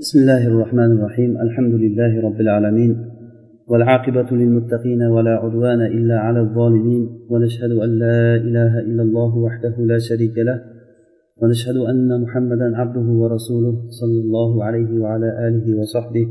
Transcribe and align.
بسم 0.00 0.18
الله 0.18 0.46
الرحمن 0.46 0.92
الرحيم. 0.92 1.40
الحمد 1.40 1.74
لله 1.74 2.20
رب 2.20 2.40
العالمين 2.40 2.96
والعاقبة 3.66 4.36
للمتقين 4.36 5.02
ولا 5.02 5.30
عدوان 5.30 5.80
إلا 5.80 6.18
على 6.18 6.40
الظالمين 6.40 7.08
ونشهد 7.30 7.70
أن 7.70 7.98
لا 7.98 8.36
إله 8.36 8.78
إلا 8.80 9.02
الله 9.02 9.38
وحده 9.38 9.74
لا 9.78 9.98
شريك 9.98 10.38
له 10.38 10.60
ونشهد 11.42 11.76
أن 11.76 12.20
محمدا 12.22 12.76
عبده 12.76 13.06
ورسوله 13.20 13.74
صلى 14.00 14.20
الله 14.24 14.64
عليه 14.64 14.90
وعلى 15.00 15.48
آله 15.48 15.78
وصحبه 15.80 16.26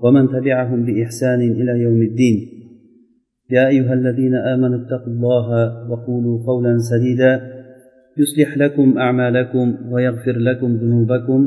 ومن 0.00 0.28
تبعهم 0.28 0.84
بإحسان 0.84 1.40
إلى 1.40 1.72
يوم 1.80 2.02
الدين. 2.02 2.36
يا 3.50 3.68
أيها 3.68 3.94
الذين 3.94 4.34
آمنوا 4.34 4.78
اتقوا 4.84 5.12
الله 5.12 5.48
وقولوا 5.90 6.46
قولا 6.46 6.78
سديدا 6.78 7.40
يصلح 8.18 8.58
لكم 8.58 8.98
أعمالكم 8.98 9.74
ويغفر 9.92 10.36
لكم 10.38 10.76
ذنوبكم 10.76 11.40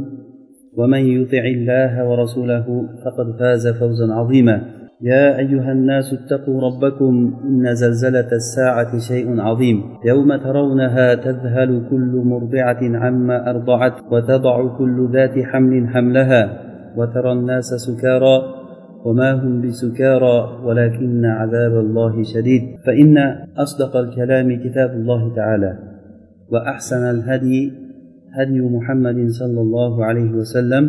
ومن 0.78 1.00
يطع 1.00 1.44
الله 1.46 2.10
ورسوله 2.10 2.66
فقد 3.06 3.40
فاز 3.40 3.68
فوزا 3.68 4.14
عظيما. 4.14 4.62
يا 5.02 5.38
أيها 5.38 5.72
الناس 5.72 6.14
اتقوا 6.14 6.62
ربكم 6.62 7.34
إن 7.46 7.76
زلزلة 7.76 8.32
الساعة 8.32 8.98
شيء 8.98 9.42
عظيم. 9.42 9.84
يوم 10.06 10.36
ترونها 10.36 11.16
تذهل 11.16 11.88
كل 11.90 12.22
مرضعة 12.26 12.80
عما 12.82 13.50
أرضعت 13.50 13.94
وتضع 14.12 14.78
كل 14.78 15.10
ذات 15.14 15.40
حمل 15.40 15.88
حملها 15.88 16.60
وترى 16.98 17.32
الناس 17.32 17.66
سكارى 17.66 18.42
وما 19.06 19.32
هم 19.32 19.62
بسكارى 19.62 20.60
ولكن 20.66 21.26
عذاب 21.26 21.72
الله 21.72 22.24
شديد. 22.24 22.62
فإن 22.86 23.18
أصدق 23.58 23.98
الكلام 23.98 24.64
كتاب 24.64 24.90
الله 24.90 25.36
تعالى 25.36 25.80
وأحسن 26.52 27.10
الهدي 27.10 27.83
هدي 28.34 28.62
محمد 28.62 29.30
صلى 29.30 29.62
الله 29.62 30.06
عليه 30.06 30.32
وسلم 30.32 30.84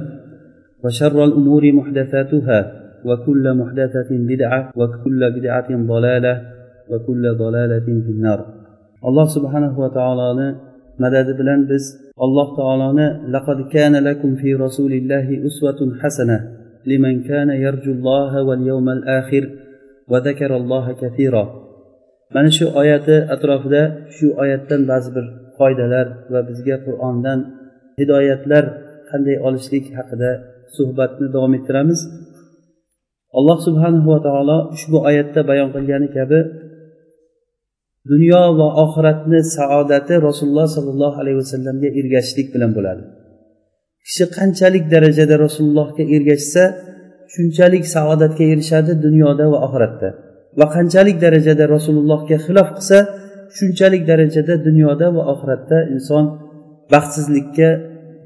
وشر 0.85 1.25
الأمور 1.25 1.73
محدثاتها 1.73 2.61
وكل 3.05 3.55
محدثة 3.55 4.11
بدعة 4.11 4.73
وكل 4.77 5.21
بدعة 5.37 5.69
ضلالة 5.87 6.43
وكل 6.91 7.35
ضلالة 7.39 7.87
في 8.05 8.11
النار. 8.17 8.41
الله 9.09 9.25
سبحانه 9.25 9.81
وتعالى 9.81 10.55
مدد 10.99 11.37
بلان 11.39 11.67
بس 11.67 11.85
الله 12.23 12.57
تعالى 12.57 13.21
لقد 13.31 13.69
كان 13.73 13.95
لكم 14.05 14.35
في 14.35 14.55
رسول 14.55 14.93
الله 14.93 15.47
أسوة 15.47 15.99
حسنة 16.01 16.39
لمن 16.87 17.23
كان 17.23 17.51
يرجو 17.51 17.93
الله 17.93 18.43
واليوم 18.43 18.89
الآخر 18.89 19.51
وذكر 20.09 20.57
الله 20.57 20.93
كثيرا. 20.93 21.65
من 22.35 22.51
شو 22.51 22.81
آيات 22.81 23.07
oyati 23.07 23.33
atrofida 23.35 24.11
شو 24.11 24.43
آيات 24.43 24.71
تنبع 24.71 24.99
bir 25.15 25.44
foydalar 25.59 26.07
va 26.33 26.41
bizga 26.49 26.77
qur'ondan 26.87 27.39
hidoyatlar 27.99 28.65
qanday 29.11 29.37
olishlik 29.47 29.85
haqida 29.99 30.31
suhbatni 30.77 31.27
davom 31.35 31.53
ettiramiz. 31.59 32.01
Alloh 33.39 33.59
subhanahu 33.67 34.09
va 34.15 34.21
taolo 34.27 34.59
ushbu 34.77 34.99
oyatda 35.09 35.41
bayon 35.51 35.69
qilgani 35.75 36.09
kabi 36.17 36.39
dunyo 38.11 38.43
va 38.59 38.69
oxiratni 38.85 39.41
saodati 39.57 40.15
rasululloh 40.29 40.69
sollallohu 40.77 41.17
alayhi 41.23 41.39
vasallamga 41.43 41.89
ergashishlik 42.01 42.49
bilan 42.55 42.71
bo'ladi. 42.77 43.03
Kishi 44.07 44.25
qanchalik 44.37 44.85
darajada 44.95 45.35
rasulullohga 45.45 46.05
ergashsa 46.17 46.63
shunchalik 47.35 47.85
saodatga 47.95 48.45
erishadi 48.53 48.93
dunyoda 49.07 49.45
va 49.53 49.59
oxiratda. 49.67 50.09
Va 50.59 50.67
qanchalik 50.77 51.17
darajada 51.25 51.65
rasulullohga 51.77 52.37
xilof 52.47 52.69
qilsa 52.77 52.99
shunchalik 53.59 54.03
darajada 54.11 54.55
dunyoda 54.67 55.07
va 55.17 55.23
oxiratda 55.33 55.79
inson 55.95 56.25
baxtsizlikka 56.93 57.69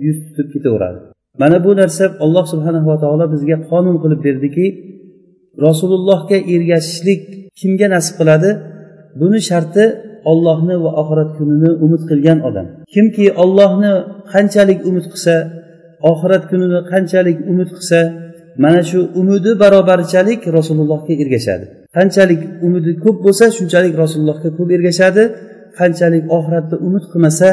yuz 0.06 0.16
tutib 0.26 0.46
ketaveradi. 0.54 0.98
Mana 1.42 1.58
bu 1.64 1.70
narsa 1.80 2.04
alloh 2.24 2.44
subhanava 2.52 2.94
taolo 3.02 3.24
bizga 3.34 3.56
qonun 3.70 3.96
qilib 4.02 4.20
berdiki 4.26 4.66
rasulullohga 5.66 6.38
ergashishlik 6.54 7.22
kimga 7.60 7.86
nasib 7.94 8.14
qiladi? 8.20 8.50
Buni 9.20 9.40
sharti 9.50 9.84
ollohni 10.30 10.76
va 10.84 10.90
oxirat 11.02 11.30
kunini 11.38 11.70
umid 11.84 12.02
qilgan 12.10 12.38
odam. 12.48 12.66
Kimki 12.94 13.26
ollohni 13.42 13.92
qanchalik 14.32 14.80
umid 14.88 15.06
qilsa 15.12 15.34
oxirat 16.10 16.42
kunini 16.50 16.78
qanchalik 16.92 17.38
umid 17.52 17.70
qilsa 17.76 18.00
mana 18.64 18.80
shu 18.90 18.98
umidi 19.20 19.50
barobarchalik 19.62 20.40
rasulullohga 20.56 21.12
ergashadi. 21.22 21.66
Qanchalik 21.96 22.40
umidi 22.66 22.92
ko'p 23.04 23.18
bo'lsa 23.24 23.44
shunchalik 23.56 23.94
rasulullohga 24.02 24.48
ko'p 24.58 24.70
ergashadi. 24.76 25.22
Qanchalik 25.78 26.24
oxiratda 26.36 26.76
umid 26.86 27.04
qilmasa 27.12 27.48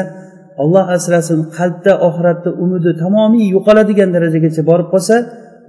alloh 0.62 0.84
asrasin 0.96 1.40
qalbda 1.56 1.92
oxiratda 2.08 2.50
umidi 2.64 2.90
tamomiy 3.02 3.46
yo'qoladigan 3.54 4.08
darajagacha 4.16 4.62
borib 4.70 4.88
qolsa 4.94 5.16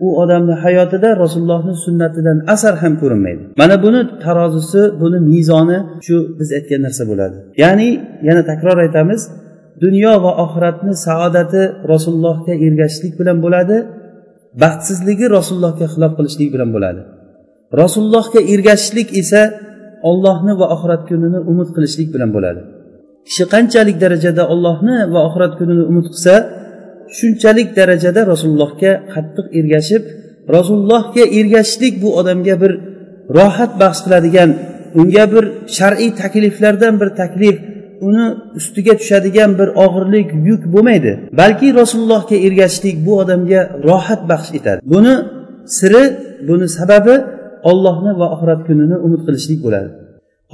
u 0.06 0.08
odamni 0.22 0.56
hayotida 0.64 1.10
rasulullohni 1.24 1.74
sunnatidan 1.86 2.38
asar 2.54 2.74
ham 2.82 2.94
ko'rinmaydi. 3.02 3.44
Mana 3.62 3.76
buni 3.86 4.02
tarozisi 4.26 4.82
buni 5.02 5.20
mezoni 5.32 5.78
shu 6.06 6.16
biz 6.40 6.50
aytgan 6.58 6.82
narsa 6.86 7.04
bo'ladi. 7.12 7.38
Ya'ni 7.64 7.90
yana 8.28 8.42
takror 8.52 8.78
aytamiz 8.86 9.22
dunyo 9.84 10.14
va 10.26 10.32
oxiratni 10.46 10.94
saodati 11.08 11.62
rasulullohga 11.94 12.54
ergashishlik 12.66 13.14
bilan 13.20 13.38
bo'ladi 13.46 13.78
baxtsizligi 14.64 15.26
rasulullohga 15.38 15.86
xilof 15.94 16.12
qilishlik 16.18 16.50
bilan 16.56 16.70
bo'ladi. 16.76 17.02
Rasulullohga 17.82 18.40
ergashishlik 18.54 19.10
esa 19.22 19.42
ollohni 20.10 20.54
va 20.60 20.66
oxirat 20.76 21.02
kunini 21.10 21.40
umid 21.52 21.70
qilishlik 21.76 22.10
bilan 22.16 22.30
bo'ladi. 22.36 22.62
Kishi 23.28 23.44
qanchalik 23.54 23.98
darajada 24.04 24.44
ollohni 24.54 24.98
va 25.14 25.20
oxirat 25.28 25.54
kunini 25.60 25.84
umid 25.92 26.06
qilsa 26.14 26.34
shunchalik 27.18 27.70
darajada 27.80 28.22
rasulullohga 28.32 28.92
qattiq 29.14 29.48
ergashib 29.60 30.04
rasulullohga 30.56 31.24
ergashishlik 31.40 31.94
bu 32.04 32.10
odamga 32.20 32.56
bir 32.64 32.72
rohat 33.38 33.72
baxsh 33.82 34.02
qiladigan 34.06 34.50
unga 35.00 35.26
bir 35.34 35.44
shar'iy 35.78 36.12
takliflardan 36.22 36.94
bir 37.02 37.10
taklif 37.22 37.58
uni 38.08 38.26
ustiga 38.60 38.94
tushadigan 39.02 39.52
bir 39.60 39.70
og'irlik 39.86 40.28
yuk 40.50 40.62
bo'lmaydi. 40.74 41.12
Balki 41.42 41.68
rasulullohga 41.82 42.38
ergashishlik 42.48 42.96
bu 43.06 43.14
odamga 43.22 43.62
rohat 43.90 44.22
baxsh 44.32 44.52
etadi. 44.58 44.80
Buni 44.94 45.14
siri 45.78 46.04
buni 46.50 46.68
sababi 46.78 47.16
ollohni 47.70 48.12
va 48.22 48.28
oxirat 48.36 48.62
kunini 48.68 48.96
umid 49.06 49.22
qilishlik 49.28 49.60
bo'ladi. 49.66 49.90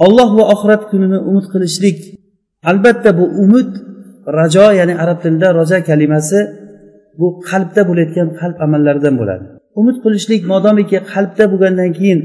Olloh 0.04 0.28
va 0.38 0.44
oxirat 0.54 0.82
kunini 0.90 1.18
umid 1.28 1.46
qilishlik. 1.52 1.98
Albatta 2.70 3.10
bu 3.18 3.24
umid 3.44 3.70
rajo 4.38 4.66
ya'ni 4.78 4.94
arab 5.04 5.18
tilida 5.24 5.48
roja 5.58 5.78
kalimasi 5.88 6.38
bu 7.18 7.26
qalbda 7.48 7.82
bo'layotgan 7.88 8.28
qalb 8.40 8.56
amallaridan 8.66 9.14
bo'ladi. 9.20 9.44
Umid 9.80 9.96
qilishlik 10.04 10.42
modomiki 10.52 10.98
qalbda 11.12 11.44
bo'lgandan 11.52 11.90
keyin 11.98 12.20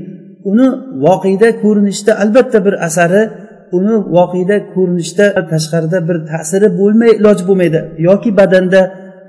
uni 0.52 0.68
voqeda 1.06 1.50
ko'rinishda 1.64 2.12
albatta 2.24 2.58
bir 2.66 2.76
asari 2.88 3.24
uni 3.78 3.96
voqeda 4.16 4.58
ko'rinishda 4.74 5.26
tashqarida 5.52 6.00
bir 6.08 6.18
ta'siri 6.32 6.68
bo'lmay 6.80 7.12
iloji 7.20 7.44
bo'lmaydi. 7.50 7.80
Yoki 8.08 8.30
badanda 8.40 8.82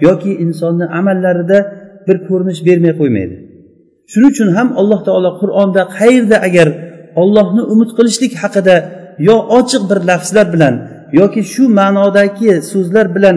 yoki 0.06 0.31
insonni 0.44 0.87
amallarida 0.98 1.59
bir 2.06 2.16
ko'rinish 2.28 2.60
bermay 2.66 2.92
qo'ymaydi. 3.00 3.37
Shuning 4.12 4.31
uchun 4.34 4.48
ham 4.56 4.69
alloh 4.81 5.00
taolo 5.09 5.31
qur'onda 5.41 5.82
qayerda 5.98 6.37
agar 6.48 6.69
ollohni 7.22 7.62
umid 7.72 7.91
qilishlik 7.98 8.32
haqida 8.43 8.76
yo 9.28 9.37
ochiq 9.59 9.82
bir 9.91 9.98
lafzlar 10.10 10.47
bilan 10.54 10.75
yoki 11.21 11.41
shu 11.53 11.62
ma'nodagi 11.81 12.50
so'zlar 12.72 13.06
bilan 13.16 13.37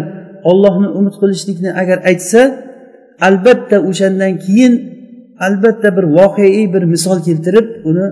ollohni 0.50 0.88
umid 1.00 1.16
qilishlikni 1.22 1.70
agar 1.82 1.98
aytsa 2.10 2.42
albatta 3.28 3.78
o'shandan 3.90 4.34
keyin 4.46 4.74
albatta 5.48 5.90
bir 5.98 6.06
voqeiy 6.18 6.66
bir 6.74 6.84
misol 6.94 7.18
keltirib 7.28 7.68
uni 7.90 8.06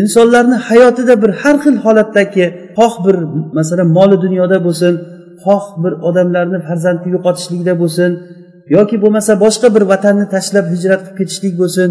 insonlarni 0.00 0.56
hayotida 0.68 1.14
bir 1.22 1.30
har 1.40 1.56
xil 1.64 1.76
holatdagi 1.84 2.44
xoh 2.78 2.94
bir 3.06 3.16
masalan 3.58 3.88
moli 3.98 4.16
dunyoda 4.24 4.58
bo'lsin 4.66 4.94
xoh 5.44 5.64
bir 5.82 5.92
odamlarni 6.08 6.58
farzandni 6.68 7.08
yo'qotishlikda 7.16 7.74
bo'lsin 7.82 8.10
yoki 8.76 8.96
bo'lmasa 9.02 9.32
boshqa 9.44 9.68
bir 9.74 9.84
vatanni 9.92 10.26
tashlab 10.34 10.66
hijrat 10.74 11.00
qilib 11.04 11.16
ketishlik 11.18 11.54
bo'lsin 11.62 11.88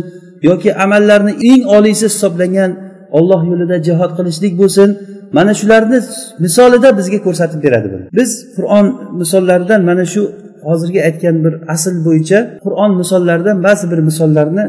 yoki 0.49 0.69
amallarni 0.85 1.33
eng 1.51 1.61
oliysi 1.77 2.05
hisoblangan 2.11 2.71
olloh 3.17 3.41
yo'lida 3.51 3.77
jihod 3.87 4.11
qilishlik 4.17 4.53
bo'lsin 4.61 4.89
mana 5.37 5.53
shularni 5.59 5.99
misolida 6.43 6.89
bizga 6.99 7.19
ko'rsatib 7.25 7.59
beradi 7.65 7.87
buni. 7.93 8.05
Biz 8.19 8.29
qur'on 8.57 8.85
misollaridan 9.21 9.81
mana 9.89 10.05
shu 10.13 10.21
hozirgi 10.67 10.99
aytgan 11.07 11.35
bir 11.45 11.53
asl 11.75 11.95
bo'yicha 12.07 12.39
qur'on 12.65 12.91
misollaridan 13.01 13.57
ba'zi 13.67 13.85
bir 13.91 13.99
misollarni 14.09 14.65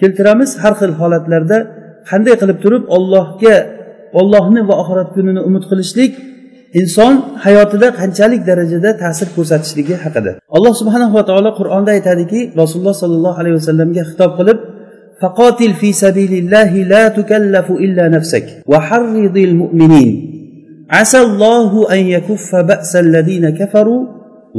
keltiramiz. 0.00 0.50
Har 0.62 0.74
xil 0.80 0.92
holatlarda 1.00 1.58
qanday 2.10 2.34
qilib 2.40 2.58
turib 2.64 2.84
ollohga 2.96 3.56
ollohni 4.20 4.60
va 4.68 4.74
oxirat 4.82 5.08
kunini 5.16 5.40
umid 5.48 5.64
qilishlik 5.70 6.12
inson 6.79 7.13
hayotida 7.45 7.87
qanchalik 7.99 8.41
darajada 8.49 8.89
ta'sir 9.03 9.27
ko'rsatishligi 9.35 9.95
haqida 10.03 10.31
alloh 10.57 10.73
subhanahu 10.81 11.13
va 11.17 11.23
taolo 11.29 11.49
qur'onda 11.59 11.91
aytadiki 11.97 12.39
rasululloh 12.61 12.95
sollallohu 13.03 13.37
alayhi 13.41 13.55
vasallamga 13.59 14.01
xitob 14.09 14.31
qilib 14.39 14.59
فقاتل 15.21 15.71
في 15.81 15.89
سبيل 16.03 16.33
الله 16.41 16.71
لا 16.93 17.03
تكلف 17.07 17.67
إلا 17.85 18.05
نفسك 18.15 18.45
وحرض 18.71 19.37
المؤمنين 19.49 20.09
عسى 20.97 21.19
الله 21.27 21.71
أن 21.95 22.01
يكف 22.15 22.55
بأس 22.55 22.91
الذين 23.05 23.45
كفروا 23.59 24.03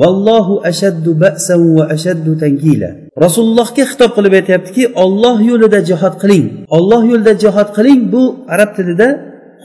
والله 0.01 0.47
أشد 0.71 1.07
بأسا 1.23 1.57
وأشد 1.79 2.27
تنكيلا 2.41 2.91
rasulullohga 3.25 3.85
xitob 3.91 4.11
qilib 4.17 4.33
aytyaptiki 4.41 4.83
olloh 5.05 5.37
yo'lida 5.51 5.81
jihod 5.91 6.15
qiling 6.23 6.45
olloh 6.77 7.03
yo'lida 7.13 7.33
jihod 7.45 7.69
qiling 7.77 8.01
bu 8.13 8.23
arab 8.55 8.71
tilida 8.77 9.09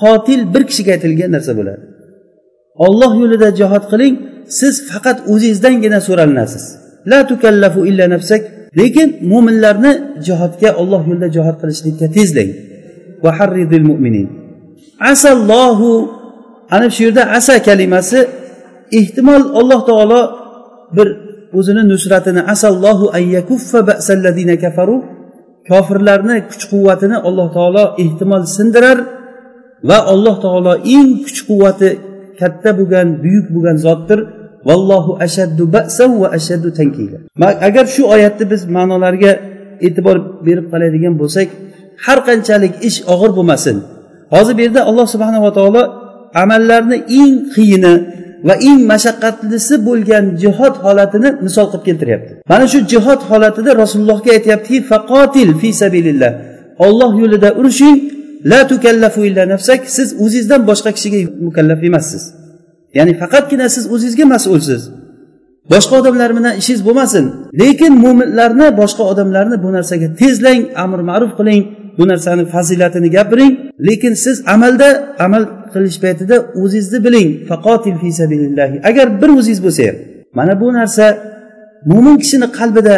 qotil 0.02 0.42
bir 0.54 0.64
kishiga 0.70 0.92
aytilgan 0.96 1.30
narsa 1.36 1.52
bo'ladi 1.60 1.82
Olloh 2.85 3.13
yo'lida 3.23 3.49
jihod 3.61 3.85
qiling 3.93 4.15
siz 4.59 4.75
faqat 4.91 5.19
o'zingizdangina 5.33 5.99
so'ralinasiz. 6.09 6.65
La 7.11 7.21
tukallafu 7.31 7.81
illa 7.91 8.05
nafsak 8.15 8.43
lekin 8.81 9.09
mo'minlarni 9.31 9.93
jihodga 10.27 10.71
olloh 10.83 11.03
yo'lida 11.11 11.29
jihod 11.37 11.57
qilishlikka 11.61 12.07
tezlang. 12.17 12.51
Mu'minin. 13.91 14.27
Asallohu 15.13 15.91
ana 16.75 16.87
shu 16.95 17.01
yerda 17.07 17.23
asa 17.39 17.55
kalimasi 17.69 18.21
ehtimol 18.99 19.45
alloh 19.61 19.81
taolo 19.91 20.21
bir 20.97 21.09
o'zini 21.59 21.83
nusratini 21.93 22.43
asallohu 22.55 23.05
kafaru 24.65 24.97
kofirlarni 25.69 26.37
kuch 26.51 26.65
quvvatini 26.73 27.17
alloh 27.29 27.49
taolo 27.57 27.85
ehtimol 28.05 28.45
sindirar 28.57 28.99
va 29.89 29.99
alloh 30.13 30.37
taolo 30.45 30.73
eng 30.97 31.11
kuch 31.25 31.41
quvvati 31.49 31.91
katta 32.41 32.71
bo'lgan 32.79 33.07
buyuk 33.25 33.47
bo'lgan 33.55 33.77
zotdir. 33.87 34.21
Vallohu 34.69 35.13
ashaddu 35.27 35.65
ba'san 35.77 36.11
va 36.21 36.29
ashaddu 36.39 36.69
tankila. 36.79 37.19
Agar 37.69 37.85
shu 37.95 38.03
oyatni 38.15 38.45
biz 38.53 38.61
ma'nolariga 38.77 39.33
e'tibor 39.87 40.17
berib 40.47 40.67
qaraydigan 40.73 41.15
bo'lsak 41.21 41.49
har 42.05 42.19
qanchalik 42.29 42.73
ish 42.89 42.99
og'ir 43.13 43.31
bo'lmasin. 43.39 43.77
Hozir 44.35 44.55
bu 44.59 44.61
yerda 44.67 44.81
alloh 44.91 45.07
subhanava 45.15 45.51
taolo 45.59 45.83
amallarni 46.43 46.99
eng 47.21 47.35
qiyini 47.55 47.95
va 48.49 48.55
eng 48.69 48.81
mashaqqatlisi 48.93 49.75
bo'lgan 49.89 50.25
jihod 50.43 50.75
holatini 50.85 51.31
misol 51.47 51.67
qilib 51.73 51.85
keltiryapti. 51.89 52.33
Mana 52.51 52.65
shu 52.73 52.79
jihod 52.93 53.21
holatida 53.31 53.71
rasulullohga 53.83 54.31
aytyaptiki 54.37 54.79
faqotil 54.91 55.51
fi 55.61 55.69
sabilillah. 55.83 56.33
Olloh 56.87 57.13
yo'lida 57.23 57.49
urushing 57.61 57.97
la 58.51 58.61
tukallafu 58.71 59.21
illa 59.29 59.43
nafsak 59.53 59.81
siz 59.97 60.09
o'zingizdan 60.25 60.61
boshqa 60.71 60.91
kishiga 60.97 61.19
mukallaf 61.47 61.81
emassiz. 61.89 62.23
Ya'ni 62.99 63.13
faqatgina 63.23 63.67
siz 63.77 63.85
o'zingizga 63.95 64.25
mas'ulsiz. 64.35 64.83
Boshqa 65.73 65.95
odamlar 66.01 66.31
bilan 66.39 66.55
ishingiz 66.61 66.83
bo'lmasin. 66.89 67.25
Lekin 67.63 67.93
mo'minlarni 68.05 68.67
boshqa 68.81 69.05
odamlarni 69.13 69.57
bu 69.65 69.69
narsaga 69.77 70.09
tezlang 70.21 70.61
amr 70.85 71.01
ma'ruf 71.11 71.33
qiling. 71.39 71.63
Bu 71.99 72.05
narsani 72.11 72.45
fazilatini 72.55 73.09
gapiring. 73.17 73.53
Lekin 73.89 74.15
siz 74.25 74.37
amalda 74.55 74.89
amal 75.27 75.43
qilish 75.75 75.99
paytida 76.05 76.37
o'zingizni 76.63 76.99
biling. 77.07 77.29
Faqotil 77.51 77.97
fi 78.03 78.09
sabilillahi. 78.21 78.77
Agar 78.91 79.07
bir 79.21 79.31
o'zingiz 79.39 79.61
bo'lsa 79.67 79.83
ham 79.89 79.97
mana 80.39 80.55
bu 80.63 80.69
narsa 80.79 81.07
mo'min 81.91 82.17
kishini 82.23 82.47
qalbida 82.59 82.97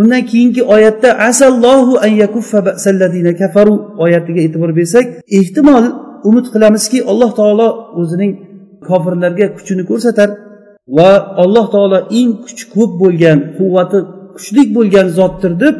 undan 0.00 0.22
keyingi 0.30 0.62
oyatda 0.74 1.08
asallohu 1.30 1.92
an 2.04 2.12
yakuffa 2.22 2.60
kafaru 3.40 3.74
oyatiga 4.04 4.40
e'tibor 4.46 4.70
bersak 4.78 5.06
ehtimol 5.38 5.84
umid 6.28 6.46
qilamizki 6.54 6.98
alloh 7.10 7.30
taolo 7.40 7.68
o'zining 8.00 8.32
kofirlarga 8.88 9.46
kuchini 9.56 9.82
ko'rsatar 9.90 10.28
va 10.96 11.10
alloh 11.42 11.66
taolo 11.74 11.98
eng 12.18 12.30
kuch 12.44 12.62
ko'p 12.74 12.90
bo'lgan 13.02 13.38
quvvati 13.58 13.98
kuchli 14.36 14.62
bo'lgan 14.76 15.06
zotdir 15.18 15.52
deb 15.62 15.74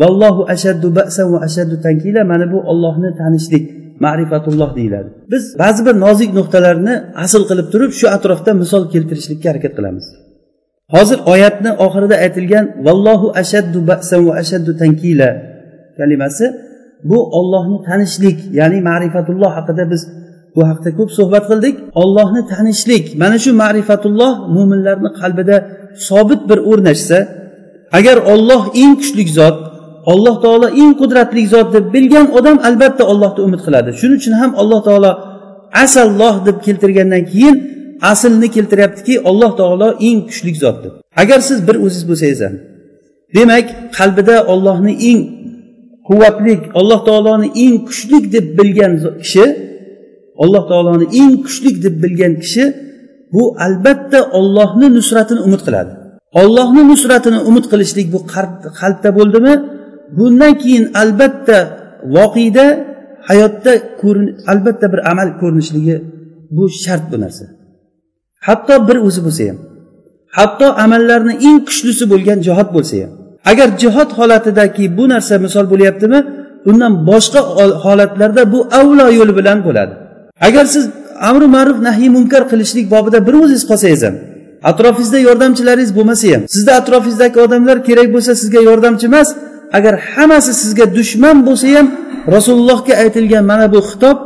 vallohu 0.00 0.42
ashaddu 0.54 0.88
ba'san 0.98 1.26
va 1.32 1.38
ashaddu 1.48 1.76
tankila 1.86 2.22
mana 2.32 2.46
bu 2.52 2.58
ollohni 2.70 3.10
tanishlik 3.20 3.64
ma'rifatulloh 4.04 4.70
deyiladi. 4.78 5.08
Biz 5.32 5.44
ba'zi 5.62 5.80
bir 5.86 5.94
nozik 6.04 6.30
nuqtalarni 6.38 6.94
asl 7.24 7.42
qilib 7.50 7.66
turib 7.72 7.92
shu 7.98 8.06
atrofda 8.16 8.50
misol 8.62 8.82
keltirishlikka 8.92 9.46
harakat 9.52 9.72
qilamiz. 9.78 10.06
Hozir 10.94 11.18
oyatni 11.32 11.70
oxirida 11.86 12.16
aytilgan 12.24 12.64
vallohu 12.86 13.26
ashaddu 13.42 13.78
ba'san 13.90 14.20
va 14.28 14.32
ashaddu 14.42 14.72
tankila 14.80 15.30
kalimasi 15.98 16.46
bu 17.10 17.18
ollohni 17.38 17.78
tanishlik 17.88 18.38
ya'ni 18.58 18.78
ma'rifatulloh 18.88 19.50
haqida 19.58 19.84
biz 19.92 20.02
bu 20.56 20.62
haqda 20.70 20.90
ko'p 20.98 21.10
suhbat 21.18 21.44
qildik. 21.50 21.74
Ollohni 22.02 22.42
tanishlik 22.52 23.04
mana 23.22 23.36
shu 23.44 23.50
ma'rifatulloh 23.62 24.32
mo'minlarni 24.56 25.10
qalbida 25.20 25.56
sobit 26.08 26.42
bir 26.50 26.58
o'rnashsa 26.70 27.18
agar 27.98 28.16
olloh 28.32 28.62
eng 28.82 28.92
kuchli 29.00 29.24
zot 29.38 29.56
alloh 30.12 30.34
taolo 30.44 30.68
eng 30.82 30.92
qudratli 31.00 31.42
zot 31.54 31.68
deb 31.76 31.84
bilgan 31.94 32.26
odam 32.38 32.56
albatta 32.68 33.02
ollohni 33.12 33.40
umid 33.46 33.60
qiladi. 33.66 33.90
Shuning 34.00 34.18
uchun 34.20 34.34
ham 34.40 34.50
alloh 34.62 34.80
taolo 34.88 35.10
asalloh 35.84 36.34
deb 36.46 36.56
keltirgandan 36.66 37.22
keyin 37.32 37.56
aslni 38.12 38.48
keltiryaptiki 38.56 39.14
alloh 39.30 39.52
taolo 39.60 39.88
eng 40.08 40.18
kuchli 40.28 40.52
zot 40.64 40.76
deb 40.84 40.94
agar 41.22 41.40
siz 41.48 41.58
bir 41.68 41.76
o'zingiz 41.84 42.04
bo'lsangiz 42.10 42.40
ham 42.46 42.54
demak 43.36 43.66
qalbida 43.98 44.36
ollohni 44.52 44.92
eng 45.10 45.20
quvvatlik 46.08 46.62
alloh 46.80 47.00
taoloni 47.08 47.48
eng 47.64 47.74
kuchli 47.88 48.18
deb 48.34 48.46
bilgan 48.58 48.92
kishi 49.22 49.44
alloh 50.42 50.62
taoloni 50.70 51.06
eng 51.20 51.32
kuchli 51.44 51.70
deb 51.84 51.94
bilgan 52.02 52.34
kishi 52.42 52.64
bu 53.32 53.42
albatta 53.66 54.18
ollohni 54.38 54.86
nusratini 54.96 55.40
umid 55.46 55.62
qiladi. 55.66 55.92
Ollohni 56.40 56.82
nusratini 56.90 57.38
umid 57.48 57.64
qilishlik 57.72 58.06
bu 58.14 58.18
qalbda 58.80 59.10
bo'ldimi? 59.18 59.54
Bundan 60.18 60.52
keyin 60.62 60.84
albatta 61.02 61.58
voqeda 62.16 62.66
hayotda 63.28 63.72
albatta 64.52 64.86
bir 64.92 65.00
amal 65.10 65.28
ko'rinishligi 65.40 65.96
bu 66.56 66.64
shart 66.82 67.04
bu 67.12 67.16
narsa. 67.24 67.44
Hatto 68.46 68.74
bir 68.88 68.96
o'zi 69.06 69.20
bo'lsa 69.26 69.42
ham. 69.50 69.58
Hatto 70.38 70.66
amallarni 70.84 71.34
eng 71.48 71.58
kuchlisi 71.68 72.04
bo'lgan 72.12 72.38
jihod 72.46 72.68
bo'lsa 72.76 72.96
ham. 73.02 73.10
Agar 73.50 73.68
jihod 73.82 74.10
holatidagi 74.18 74.84
bu 74.98 75.04
narsa 75.12 75.34
misol 75.46 75.66
bo'lyaptimi 75.72 76.18
undan 76.70 76.92
boshqa 77.10 77.40
holatlarda 77.84 78.42
bu 78.52 78.58
avlo 78.80 79.06
yo'li 79.18 79.32
bilan 79.38 79.58
bo'ladi. 79.66 79.92
Agar 80.48 80.64
siz 80.74 80.84
amri 81.20 81.46
ma'ruf 81.56 81.78
nahiy 81.88 82.08
munkar 82.16 82.42
qilishlik 82.50 82.86
bobida 82.94 83.18
bir 83.26 83.34
o'zingiz 83.42 83.64
qolsangiz 83.70 84.02
ham 84.06 84.14
atrofingizda 84.70 85.18
yordamchilaringiz 85.28 85.92
bo'lmasa 85.98 86.26
ham 86.34 86.42
sizni 86.54 86.72
atrofingizdagi 86.80 87.38
odamlar 87.46 87.76
kerak 87.88 88.08
bo'lsa 88.14 88.32
sizga 88.42 88.60
yordamchi 88.70 89.06
emas 89.10 89.28
agar 89.78 89.94
hammasi 90.12 90.52
sizga 90.62 90.86
dushman 90.98 91.36
bo'lsa 91.48 91.66
ham 91.76 91.86
rasulullohga 92.34 92.94
aytilgan 93.04 93.44
mana 93.52 93.66
bu 93.74 93.80
xitob 93.90 94.16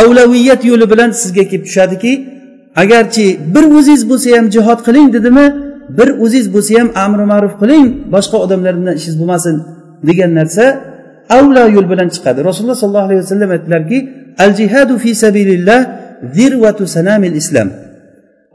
avlaviyat 0.00 0.60
yo'li 0.70 0.86
bilan 0.92 1.10
sizga 1.22 1.44
kelib 1.50 1.64
tushadiki 1.68 2.12
agarchi 2.82 3.26
bir 3.54 3.64
o'zingiz 3.76 4.02
bo'lsa 4.10 4.28
ham 4.36 4.46
jihod 4.54 4.80
qiling 4.86 5.08
dedimi 5.16 5.46
bir 5.98 6.08
o'zingiz 6.24 6.48
bo'lsa 6.54 6.72
ham 6.80 6.88
amri 7.04 7.24
ma'ruf 7.32 7.54
qiling 7.60 7.86
boshqa 8.14 8.36
odamlar 8.44 8.74
bilan 8.80 8.94
ishingiz 8.98 9.16
bo'lmasin 9.20 9.56
degan 10.08 10.30
narsa 10.38 10.64
avlo 11.38 11.64
yo'l 11.76 11.86
bilan 11.92 12.08
chiqadi. 12.14 12.38
Rasululloh 12.48 12.78
sollallohu 12.82 13.08
alayhi 13.08 13.22
vasallam 13.24 13.50
aytdilarki 13.56 13.98
al 14.44 14.52
jihadu 14.60 14.94
fi 15.02 15.10
sabilillah 15.24 15.80
zirvatu 16.36 16.84
sanamil 16.96 17.36
islam. 17.42 17.68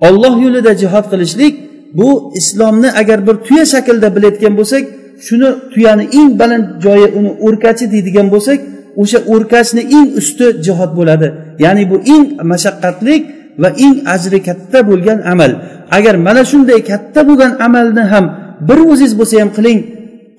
Olloh 0.08 0.34
yo'lida 0.46 0.72
jihod 0.82 1.06
qilishlik 1.12 1.54
bu 2.00 2.10
islomni 2.40 2.90
agar 3.02 3.20
bir 3.28 3.36
tuya 3.48 3.66
shaklida 3.74 4.16
bilayotgan 4.16 4.54
bo'lsak 4.60 4.84
shuni 5.28 5.50
tuyani 5.74 6.06
eng 6.20 6.32
baland 6.42 6.66
joyi 6.86 7.08
uni 7.20 7.32
o'rkachi 7.48 7.86
deydigan 7.94 8.28
bo'lsak 8.34 8.60
o'sha 9.02 9.20
o'rkachni 9.34 9.82
eng 9.98 10.08
usti 10.20 10.46
jihod 10.66 10.92
bo'ladi. 11.00 11.28
Ya'ni 11.66 11.84
bu 11.92 11.98
eng 12.14 12.26
mashaqqatlik 12.52 13.22
va 13.62 13.70
eng 13.86 13.96
ajri 14.16 14.40
katta 14.48 14.80
bo'lgan 14.90 15.20
amal. 15.34 15.52
Agar 15.98 16.16
mana 16.28 16.42
shunday 16.52 16.80
katta 16.92 17.22
bo'lgan 17.30 17.52
amalni 17.68 18.04
ham 18.12 18.26
bir 18.68 18.80
o'zingiz 18.92 19.14
bo'lsa 19.20 19.36
ham 19.42 19.50
qiling 19.58 19.80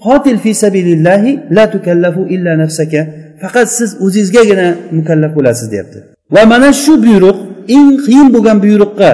qotil 0.07 0.37
fi 0.45 0.51
sabilillahi 0.63 1.31
la 1.57 1.65
tukallafu 1.73 2.23
illa 2.35 2.53
nafsaka 2.63 3.01
faqat 3.43 3.69
siz 3.79 3.91
o'zingizgagina 4.05 4.69
mukallaf 4.99 5.33
bo'lasiz 5.39 5.67
deyapti. 5.73 5.99
Va 6.35 6.43
mana 6.53 6.71
shu 6.83 6.93
buyruq 7.07 7.39
eng 7.77 7.89
qiyin 8.05 8.29
bo'lgan 8.35 8.57
buyruqqa 8.65 9.11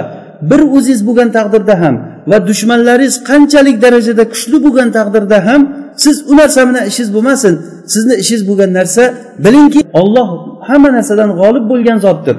bir 0.49 0.61
o'zingiz 0.75 1.01
bo'lgan 1.07 1.29
taqdirda 1.37 1.75
ham 1.83 1.95
va 2.31 2.37
dushmanlaringiz 2.49 3.15
qanchalik 3.29 3.77
darajada 3.85 4.23
kuchli 4.33 4.57
bo'lgan 4.65 4.89
taqdirda 4.97 5.37
ham 5.47 5.61
siz 6.03 6.15
u 6.31 6.33
narsa 6.39 6.59
bilan 6.69 6.83
ishingiz 6.89 7.11
bo'lmasin 7.15 7.53
sizni 7.93 8.15
ishingiz 8.23 8.43
bo'lgan 8.49 8.71
narsa 8.79 9.03
bilingki 9.45 9.81
olloh 10.01 10.29
hamma 10.67 10.89
narsadan 10.97 11.29
g'olib 11.39 11.65
bo'lgan 11.71 11.97
zotdir. 12.05 12.37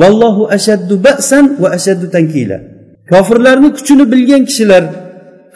Vallohu 0.00 0.42
ashaddu 0.56 0.94
ba'san 1.06 1.44
va 1.62 1.68
ashaddu 1.78 2.06
tankila. 2.16 2.58
Kofirlarni 3.12 3.68
kuchini 3.76 4.04
bilgan 4.12 4.42
kishilar 4.48 4.82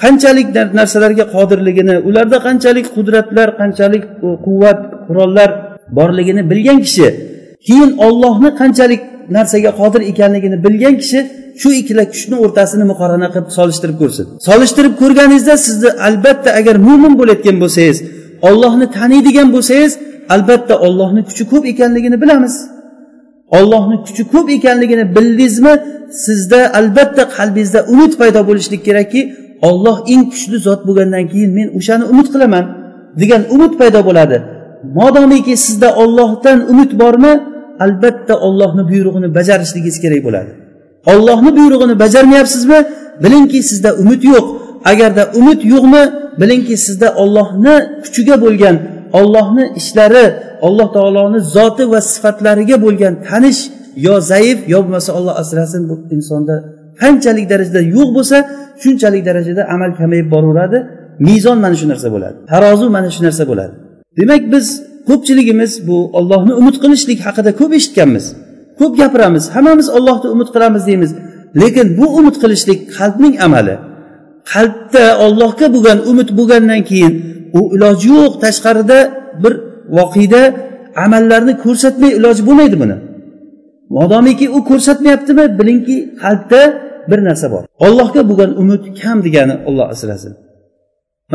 qanchalik 0.03 0.47
narsalarga 0.79 1.25
qodirligini 1.35 1.95
ularda 2.09 2.39
qanchalik 2.47 2.87
qudratlar 2.97 3.49
qanchalik 3.61 4.03
quvvat 4.47 4.79
qurollar 5.07 5.51
borligini 5.99 6.43
bilgan 6.51 6.79
kishi 6.87 7.09
keyin 7.67 7.91
ollohni 8.07 8.51
qanchalik 8.61 9.03
narsaga 9.37 9.71
qodir 9.81 10.03
ekanligini 10.13 10.57
bilgan 10.67 10.95
kishi 11.03 11.21
shu 11.61 11.69
ikkala 11.81 12.05
kuchni 12.13 12.37
o'rtasini 12.45 12.85
muqorana 12.93 13.29
qilib 13.35 13.51
solishtirib 13.59 13.97
ko'rsin. 14.03 14.27
Solishtirib 14.49 14.95
ko'rganingizda 15.03 15.55
sizni 15.67 15.91
albatta 16.09 16.51
agar 16.61 16.77
mo'min 16.89 17.13
bo'layotgan 17.21 17.57
bo'lsangiz 17.63 17.99
ollohni 18.49 18.87
taniydigan 18.99 19.49
bo'lsangiz 19.57 19.93
albatta 20.35 20.75
ollohni 20.87 21.23
kuchi 21.29 21.45
ko'p 21.53 21.65
ekanligini 21.73 22.17
bilamiz. 22.23 22.55
Ollohni 23.59 23.97
kuchi 24.07 24.23
ko'p 24.33 24.47
ekanligini 24.57 25.05
bildingizmi? 25.17 25.75
Sizda 26.25 26.59
albatta 26.79 27.23
qalbingizda 27.37 27.81
umid 27.93 28.13
paydo 28.21 28.41
bo'lishlik 28.49 28.83
kerakki 28.89 29.21
olloh 29.69 29.97
eng 30.13 30.23
kuchli 30.33 30.59
zot 30.67 30.81
bo'lgandan 30.89 31.25
keyin 31.33 31.51
men 31.59 31.69
o'shani 31.79 32.05
umid 32.13 32.29
qilaman 32.35 32.65
degan 33.21 33.43
umid 33.55 33.73
paydo 33.81 34.01
bo'ladi. 34.09 34.37
Modomiki 34.99 35.55
sizda 35.67 35.89
ollohdan 36.03 36.59
umid 36.73 36.91
bormi? 37.03 37.33
Albatta 37.85 38.35
ollohni 38.47 38.83
buyrug'ini 38.91 39.29
bajarishligingiz 39.39 39.97
kerak 40.05 40.21
bo'ladi. 40.27 40.51
Ollohni 41.13 41.51
buyrug'ini 41.59 41.95
bajarmayapsizmi? 42.05 42.79
Bilingki 43.25 43.61
sizda 43.71 43.91
umid 44.03 44.23
yo'q. 44.33 44.47
Agarda 44.91 45.23
umid 45.41 45.61
yo'qmi 45.73 46.03
bilingki 46.41 46.77
sizda 46.87 47.09
ollohni 47.23 47.75
kuchiga 48.05 48.37
bo'lgan 48.45 48.77
ollohni 49.21 49.65
ishlari 49.81 50.27
alloh 50.67 50.89
taoloni 50.97 51.39
zoti 51.57 51.85
va 51.93 52.01
sifatlariga 52.13 52.77
bo'lgan 52.85 53.15
tanish 53.29 53.61
yo 54.07 54.15
zaif 54.31 54.59
yo 54.73 54.79
bo'lmasa 54.85 55.11
olloh 55.19 55.35
asrasin 55.43 55.83
bu 55.91 55.95
insonda 56.17 56.55
qanchalik 57.03 57.47
darajada 57.53 57.81
yo'q 57.97 58.09
bo'lsa 58.17 58.37
shunchalik 58.83 59.23
darajada 59.29 59.63
amal 59.75 59.91
kamayib 60.01 60.29
boraveradi. 60.35 60.79
Mezon 61.29 61.59
mana 61.65 61.77
shu 61.81 61.87
narsa 61.93 62.09
bo'ladi 62.15 62.37
tarozi 62.53 62.87
mana 62.97 63.09
shu 63.15 63.21
narsa 63.27 63.45
bo'ladi. 63.51 63.75
Demak 64.19 64.43
biz 64.55 64.67
ko'pchiligimiz 65.09 65.73
bu 65.89 65.97
ollohni 66.19 66.53
umid 66.61 66.77
qilishlik 66.83 67.19
haqida 67.27 67.51
ko'p 67.61 67.73
eshitganmiz 67.79 68.25
ko'p 68.81 68.93
gapiramiz 69.01 69.45
hammamiz 69.55 69.89
ollohni 69.97 70.29
umid 70.35 70.49
qilamiz 70.55 70.83
deymiz. 70.91 71.11
Lekin 71.63 71.87
bu 71.99 72.07
umid 72.19 72.37
qilishlik 72.43 72.79
qalbning 72.97 73.35
amali. 73.47 73.75
Qalbda 74.53 75.05
ollohga 75.25 75.67
bo'lgan 75.75 75.99
umid 76.11 76.29
bo'lgandan 76.39 76.81
keyin 76.91 77.13
u 77.59 77.61
iloji 77.75 78.09
yo'q 78.19 78.33
tashqarida 78.45 78.99
bir 79.43 79.53
voqeda 79.99 80.43
amallarni 81.05 81.55
ko'rsatmay 81.65 82.11
iloji 82.19 82.43
bo'lmaydi 82.49 82.77
buni. 82.83 82.97
Modomiki 83.99 84.47
u 84.57 84.59
ko'rsatmayaptimi? 84.71 85.45
Bilingki 85.59 85.97
qalbda 86.23 86.61
bir 87.11 87.19
narsa 87.29 87.47
bor. 87.55 87.63
Ollohga 87.87 88.23
bo'lgan 88.31 88.51
umid 88.63 88.83
kam 89.01 89.19
degani 89.27 89.55
olloh 89.69 89.87
asrasin. 89.95 90.33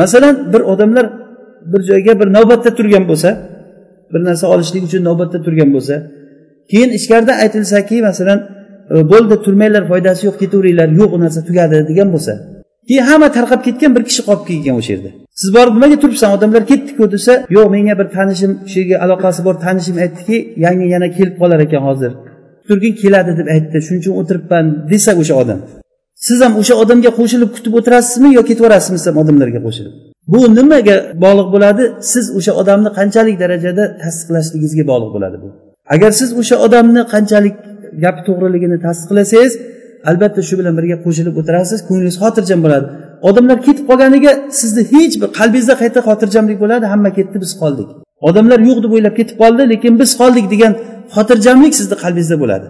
Masalan 0.00 0.34
bir 0.52 0.60
odamlar 0.72 1.06
bir 1.72 1.82
joyga 1.90 2.20
bir 2.20 2.28
navbatda 2.36 2.70
turgan 2.78 3.04
bo'lsa 3.10 3.30
bir 4.12 4.24
narsa 4.28 4.46
olishlik 4.54 4.82
uchun 4.88 5.02
navbatda 5.08 5.38
turgan 5.46 5.70
bo'lsa 5.74 5.94
keyin 6.70 6.90
ichkarida 6.98 7.32
aytilsaki 7.44 7.96
masalan 8.08 8.38
bo'ldi 9.12 9.36
turmanglar 9.44 9.84
foydasi 9.90 10.20
yo'q 10.26 10.36
ketaveringlar 10.42 10.88
yo'q 11.00 11.10
u 11.16 11.18
narsa 11.24 11.40
tugadi 11.48 11.76
degan 11.90 12.08
bo'lsa 12.14 12.32
keyin 12.88 13.04
hamma 13.10 13.28
tarqab 13.36 13.60
ketgan 13.66 13.90
bir 13.96 14.02
kishi 14.08 14.22
qolib 14.28 14.44
kelgan 14.50 14.76
o'sha 14.80 14.90
yerda. 14.94 15.10
Siz 15.40 15.48
borib 15.56 15.74
nimaga 15.76 15.96
turibsan 16.02 16.30
odamlar 16.36 16.62
ketdiku 16.70 17.04
desa 17.14 17.32
yo'q 17.56 17.66
menga 17.74 17.94
bir 18.00 18.06
tanishim 18.16 18.52
shu 18.70 18.76
yerga 18.80 18.96
aloqasi 19.04 19.40
bor 19.46 19.54
tanishim 19.64 19.96
aytdiki 20.04 20.36
yangi 20.64 20.86
yana 20.94 21.08
kelib 21.16 21.36
qolar 21.42 21.58
ekan 21.66 21.82
hozir. 21.88 22.12
Turgin 22.68 22.94
keladi 23.02 23.32
deb 23.38 23.46
aytdi 23.54 23.76
shuning 23.86 24.00
uchun 24.02 24.14
o'tiribman 24.20 24.64
desa 24.92 25.10
o'sha 25.22 25.34
odam. 25.42 25.60
Siz 26.26 26.38
ham 26.44 26.52
o'sha 26.60 26.74
odamga 26.82 27.10
qo'shilib 27.18 27.50
kutib 27.56 27.72
o'tirasizmi 27.78 28.28
yo 28.38 28.42
ketib 28.50 28.64
siz 28.86 29.06
ham 29.08 29.16
odamlarga 29.22 29.60
qo'shilib? 29.66 29.94
Bu 30.32 30.40
nimaga 30.58 30.96
bog'liq 31.24 31.48
bo'ladi? 31.54 31.82
Siz 32.12 32.26
o'sha 32.38 32.52
odamni 32.60 32.90
qanchalik 32.98 33.36
darajada 33.42 33.84
tasdiqlashligingizga 34.02 34.84
bog'liq 34.90 35.10
bo'ladi 35.16 35.36
bu. 35.42 35.48
Agar 35.94 36.10
siz 36.20 36.30
o'sha 36.40 36.56
odamni 36.66 37.02
qanchalik 37.14 37.56
gapi 38.04 38.20
to'g'riligini 38.28 38.78
tasdiqlasangiz 38.86 39.52
albatta 40.10 40.40
shu 40.48 40.54
bilan 40.60 40.74
birga 40.78 40.96
qo'shilib 41.04 41.34
o'tirasiz 41.40 41.78
ko'nglingiz 41.88 42.16
xotirjam 42.22 42.60
bo'ladi. 42.64 42.86
Odamlar 43.28 43.58
ketib 43.66 43.84
qolganiga 43.90 44.32
sizni 44.60 44.82
hech 44.92 45.14
bir 45.22 45.28
qalbingizda 45.38 45.74
qayta 45.82 46.00
xotirjamlik 46.08 46.58
bo'ladi 46.64 46.84
hamma 46.92 47.10
ketdi 47.18 47.36
biz 47.44 47.52
qoldik. 47.62 47.88
Odamlar 48.28 48.58
yo'q 48.68 48.78
deb 48.84 48.92
o'ylab 48.96 49.14
ketib 49.20 49.36
qoldi 49.42 49.62
lekin 49.72 49.92
biz 50.00 50.10
qoldik 50.20 50.46
degan 50.54 50.72
xotirjamlik 51.16 51.72
sizni 51.80 51.96
qalbingizda 52.04 52.36
bo'ladi. 52.42 52.66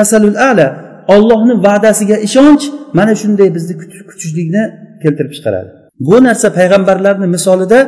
Masalul 0.00 0.36
ala 0.50 0.66
ollohni 1.14 1.54
va'dasiga 1.66 2.16
ishonch 2.28 2.64
mana 2.98 3.12
shunday 3.22 3.48
bizni 3.56 3.74
kuchlikni 4.10 4.62
keltirib 5.02 5.32
chiqaradi. 5.36 5.70
Bu 6.08 6.16
narsa 6.26 6.48
payg'ambarlarni 6.58 7.28
misolida 7.36 7.78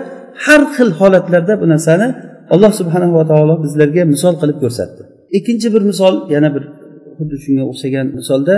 har 0.45 0.63
xil 0.75 0.91
holatlarda 1.01 1.55
bu 1.63 1.67
narsani 1.73 2.07
alloh 2.55 2.73
subhanava 2.81 3.23
taolo 3.31 3.55
bizlarga 3.65 4.03
misol 4.15 4.35
qilib 4.41 4.59
ko'rsatdi. 4.63 5.03
Ikkinchi 5.39 5.69
bir 5.75 5.83
misol 5.91 6.15
yana 6.35 6.49
bir 6.55 6.65
xuddi 7.21 7.37
shunga 7.45 7.65
o'xshagan 7.71 8.07
misolda 8.19 8.57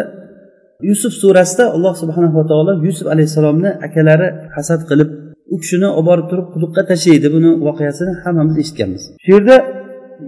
yusuf 0.88 1.12
surasida 1.23 1.64
alloh 1.76 1.95
subhanava 2.02 2.42
taolo 2.50 2.73
yusuf 2.87 3.07
alayhissalomni 3.14 3.71
akalari 3.87 4.28
hasad 4.57 4.81
qilib 4.90 5.11
u 5.54 5.57
kishini 5.62 5.88
olib 5.99 6.07
borib 6.09 6.26
turib 6.31 6.47
quduqqa 6.54 6.83
tashlaydi. 6.90 7.26
Buni 7.37 7.50
voqeasini 7.66 8.12
hammamiz 8.23 8.57
eshitganmiz. 8.62 9.02
Shu 9.25 9.31
yerda 9.37 9.57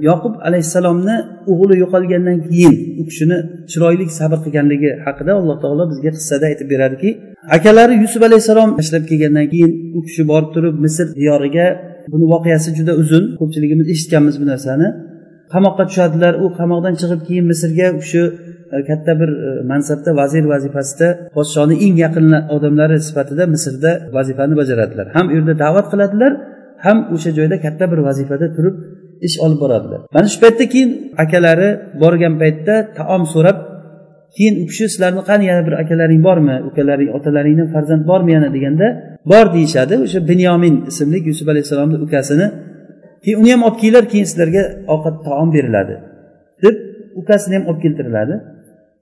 yoqub 0.08 0.34
alayhissalomni 0.48 1.16
o'g'li 1.52 1.74
yo'qolgandan 1.82 2.38
keyin 2.48 2.74
u 3.00 3.02
kishini 3.08 3.38
chiroyli 3.70 4.04
sabr 4.20 4.38
qilganligi 4.44 4.90
haqida 5.06 5.32
alloh 5.40 5.56
taolo 5.64 5.84
bizga 5.92 6.10
qissada 6.16 6.44
aytib 6.50 6.66
beradiki 6.72 7.10
akalari 7.56 7.94
yusuf 8.04 8.22
alayhissalom 8.28 8.70
tashlab 8.78 9.04
kelgandan 9.10 9.46
keyin 9.52 9.72
u 9.96 10.00
kishi 10.06 10.22
borib 10.30 10.50
turib 10.54 10.74
misr 10.84 11.06
diyoriga 11.18 11.66
buni 12.12 12.26
voqeasi 12.34 12.68
juda 12.78 12.92
uzun 13.02 13.24
ko'pchiligimiz 13.38 13.86
eshitganmiz 13.94 14.34
bu 14.40 14.46
narsani. 14.52 14.88
Qamoqqa 15.54 15.84
tushadilar. 15.90 16.32
U 16.44 16.46
qamoqdan 16.60 16.94
chiqib 17.00 17.20
keyin 17.28 17.44
misrga 17.52 17.88
shu 18.10 18.22
e, 18.74 18.76
katta 18.88 19.12
bir 19.20 19.30
e, 19.46 19.50
mansabda 19.72 20.10
vazir 20.20 20.44
vazifasida 20.52 21.08
podshoni 21.36 21.74
eng 21.86 21.96
yaqin 22.04 22.26
odamlari 22.56 22.96
sifatida 23.08 23.44
misrda 23.54 23.90
vazifani 24.16 24.54
bajaradilar. 24.60 25.06
Ham 25.16 25.26
u 25.30 25.32
yerda 25.36 25.54
da'vat 25.64 25.86
qiladilar 25.92 26.32
ham 26.86 26.98
o'sha 27.14 27.30
joyda 27.38 27.56
katta 27.64 27.84
bir 27.92 28.00
vazifada 28.08 28.46
turib 28.56 28.76
ish 29.26 29.36
olib 29.44 29.58
boradilar. 29.64 30.00
Mana 30.14 30.26
shu 30.32 30.38
paytda 30.44 30.64
keyin 30.72 30.90
akalari 31.24 31.68
borgan 32.02 32.34
paytda 32.42 32.74
taom 32.98 33.22
so'rab 33.34 33.58
keyin 34.36 34.54
u 34.62 34.64
kishi 34.70 34.84
sizlarni 34.92 35.22
qani 35.30 35.44
yana 35.50 35.62
bir 35.66 35.74
akalaring 35.82 36.22
bormi? 36.28 36.56
Ukalaring 36.68 37.10
otalaringdan 37.18 37.68
farzand 37.74 38.02
bormi 38.10 38.30
yana? 38.36 38.48
deganda 38.56 38.86
bor 39.32 39.46
deyishadi. 39.56 39.94
O'sha 40.04 40.20
binyomin 40.30 40.74
ismli 40.90 41.18
yusuf 41.30 41.46
alayhissalomni 41.52 41.96
ukasini 42.06 42.46
keyin 43.24 43.38
uni 43.42 43.50
ham 43.54 43.62
olib 43.66 43.78
kelinglar 43.80 44.04
keyin 44.12 44.26
sizlarga 44.30 44.62
ovqat 44.94 45.16
taom 45.26 45.48
beriladi. 45.56 45.94
Deb 46.64 46.76
ukasini 47.20 47.54
ham 47.58 47.64
olib 47.70 47.80
keltiriladi. 47.84 48.34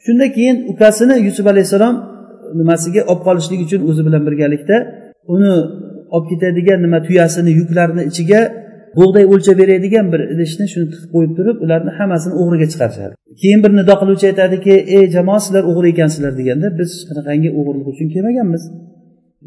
Shunda 0.05 0.27
keyin 0.37 0.57
ukasini 0.73 1.15
yusuf 1.27 1.47
alayhissalom 1.53 1.95
nimasiga 2.61 3.03
olib 3.11 3.23
qolishlik 3.29 3.61
uchun 3.67 3.81
o'zi 3.91 4.03
bilan 4.07 4.23
birgalikda 4.29 4.77
uni 5.35 5.53
olib 6.15 6.27
ketadigan 6.31 6.79
nima 6.85 6.99
tuyasini 7.07 7.51
yuklarini 7.61 8.03
ichiga 8.11 8.41
bug'doy 8.99 9.25
o'lchab 9.33 9.57
beradigan 9.63 10.07
bir 10.13 10.21
idishni 10.35 10.67
shuni 10.73 10.87
tiqib 10.93 11.11
qo'yib 11.15 11.33
turib 11.39 11.57
ularni 11.65 11.93
hammasini 11.99 12.35
o'g'riga 12.41 12.67
chiqarishadi. 12.73 13.15
Keyin 13.43 13.61
bir 13.65 13.73
nido 13.79 13.95
qiluvchi 14.01 14.27
aytadiki 14.31 14.75
ey 14.97 15.05
jamoa 15.17 15.39
sizlar 15.45 15.65
o'g'ri 15.71 15.89
ekansizlar 15.95 16.33
deganda 16.41 16.69
biz 16.81 16.91
qanaqangi 17.09 17.49
o'g'irlik 17.59 17.87
uchun 17.93 18.09
kelmaganmiz 18.15 18.63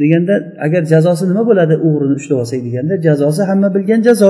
deganda 0.02 0.36
agar 0.66 0.82
jazosi 0.94 1.24
nima 1.32 1.44
bo'ladi 1.50 1.76
o'g'rini 1.88 2.16
ushlab 2.20 2.38
olsak 2.44 2.60
deganda 2.68 2.94
jazosi 3.08 3.42
hamma 3.50 3.70
bilgan 3.76 4.02
jazo. 4.08 4.30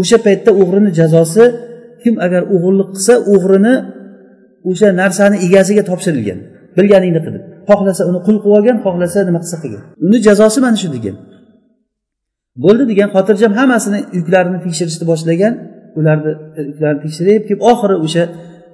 O'sha 0.00 0.18
paytda 0.26 0.50
o'g'rini 0.60 0.90
jazosi 1.00 1.44
kim 2.02 2.14
agar 2.26 2.42
o'g'irlik 2.54 2.88
qilsa 2.94 3.14
o'g'rini 3.34 3.74
o'sha 4.70 4.88
narsani 5.00 5.36
egasiga 5.46 5.82
topshirilgan 5.90 6.38
bilganingni 6.76 7.20
qilib 7.26 7.42
xohlasa 7.70 8.02
uni 8.10 8.20
qul 8.26 8.36
qilib 8.42 8.56
olgan 8.58 8.76
xohlasa 8.84 9.18
nima 9.28 9.40
qilsa 9.44 9.56
qilgan. 9.62 9.82
Uni 10.06 10.18
jazosi 10.26 10.58
mana 10.64 10.76
shu 10.82 10.88
degan. 10.96 11.16
Bo'ldi 12.64 12.84
degan 12.92 13.08
xotirjam 13.14 13.52
hammasini 13.58 14.00
yuklarini 14.18 14.58
tekshirishni 14.64 15.04
boshlagan 15.12 15.52
ularni 15.98 16.32
yuklarini 16.70 17.00
tekshirib 17.04 17.42
kelib 17.48 17.62
oxiri 17.70 17.96
o'sha 18.06 18.24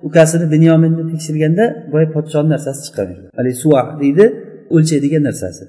ukasini 0.08 0.46
binyominni 0.54 1.04
tekshirganda 1.12 1.64
boya 1.92 2.06
podshoni 2.14 2.48
narsasi 2.54 2.80
chiqqan 2.86 3.06
haligi 3.38 3.58
suva 3.62 3.82
deydi 4.02 4.24
o'lchaydigan 4.74 5.22
narsasi. 5.28 5.62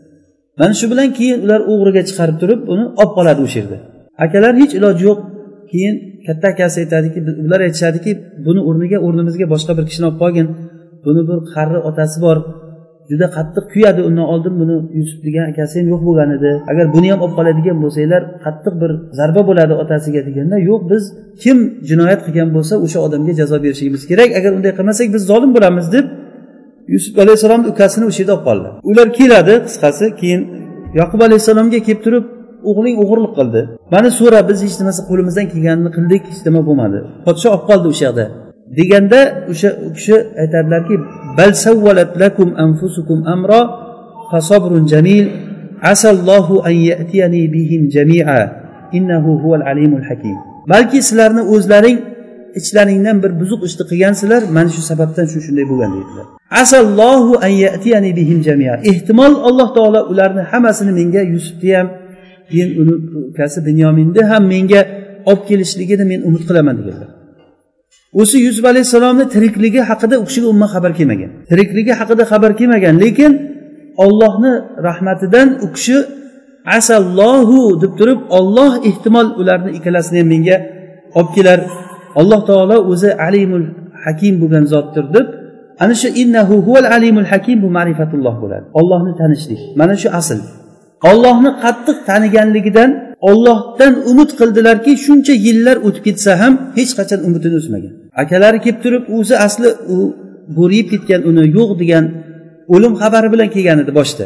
Mana 0.60 0.74
shu 0.80 0.86
bilan 0.92 1.10
keyin 1.18 1.38
ular 1.46 1.62
o'g'riga 1.72 2.02
chiqarib 2.10 2.38
turib 2.42 2.60
uni 2.74 2.86
olib 3.02 3.12
qoladi 3.18 3.42
o'sha 3.48 3.58
yerda. 3.62 3.78
Akalar 4.26 4.54
hech 4.62 4.74
iloji 4.80 5.02
yo'q 5.10 5.20
keyin 5.72 5.96
katta 6.28 6.48
akasi 6.54 6.78
aytadiki 6.84 7.20
ular 7.46 7.60
aytishadiki 7.68 8.12
buni 8.46 8.62
o'rniga 8.70 8.98
o'rnimizga 9.08 9.46
boshqa 9.54 9.72
bir 9.78 9.86
kishini 9.90 10.06
olib 10.10 10.20
qolgin. 10.24 10.48
Buni 11.06 11.22
bir 11.30 11.40
qari 11.54 11.78
otasi 11.90 12.18
bor. 12.26 12.38
Juda 13.12 13.28
qattiq 13.38 13.66
kuyadi 13.74 14.02
undan 14.08 14.28
oldin 14.34 14.54
buni 14.62 14.76
yusuf 15.00 15.20
degan 15.28 15.46
akasi 15.52 15.76
ham 15.80 15.88
yo'q 15.94 16.02
bo'lgan 16.08 16.30
edi. 16.38 16.52
Agar 16.72 16.86
buni 16.96 17.08
ham 17.12 17.20
olib 17.26 17.36
qoladigan 17.40 17.78
bo'lsanglar 17.84 18.22
qattiq 18.46 18.74
bir 18.82 18.92
zarba 19.20 19.42
bo'ladi 19.50 19.74
otasiga 19.84 20.22
deganda 20.28 20.58
yo'q 20.70 20.82
biz 20.92 21.04
kim 21.44 21.58
jinoyat 21.90 22.20
qilgan 22.26 22.50
bo'lsa 22.56 22.74
o'sha 22.86 23.00
odamga 23.08 23.34
jazo 23.40 23.58
berishimiz 23.66 24.02
kerak. 24.12 24.30
Agar 24.40 24.52
unday 24.58 24.74
qilmasak 24.80 25.08
biz 25.16 25.24
zolim 25.32 25.52
bo'lamiz 25.56 25.86
deb 25.96 26.06
yusuf 26.94 27.14
alayhissalomni 27.24 27.68
ukasini 27.74 28.06
o'sha 28.10 28.20
yerda 28.22 28.34
olib 28.36 28.46
qoldi. 28.48 28.70
Ular 28.90 29.08
keladi 29.20 29.54
qisqasi 29.68 30.06
keyin 30.22 30.42
yoqub 31.00 31.22
alayhissalomga 31.28 31.80
kelib 31.88 32.02
turib 32.06 32.26
o'g'ling 32.70 32.98
o'g'irlik 33.04 33.34
qildi. 33.40 33.62
Mana 33.94 34.10
so'ra 34.20 34.40
biz 34.50 34.58
hech 34.66 34.76
narsa 34.88 35.02
qo'limizdan 35.10 35.46
kelganini 35.54 35.92
qildik 35.98 36.24
hech 36.30 36.42
nima 36.48 36.62
bo'lmadi. 36.68 37.00
Podsho 37.26 37.48
olib 37.56 37.64
qoldi 37.70 37.88
o'sha 37.94 38.06
yoqda 38.10 38.26
deganda 38.80 39.20
o'sha 39.52 39.70
u 39.86 39.90
kishi 39.98 40.16
aytadilarki 40.42 40.96
bal 41.38 41.52
savvalat 41.66 42.12
lakum 42.24 42.50
anfusukum 42.66 43.20
amro 43.34 43.62
fasobrun 44.32 44.86
jamil 44.94 45.26
asallohu 45.94 46.56
an 46.70 46.76
yatiyani 46.92 47.42
bihim 47.56 47.82
jami'a 47.96 48.42
innahu 48.98 49.32
huval 49.42 49.64
alimul 49.72 50.06
hakim. 50.10 50.38
Balki 50.72 51.00
sizlarni 51.08 51.44
o'zlaring 51.54 51.98
ichlaringdan 52.60 53.18
bir 53.24 53.32
buzuq 53.42 53.62
ishni 53.68 53.84
qilgansizlar 53.90 54.42
mana 54.56 54.70
shu 54.76 54.82
sababdan 54.90 55.26
shu 55.32 55.40
shunday 55.46 55.66
bo'lgan 55.72 55.92
deydilar 55.96 56.28
asallohu 56.52 57.40
an 57.42 57.48
yatiyani 57.48 58.16
bihim 58.16 58.44
jamia. 58.44 58.80
Ehtimol 58.84 59.34
alloh 59.48 59.74
taolo 59.78 60.02
ularni 60.12 60.42
hammasini 60.52 60.92
menga 61.00 61.22
yusufni 61.22 61.72
ham 61.78 61.88
keyin 62.50 62.70
uni 62.82 62.94
ukasi 63.32 63.60
binyominni 63.68 64.22
ham 64.32 64.44
menga 64.54 64.82
olib 65.30 65.44
kelishligini 65.50 66.06
men 66.12 66.20
umid 66.28 66.44
qilaman 66.50 66.76
deganlar. 66.80 67.10
O'sha 68.22 68.38
yusuf 68.46 68.66
alayhissalomni 68.72 69.26
tirikligi 69.34 69.82
haqida 69.90 70.16
u 70.22 70.24
kishiga 70.30 70.48
umuman 70.52 70.70
xabar 70.76 70.92
kelmagan. 71.00 71.32
Tirikligi 71.52 71.94
haqida 72.00 72.24
xabar 72.32 72.52
kelmagan 72.60 72.96
lekin 73.04 73.32
ollohni 74.06 74.54
rahmatidan 74.88 75.48
u 75.66 75.68
kishi 75.76 75.98
asallohu 76.78 77.60
deb 77.82 77.92
turib 78.00 78.20
olloh 78.38 78.72
ehtimol 78.90 79.28
ularni 79.42 79.72
ikkalasini 79.78 80.18
ham 80.22 80.28
menga 80.34 80.58
olib 81.18 81.32
kelar. 81.36 81.60
Alloh 82.20 82.42
taolo 82.50 82.78
o'zi 82.92 83.10
alimul 83.28 83.68
hakim 84.06 84.34
bo'lgan 84.42 84.64
zotdir 84.74 85.06
deb 85.16 85.28
ana 85.84 85.94
shu 86.02 86.10
innahu 86.22 86.56
huval 86.66 86.88
alimul 86.98 87.28
hakim 87.32 87.58
bu 87.64 87.70
ma'rifatulloh 87.78 88.36
bo'ladi. 88.44 88.66
Ollohni 88.80 89.14
tanishlik 89.22 89.62
mana 89.80 89.96
shu 90.02 90.10
asl. 90.20 90.40
Ollohni 91.10 91.52
qattiq 91.64 91.98
taniganligidan 92.10 92.90
ollohdan 93.30 93.94
umid 94.12 94.30
qildilarki 94.40 94.92
shuncha 95.06 95.34
yillar 95.48 95.78
o'tib 95.88 96.04
ketsa 96.08 96.32
ham 96.42 96.54
hech 96.78 96.92
qachon 97.00 97.20
umidini 97.28 97.56
uzmagan. 97.62 97.94
Akalari 98.24 98.60
kelib 98.66 98.80
turib 98.84 99.04
o'zi 99.18 99.36
asli 99.48 99.70
u 99.96 99.98
bo'riyib 100.58 100.88
ketgan 100.94 101.22
uni 101.30 101.44
yo'q 101.58 101.70
degan 101.82 102.06
o'lim 102.74 102.94
xabari 103.02 103.28
bilan 103.34 103.50
kelgan 103.56 103.78
edi 103.84 103.92
boshida. 104.00 104.26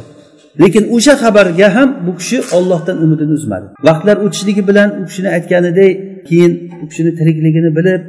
Lekin 0.62 0.84
o'sha 0.96 1.14
xabarga 1.24 1.68
ham 1.76 1.90
bu 2.06 2.12
kishi 2.20 2.38
ollohdan 2.58 2.98
umidini 3.06 3.34
uzmadi. 3.40 3.66
Vaqtlar 3.88 4.18
o'tishligi 4.26 4.64
bilan 4.70 4.90
u 5.00 5.04
kishini 5.10 5.30
aytganidek 5.38 5.92
keyin 6.28 6.52
u 6.84 6.86
kishini 6.90 7.12
tirikligini 7.20 7.72
bilib 7.78 8.02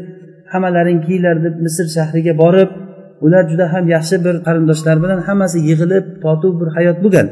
hammalaring 0.53 0.99
kelinglar 1.05 1.37
deb 1.45 1.55
misr 1.65 1.87
shahriga 1.97 2.33
borib 2.43 2.71
ular 3.25 3.43
juda 3.51 3.67
ham 3.73 3.85
yaxshi 3.95 4.17
bir 4.25 4.35
qarindoshlar 4.47 4.97
bilan 5.05 5.19
hammasi 5.29 5.59
yig'ilib 5.69 6.05
totuv 6.25 6.53
bir 6.61 6.69
hayot 6.77 6.99
bo'lgan. 7.05 7.27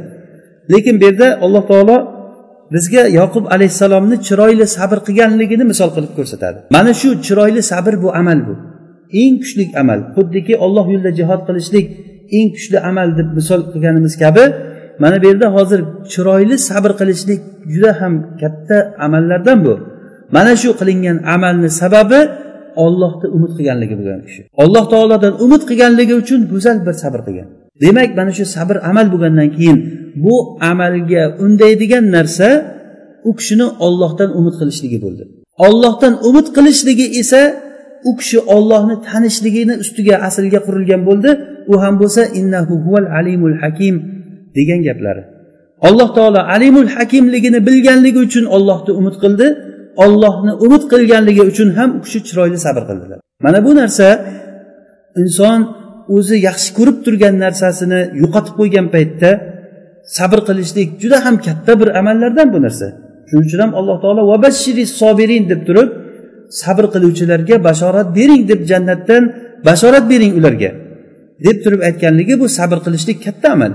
Lekin 0.73 0.95
bu 1.01 1.05
yerda 1.09 1.29
alloh 1.45 1.65
taolo 1.71 1.97
bizga 2.75 3.03
yoqub 3.19 3.45
alayhissalomni 3.55 4.17
chiroyli 4.27 4.67
sabr 4.77 4.99
qilganligini 5.07 5.65
misol 5.73 5.91
qilib 5.97 6.13
ko'rsatadi. 6.19 6.59
Mana 6.77 6.93
shu 7.01 7.09
chiroyli 7.27 7.63
sabr 7.73 7.95
bu 8.05 8.09
amal 8.21 8.39
bu. 8.49 8.55
Eng 9.23 9.35
kuchli 9.43 9.65
amal 9.83 10.01
xuddiki 10.17 10.55
olloh 10.65 10.87
yo'lida 10.93 11.11
jihod 11.21 11.41
qilishlik 11.49 11.87
eng 12.37 12.49
kuchli 12.57 12.79
amal 12.91 13.09
deb 13.19 13.29
misol 13.39 13.61
qilganimiz 13.73 14.15
kabi 14.23 14.45
mana 15.03 15.17
bu 15.23 15.27
yerda 15.31 15.47
hozir 15.57 15.81
chiroyli 16.13 16.57
sabr 16.69 16.91
qilishlik 17.01 17.41
juda 17.73 17.93
ham 18.01 18.15
katta 18.41 18.77
amallardan 19.07 19.59
bu. 19.67 19.75
Mana 20.37 20.53
shu 20.63 20.71
qilingan 20.81 21.19
amalni 21.35 21.71
sababi 21.81 22.21
ollohni 22.85 23.27
umid 23.37 23.53
qilganligi 23.59 23.95
bo'lgan 24.01 24.21
kishi. 24.27 24.43
Alloh 24.63 24.85
taolodan 24.93 25.35
umid 25.45 25.63
qilganligi 25.69 26.15
uchun 26.23 26.41
go'zal 26.53 26.79
bir 26.87 26.95
sabr 27.03 27.21
qilgan. 27.27 27.49
Demak 27.83 28.11
mana 28.19 28.33
shu 28.39 28.45
sabr 28.57 28.77
amal 28.91 29.07
bo'lgandan 29.13 29.49
keyin 29.57 29.79
bu 30.25 30.37
amalga 30.71 31.23
undaydigan 31.45 32.05
narsa 32.17 32.49
u 33.29 33.31
kishini 33.39 33.67
ollohdan 33.87 34.31
umid 34.39 34.55
qilishligi 34.61 34.99
bo'ldi. 35.05 35.23
Ollohdan 35.67 36.15
umid 36.29 36.47
qilishligi 36.57 37.07
esa 37.21 37.43
u 38.09 38.11
kishi 38.21 38.39
ollohni 38.55 38.97
tanishligini 39.09 39.75
ustiga 39.83 40.15
aslga 40.29 40.61
qurilgan 40.67 41.03
bo'ldi. 41.09 41.31
U 41.73 41.75
ham 41.83 41.95
bo'lsa 42.03 42.23
innahu 42.41 42.75
huval 42.85 43.07
alimul 43.19 43.57
hakim 43.63 43.95
degan 44.57 44.81
gaplari. 44.89 45.23
Alloh 45.89 46.09
taolo 46.17 46.41
alimul 46.57 46.91
hakimligini 46.97 47.61
bilganligi 47.69 48.19
uchun 48.27 48.45
ollohni 48.57 48.93
umid 49.01 49.17
qildi. 49.23 49.47
Ollohni 50.05 50.53
umid 50.65 50.83
qilganligi 50.93 51.43
uchun 51.51 51.69
ham 51.79 51.91
u 51.97 52.01
kishi 52.05 52.19
chiroyli 52.29 52.59
sabr 52.67 52.83
qildilar. 52.89 53.19
Mana 53.45 53.59
bu 53.67 53.73
narsa 53.81 54.09
inson 55.23 55.61
o'zi 56.17 56.37
yaxshi 56.49 56.71
ko'rib 56.79 56.99
turgan 57.05 57.35
narsasini 57.45 58.01
yo'qotib 58.23 58.55
qo'ygan 58.61 58.87
paytda 58.95 59.31
sabr 60.19 60.39
qilishlik 60.49 60.89
juda 61.03 61.19
ham 61.25 61.37
katta 61.47 61.73
bir 61.81 61.89
amallardan 62.01 62.49
bu 62.55 62.59
narsa. 62.67 62.87
Shuning 63.29 63.45
uchun 63.49 63.61
ham 63.65 63.73
alloh 63.79 63.97
taolo 64.03 64.23
vabashiri 64.33 64.85
sobirin 65.01 65.45
deb 65.51 65.61
turib 65.69 65.89
sabr 66.63 66.85
qiluvchilarga 66.95 67.57
bashorat 67.69 68.09
bering 68.19 68.43
deb 68.51 68.61
jannatdan 68.71 69.23
bashorat 69.69 70.05
bering 70.13 70.33
ularga 70.39 70.71
deb 71.47 71.57
turib 71.65 71.81
aytganligi 71.89 72.35
bu 72.43 72.47
sabr 72.59 72.79
qilishlik 72.87 73.19
katta 73.27 73.49
amal. 73.57 73.73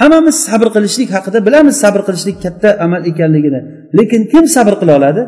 Hammamiz 0.00 0.36
sabr 0.48 0.68
qilishlik 0.76 1.08
haqida 1.16 1.38
bilamiz 1.46 1.76
sabr 1.84 2.00
qilishlik 2.08 2.36
katta 2.44 2.68
amal 2.84 3.00
ekanligini. 3.10 3.60
Lekin 3.98 4.22
kim 4.32 4.44
sabr 4.56 4.74
qila 4.80 4.92
oladi? 5.00 5.22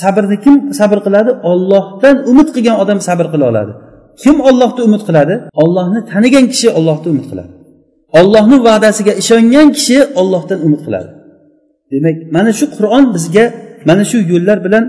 Sabrni 0.00 0.36
kim 0.44 0.54
sabr 0.80 0.98
qiladi? 1.06 1.30
Ollohdan 1.50 2.16
umid 2.30 2.48
qilgan 2.54 2.76
odam 2.82 2.98
sabr 3.08 3.26
qila 3.32 3.44
oladi. 3.52 3.72
Kim 4.22 4.36
ollohni 4.48 4.82
umid 4.88 5.02
qiladi? 5.08 5.34
Ollohni 5.62 6.00
tanigan 6.12 6.44
kishi 6.52 6.68
ollohni 6.78 7.08
umid 7.14 7.26
qiladi. 7.30 7.52
Ollohni 8.18 8.56
va'dasiga 8.68 9.12
ishongan 9.22 9.68
kishi 9.76 9.98
ollohdan 10.20 10.58
umid 10.66 10.80
qiladi. 10.86 11.10
Demak 11.92 12.16
mana 12.36 12.50
shu 12.58 12.66
qur'on 12.76 13.04
bizga 13.14 13.44
mana 13.88 14.04
shu 14.10 14.18
yo'llar 14.32 14.58
bilan 14.66 14.84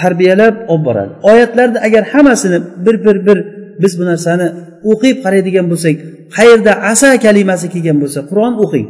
tarbiyalab 0.00 0.54
olib 0.72 0.84
boradi. 0.86 1.12
Oyatlarni 1.30 1.78
agar 1.86 2.02
hammasini 2.12 2.58
bir 2.84 2.96
bir 3.04 3.16
bir 3.26 3.38
biz 3.82 3.92
bu 4.00 4.04
narsani 4.10 4.46
o'qib 4.90 5.16
qaraydigan 5.24 5.66
bo'lsak 5.72 5.96
qayerda 6.36 6.72
asa 6.90 7.10
kalimasi 7.24 7.66
kelgan 7.74 7.96
bo'lsa 8.02 8.20
qur'on 8.30 8.54
o'qing. 8.64 8.88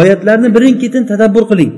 Oyatlarni 0.00 0.48
birin 0.56 0.74
ketin 0.82 1.02
tadabbur 1.10 1.44
qiling. 1.50 1.72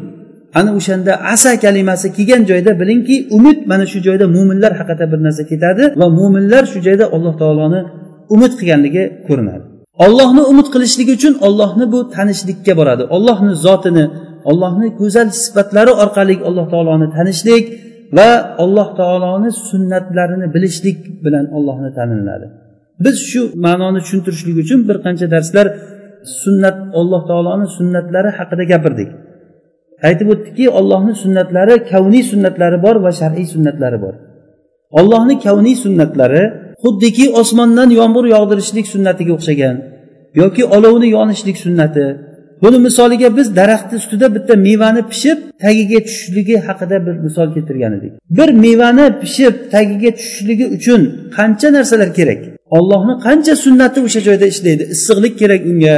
Ana 0.58 0.70
o'shanda 0.78 1.12
asa 1.34 1.52
kalimasi 1.64 2.06
kelgan 2.16 2.42
joyda 2.50 2.70
bilingki 2.80 3.16
umid 3.36 3.58
mana 3.70 3.84
shu 3.92 3.98
joyda 4.06 4.26
mo'minlar 4.36 4.72
haqida 4.80 5.04
bir 5.12 5.20
narsa 5.26 5.42
ketadi 5.52 5.84
va 6.00 6.06
mo'minlar 6.18 6.62
shu 6.72 6.78
joyda 6.86 7.04
alloh 7.16 7.34
taoloni 7.42 7.80
umid 8.34 8.52
qilganligi 8.58 9.04
ko'rinadi. 9.28 9.69
Ollohni 10.04 10.42
umid 10.50 10.68
qilishlik 10.74 11.08
uchun 11.16 11.34
ollohni 11.46 11.86
bu 11.92 11.98
tanishlikka 12.16 12.72
boradi. 12.80 13.04
Ollohni 13.16 13.52
zotini 13.66 14.04
ollohni 14.50 14.88
go'zal 15.00 15.28
sifatlari 15.42 15.92
orqali 16.02 16.34
alloh 16.48 16.66
taoloni 16.72 17.06
tanishlik 17.16 17.64
va 18.16 18.28
alloh 18.64 18.88
taoloni 19.00 19.50
sunnatlarini 19.68 20.46
bilishlik 20.54 20.98
bilan 21.24 21.46
ollohni 21.56 21.90
taniladi. 21.98 22.46
Biz 23.04 23.16
shu 23.30 23.42
ma'noni 23.66 24.00
tushuntirishlik 24.04 24.56
uchun 24.64 24.80
bir 24.88 24.96
qancha 25.04 25.26
darslar 25.34 25.66
sunnat 26.42 26.76
alloh 27.00 27.22
taoloni 27.30 27.66
sunnatlari 27.76 28.30
haqida 28.38 28.64
gapirdik. 28.72 29.10
Aytib 30.08 30.28
o'tdikki 30.34 30.66
ollohni 30.78 31.14
sunnatlari 31.22 31.74
kavniy 31.92 32.24
sunnatlari 32.32 32.78
bor 32.86 32.96
va 33.04 33.10
shar'iy 33.20 33.46
sunnatlari 33.54 33.98
bor. 34.04 34.14
Ollohni 34.98 35.34
kavniy 35.46 35.76
sunnatlari 35.84 36.42
xuddiki 36.82 37.26
osmondan 37.40 37.88
yomg'ir 38.00 38.24
yog'dirishlik 38.34 38.86
sunnatiga 38.94 39.32
o'xshagan. 39.36 39.76
Yoki 40.34 40.64
olovni 40.64 41.08
yonishlik 41.16 41.56
sunnati. 41.64 42.06
Buni 42.62 42.78
misoliga 42.78 43.36
biz 43.36 43.56
daraxtni 43.56 43.96
ustida 44.02 44.26
bitta 44.34 44.54
mevani 44.68 45.02
pishib 45.12 45.38
tagiga 45.64 45.98
tushishligi 46.06 46.56
haqida 46.66 46.96
bir 47.06 47.14
misol 47.26 47.48
keltirgan 47.54 47.92
edik. 47.98 48.12
Bir 48.38 48.48
mevani 48.64 49.06
pishib 49.22 49.54
tagiga 49.74 50.10
tushishligi 50.18 50.66
uchun 50.76 51.00
qancha 51.36 51.68
narsalar 51.76 52.10
kerak? 52.18 52.40
Ollohni 52.76 53.14
qancha 53.26 53.54
sunnati 53.64 53.98
o'sha 54.06 54.20
joyda 54.28 54.46
ishlaydi? 54.52 54.84
Issiqlik 54.94 55.34
kerak 55.42 55.62
unga 55.72 55.94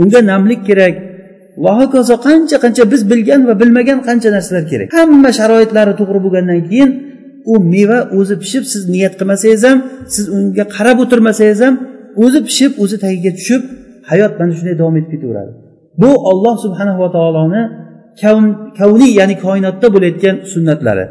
unga 0.00 0.20
namlik 0.30 0.60
kerak. 0.68 0.94
Va 1.64 1.72
hokazo 1.80 2.14
qancha 2.28 2.56
qancha 2.64 2.82
biz 2.92 3.02
bilgan 3.10 3.40
va 3.48 3.54
bilmagan 3.60 3.98
qancha 4.08 4.28
narsalar 4.36 4.64
kerak? 4.72 4.88
Hamma 4.98 5.30
sharoitlari 5.38 5.92
to'g'ri 6.00 6.18
bo'lgandan 6.24 6.60
keyin 6.70 6.90
u 7.52 7.54
meva 7.72 7.98
o'zi 8.18 8.34
pishib 8.42 8.64
siz 8.72 8.82
niyat 8.94 9.14
qilmasangiz 9.18 9.62
ham 9.68 9.78
siz 10.14 10.24
unga 10.36 10.64
qarab 10.76 10.98
o'tirmasangiz 11.04 11.60
ham 11.66 11.74
o'zi 12.24 12.40
pishib 12.48 12.72
o'zi 12.82 12.96
tagiga 13.04 13.30
tushib 13.38 13.62
hayot 14.10 14.32
mana 14.40 14.52
shunday 14.58 14.74
davom 14.80 14.96
etib 15.00 15.10
ketaveradi. 15.14 15.52
Bu 16.02 16.10
olloh 16.30 16.54
subhanava 16.64 17.08
taoloni 17.16 17.62
kavniy 18.78 19.12
ya'ni 19.20 19.34
koinotda 19.44 19.86
bo'layotgan 19.94 20.36
sunnatlari. 20.52 21.04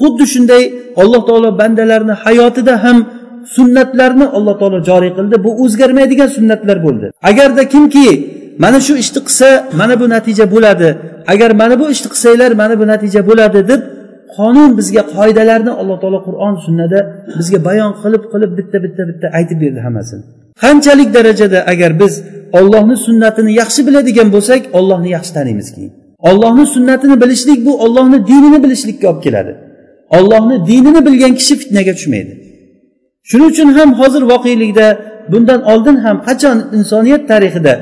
Xuddi 0.00 0.24
shunday 0.34 0.62
alloh 1.02 1.22
taolo 1.28 1.48
bandalarni 1.60 2.14
hayotida 2.24 2.74
ham 2.84 2.98
sunnatlarni 3.56 4.26
alloh 4.36 4.54
taolo 4.60 4.78
joriy 4.88 5.12
qildi 5.18 5.36
bu 5.44 5.50
o'zgarmaydigan 5.62 6.28
sunnatlar 6.36 6.76
bo'ldi. 6.86 7.06
Agarda 7.30 7.62
kimki 7.74 8.08
mana 8.64 8.78
shu 8.86 8.94
ishni 9.02 9.20
qilsa 9.26 9.48
mana 9.80 9.94
bu 10.00 10.06
natija 10.14 10.44
bo'ladi 10.54 10.88
agar 11.32 11.50
mana 11.62 11.74
bu 11.80 11.84
ishni 11.94 12.08
qilsanglar 12.12 12.50
mana 12.62 12.74
bu 12.80 12.84
natija 12.92 13.20
bo'ladi 13.28 13.60
deb 13.70 13.80
qonun 14.36 14.70
bizga 14.78 15.02
qoidalarni 15.14 15.72
alloh 15.80 15.96
taolo 16.02 16.18
qur'on 16.28 16.54
sunnada 16.64 16.98
bizga 17.38 17.58
bayon 17.68 17.90
qilib 18.02 18.22
qilib 18.32 18.50
bitta 18.58 18.78
bitta 18.84 19.02
bitta 19.10 19.26
aytib 19.38 19.58
berdi 19.64 19.80
hammasini 19.86 20.24
qanchalik 20.62 21.08
darajada 21.16 21.58
agar 21.72 21.90
biz 22.02 22.12
ollohni 22.58 22.96
sunnatini 23.06 23.52
yaxshi 23.62 23.80
biladigan 23.86 24.28
bo'lsak 24.34 24.60
ollohni 24.78 25.08
yaxshi 25.16 25.32
taniymiz 25.38 25.68
keyin 25.74 25.92
ollohni 26.20 26.66
sunnatini 26.66 27.20
bilishlik 27.20 27.66
bu 27.66 27.82
ollohni 27.84 28.26
dinini 28.26 28.64
bilishlikka 28.64 29.10
olib 29.10 29.22
keladi. 29.22 29.56
Ollohni 30.10 30.66
dinini 30.66 31.06
bilgan 31.06 31.34
kishi 31.34 31.56
fitnaga 31.56 31.92
tushmaydi. 31.92 32.32
Shuning 33.28 33.50
uchun 33.52 33.68
ham 33.78 33.90
hozir 34.00 34.22
voqelikda 34.22 34.86
bundan 35.32 35.62
oldin 35.62 35.96
ham 35.96 36.16
qachon 36.28 36.58
insoniyat 36.78 37.22
tarixida 37.30 37.72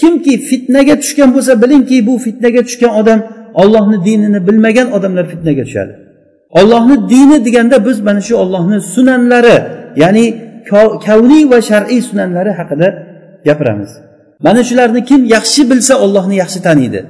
kimki 0.00 0.38
fitnaga 0.48 0.94
tushgan 1.02 1.30
bo'lsa 1.34 1.62
bilingki 1.62 2.06
bu 2.06 2.18
fitnaga 2.18 2.62
tushgan 2.68 2.92
odam 3.00 3.20
ollohni 3.62 4.04
dinini 4.04 4.40
bilmagan 4.46 4.88
odamlar 4.96 5.24
fitnaga 5.32 5.64
tushadi. 5.68 5.92
Ollohni 6.60 6.96
dini 7.12 7.44
deganda 7.46 7.86
biz 7.86 8.00
mana 8.00 8.20
shu 8.20 8.34
ollohni 8.42 8.78
sunanlari 8.94 9.56
ya'ni 10.02 10.26
kavniy 11.06 11.44
va 11.52 11.58
shar'iy 11.70 12.00
sunanlari 12.08 12.52
haqida 12.58 12.88
gapiramiz. 13.46 13.90
Mana 14.46 14.60
shularni 14.68 15.00
kim 15.10 15.20
yaxshi 15.36 15.62
bilsa 15.70 15.94
ollohni 16.04 16.36
yaxshi 16.42 16.60
taniydi. 16.66 17.00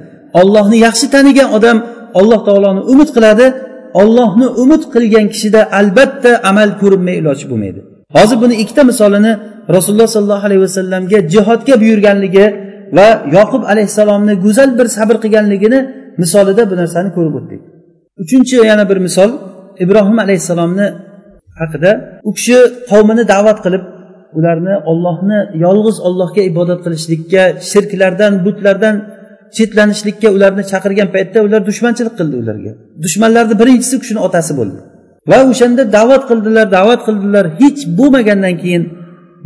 Ollohni 0.41 0.77
yaxshi 0.87 1.07
tanigan 1.15 1.49
odam 1.57 1.77
alloh 2.19 2.39
taoloni 2.47 2.81
umid 2.93 3.09
qiladi. 3.15 3.45
Ollohni 4.01 4.47
umid 4.63 4.83
qilgan 4.93 5.25
kishida 5.33 5.61
albatta 5.79 6.31
amal 6.49 6.69
ko'rinmay 6.81 7.15
iloji 7.21 7.45
bo'lmaydi. 7.51 7.79
Hozir 8.15 8.37
buni 8.43 8.55
ikkita 8.63 8.83
misolini 8.91 9.31
rasululloh 9.75 10.09
sollallohu 10.15 10.45
alayhi 10.47 10.61
vasallamga 10.67 11.17
jihodga 11.33 11.73
buyurganligi 11.81 12.45
va 12.97 13.07
yoqub 13.37 13.63
alayhissalomni 13.71 14.33
go'zal 14.45 14.69
bir 14.79 14.87
sabr 14.97 15.15
qilganligini 15.23 15.79
misolida 16.21 16.63
bu 16.71 16.75
narsani 16.81 17.09
ko'rib 17.17 17.35
o'tdik. 17.39 17.61
Uchinchi 18.23 18.55
yana 18.71 18.83
bir 18.89 18.97
misol. 19.07 19.31
Ibrohim 19.83 20.17
alayhissalomni 20.25 20.87
haqida 21.61 21.91
u 22.29 22.31
kishi 22.37 22.57
qavmini 22.91 23.23
da'vat 23.33 23.59
qilib 23.65 23.83
ularni 24.37 24.75
ollohni 24.91 25.39
yolg'iz 25.65 25.97
ollohga 26.07 26.41
ibodat 26.51 26.79
qilishlikka 26.85 27.43
shirklardan 27.71 28.33
butlardan 28.45 28.95
chetlanishlikka 29.57 30.27
ularni 30.35 30.63
chaqirgan 30.71 31.09
paytda 31.15 31.39
ular 31.47 31.61
dushmanchilik 31.69 32.15
qildi 32.19 32.35
ularga. 32.43 32.71
Dushmanlarni 33.05 33.55
birinchisi 33.61 33.93
u 33.97 33.99
kishini 34.03 34.21
otasi 34.27 34.51
bo'ldi. 34.59 34.79
Va 35.31 35.37
o'shanda 35.51 35.83
da'vat 35.97 36.23
qildilar 36.29 36.65
da'vat 36.77 37.01
qildilar 37.07 37.45
hech 37.61 37.79
bo'lmagandan 37.99 38.55
keyin 38.63 38.83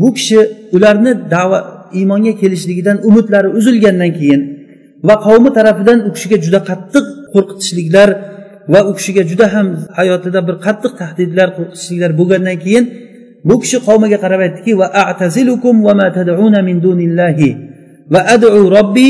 bu 0.01 0.09
kishi 0.17 0.39
ularni 0.75 1.11
da'vat 1.35 1.65
iymonga 1.99 2.33
kelishligidan 2.41 2.97
umidlari 3.09 3.49
uzilgandan 3.59 4.11
keyin 4.19 4.41
va 5.07 5.15
qavmi 5.25 5.49
tarafidan 5.57 5.99
u 6.07 6.09
kishiga 6.15 6.37
juda 6.45 6.59
qattiq 6.69 7.05
qo'rqitishliklar 7.33 8.09
va 8.73 8.79
u 8.89 8.91
kishiga 8.97 9.23
juda 9.31 9.47
ham 9.53 9.67
hayotida 9.99 10.39
bir 10.47 10.55
qattiq 10.65 10.93
tahdidlar 11.01 11.47
qo'rqitishliklar 11.57 12.11
bo'lgandan 12.19 12.57
keyin 12.63 12.85
bu 13.49 13.55
kishi 13.63 13.77
qavmiga 13.87 14.17
qarab 14.23 14.41
aytdiki 14.47 14.71
va 14.81 14.87
a'tazilukum 15.03 15.75
va 15.87 15.93
ma 15.99 16.07
tad'una 16.17 16.59
min 16.69 16.77
dunillahi 16.87 17.49
va 18.13 18.19
ad'u 18.35 18.59
robbi 18.77 19.09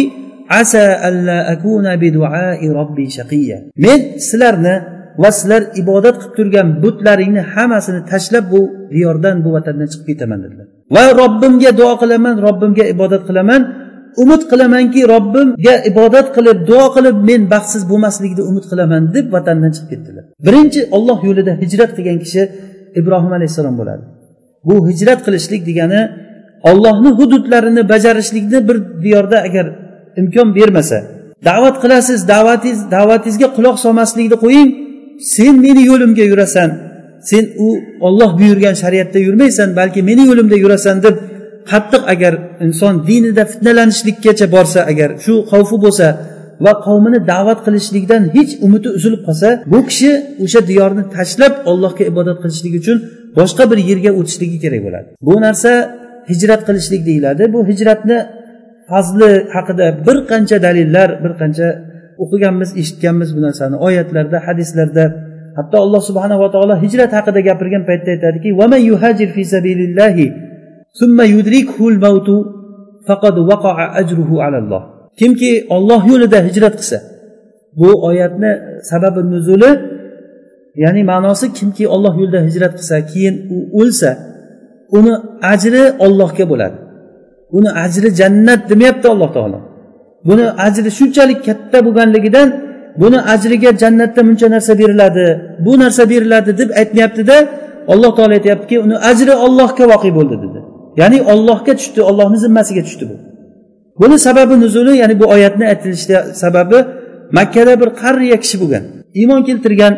asa 0.62 0.84
alla 1.08 1.38
akuna 1.54 1.92
bi 2.02 2.08
duai 2.18 2.68
robbi 2.80 3.06
shaqiya. 3.18 3.58
Men 3.86 4.00
sizlarni 4.28 4.76
va 5.22 5.30
sizlar 5.38 5.62
ibodat 5.82 6.16
qilib 6.22 6.34
turgan 6.38 6.68
butlaringni 6.84 7.42
hammasini 7.54 8.02
tashlab 8.12 8.46
bu 8.54 8.62
diyordan 8.96 9.36
bu 9.46 9.50
vatandan 9.56 9.88
chiqib 9.92 10.08
ketaman 10.12 10.40
dedilar. 10.44 10.68
Va 10.96 11.04
robbimga 11.22 11.72
duo 11.80 11.94
qilaman 12.02 12.36
robbimga 12.48 12.86
ibodat 12.94 13.24
qilaman 13.30 13.62
umid 14.24 14.42
qilamanki 14.52 15.02
robbimga 15.14 15.76
ibodat 15.92 16.28
qilib 16.36 16.58
duo 16.70 16.86
qilib 16.96 17.18
men 17.30 17.42
baxtsiz 17.54 17.84
bo'lmaslikni 17.92 18.44
umid 18.50 18.66
qilaman 18.72 19.04
deb 19.16 19.26
vatandan 19.36 19.72
chiqib 19.76 19.90
ketdilar. 19.94 20.24
Birinchi 20.48 20.80
olloh 20.96 21.20
yo'lida 21.28 21.54
hijrat 21.62 21.92
qilgan 21.98 22.18
kishi 22.24 22.42
ibrohim 23.00 23.32
alayhissalom 23.38 23.76
bo'ladi. 23.82 24.04
Bu 24.68 24.76
hijrat 24.90 25.20
qilishlik 25.26 25.62
degani 25.70 26.02
ollohni 26.70 27.10
hududlarini 27.20 27.90
bajarishlikni 27.90 28.60
bir 28.68 28.78
diyorda 29.04 29.38
agar 29.48 29.66
imkon 30.18 30.56
bermasa 30.56 30.98
da'vat 31.46 31.76
qilasiz 31.84 32.20
da'vatingiz 32.34 32.82
da'vatingizga 32.96 33.48
quloq 33.58 33.76
solmaslikni 33.86 34.38
qo'ying 34.46 34.70
sen 35.36 35.54
meni 35.66 35.82
yo'limga 35.92 36.26
yurasan 36.32 36.70
sen 37.30 37.44
u 37.66 37.68
olloh 38.08 38.32
buyurgan 38.40 38.76
shariatda 38.84 39.20
yurmaysan 39.28 39.70
balki 39.80 40.02
meni 40.10 40.24
yo'limda 40.30 40.56
yurasan 40.64 40.96
deb 41.06 41.16
qattiq 41.72 42.04
agar 42.14 42.34
inson 42.66 42.94
dinida 43.10 43.44
fitnalanishlikkacha 43.52 44.48
borsa 44.56 44.80
agar 44.92 45.10
shu 45.26 45.34
xavfi 45.52 45.78
bo'lsa 45.86 46.08
va 46.66 46.74
qavmini 46.86 47.20
da'vat 47.32 47.60
qilishlikdan 47.66 48.24
hech 48.36 48.52
umidi 48.66 48.90
uzilib 48.98 49.22
qolsa 49.28 49.48
bu 49.74 49.80
kishi 49.90 50.12
o'sha 50.44 50.62
diyorni 50.70 51.04
tashlab 51.16 51.54
allohga 51.72 52.04
ibodat 52.12 52.38
qilishlik 52.44 52.74
uchun 52.82 52.98
boshqa 53.40 53.64
bir 53.72 53.80
yerga 53.90 54.12
o'tishligi 54.20 54.58
kerak 54.64 54.82
bo'ladi. 54.86 55.08
Bu 55.28 55.34
narsa 55.46 55.72
hijrat 56.32 56.62
qilishlik 56.68 57.02
deyiladi. 57.10 57.44
Bu 57.54 57.60
hijratni 57.70 58.18
fazli 58.90 59.32
haqida 59.56 59.88
bir 60.08 60.18
qancha 60.32 60.58
dalillar 60.66 61.10
bir 61.24 61.34
qancha 61.42 61.68
o'qiganmiz 62.24 62.70
eshitganmiz 62.82 63.30
bu 63.36 63.42
narsani. 63.48 63.76
Oyatlarda 63.88 64.38
hadislarda 64.48 65.04
hatto 65.58 65.78
alloh 65.86 66.02
subhanava 66.10 66.48
taolo 66.56 66.76
hijrat 66.84 67.12
haqida 67.18 67.40
gapirgan 67.50 67.84
paytda 67.90 68.10
aytadiki 68.16 68.50
yuhajir 73.82 74.18
fi 74.30 74.36
sabilillahi 74.36 74.86
kimki 75.20 75.52
olloh 75.76 76.02
yo'lida 76.12 76.40
hijrat 76.48 76.74
qilsa 76.80 76.98
bu 77.80 77.90
oyatni 78.10 78.52
sababi 78.92 79.22
nuzuli 79.34 79.72
ya'ni 80.84 81.02
ma'nosi 81.12 81.46
kimki 81.58 81.84
olloh 81.96 82.14
yo'lida 82.22 82.40
hijrat 82.48 82.74
qilsa 82.80 82.96
keyin 83.12 83.36
u 83.56 83.58
o'lsa 83.82 84.10
uni 84.98 85.14
ajri 85.54 85.84
ollohga 86.06 86.46
bo'ladi. 86.52 86.78
Uni 87.58 87.70
ajri 87.86 88.10
jannat 88.20 88.62
demayapti 88.70 89.08
alloh 89.14 89.30
taolo. 89.36 89.60
Buni 90.28 90.46
ajri 90.66 90.90
shunchalik 91.00 91.40
katta 91.48 91.78
bo'lganligidan 91.86 92.48
buni 93.02 93.20
ajriga 93.34 93.72
jannatda 93.82 94.22
buncha 94.28 94.48
narsa 94.56 94.74
beriladi 94.82 95.26
bu 95.66 95.74
narsa 95.80 96.04
beriladi 96.12 96.52
deb 96.60 96.70
aytmayaptida 96.82 97.36
alloh 97.94 98.12
taolo 98.18 98.34
aytyaptiki 98.40 98.76
uni 98.86 98.96
ajri 99.12 99.34
ollohga 99.46 99.86
voqe 99.94 100.10
bo'ldi 100.18 100.36
dedi. 100.44 100.59
Ya'ni 101.02 101.20
ollohga 101.32 101.74
tushdi 101.80 102.02
ollohni 102.10 102.38
zimmasiga 102.46 102.82
tushdi 102.88 103.06
bu. 103.10 103.16
Buni 104.02 104.18
sababi 104.28 104.54
nuzuli 104.64 104.94
ya'ni 105.02 105.16
bu 105.22 105.26
oyatni 105.36 105.66
aytilishiga 105.72 106.20
sababi 106.44 106.78
makkada 107.38 107.74
bir 107.82 107.90
qariya 108.02 108.38
kishi 108.44 108.58
bo'lgan. 108.62 108.84
Iymon 109.20 109.42
keltirgan 109.48 109.94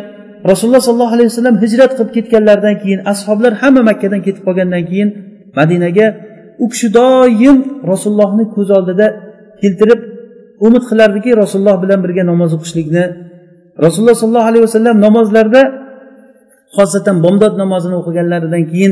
rasululloh 0.49 0.81
sollallohu 0.87 1.13
alayhi 1.15 1.29
vasallam 1.31 1.55
hijrat 1.63 1.91
qilib 1.97 2.11
ketganlaridan 2.15 2.75
keyin 2.81 2.99
ashoblar 3.13 3.53
hamma 3.61 3.81
makkadan 3.89 4.21
ketib 4.25 4.43
qolgandan 4.47 4.83
keyin 4.89 5.09
madinaga 5.57 6.07
u 6.63 6.65
kishi 6.71 6.87
doim 6.99 7.57
rasulullohni 7.91 8.45
ko'z 8.55 8.69
oldida 8.77 9.07
keltirib 9.61 9.99
umid 10.65 10.83
qilardiki 10.89 11.29
rasululloh 11.41 11.77
bilan 11.83 11.99
birga 12.05 12.23
namoz 12.31 12.51
o'qishlikni 12.57 13.03
rasululloh 13.85 14.17
sollallohu 14.21 14.49
alayhi 14.51 14.63
vasallam 14.67 14.95
namozlarda 15.05 15.61
xosatan 16.77 17.17
bomdod 17.25 17.53
namozini 17.61 17.95
o'qiganlaridan 18.01 18.63
keyin 18.71 18.91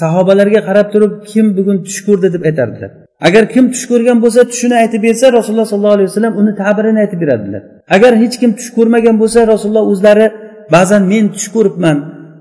sahobalarga 0.00 0.60
qarab 0.68 0.86
turib 0.94 1.12
kim 1.30 1.46
bugun 1.56 1.76
tush 1.86 2.00
ko'rdi 2.06 2.28
deb 2.34 2.42
aytardilar. 2.48 2.90
Agar 3.28 3.44
kim 3.54 3.64
tush 3.72 3.86
ko'rgan 3.90 4.18
bo'lsa 4.24 4.40
tushini 4.50 4.76
aytib 4.82 5.00
bersa 5.06 5.26
rasululloh 5.38 5.68
sollallohu 5.72 5.96
alayhi 5.98 6.08
vasallam 6.10 6.34
uni 6.40 6.52
tabirini 6.62 6.98
aytib 7.04 7.18
beradilar. 7.24 7.62
Agar 7.96 8.12
hech 8.22 8.36
kim 8.40 8.50
tush 8.58 8.70
ko'rmagan 8.76 9.16
bo'lsa 9.22 9.38
rasululloh 9.52 9.84
o'zlari 9.92 10.26
ba'zan 10.74 11.02
men 11.12 11.24
tush 11.34 11.48
ko'ribman 11.54 11.96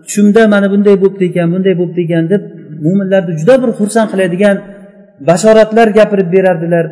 tushimda 0.06 0.42
mana 0.54 0.68
bunday 0.74 0.96
bo'libdi 1.02 1.24
ekan 1.32 1.48
bunday 1.54 1.74
bo'libdi 1.80 2.02
ekan 2.08 2.24
deb 2.34 2.44
mo'minlarni 2.86 3.34
juda 3.42 3.56
bir 3.62 3.70
xursand 3.80 4.08
qiladigan 4.14 4.56
bashoratlar 5.30 5.88
gapirib 6.00 6.30
berardilar. 6.36 6.86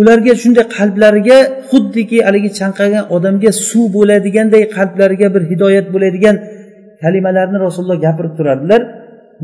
Ularga 0.00 0.32
shunday 0.42 0.64
qalblariga 0.76 1.38
xuddiki 1.70 2.18
haligi 2.26 2.50
chanqagan 2.60 3.04
odamga 3.16 3.50
suv 3.68 3.86
bo'ladiganday 3.96 4.62
qalblariga 4.76 5.28
bir 5.34 5.42
hidoyat 5.50 5.86
bo'ladigan 5.94 6.36
kalimalarni 7.02 7.58
rasululloh 7.66 7.98
gapirib 8.06 8.34
turardilar. 8.38 8.80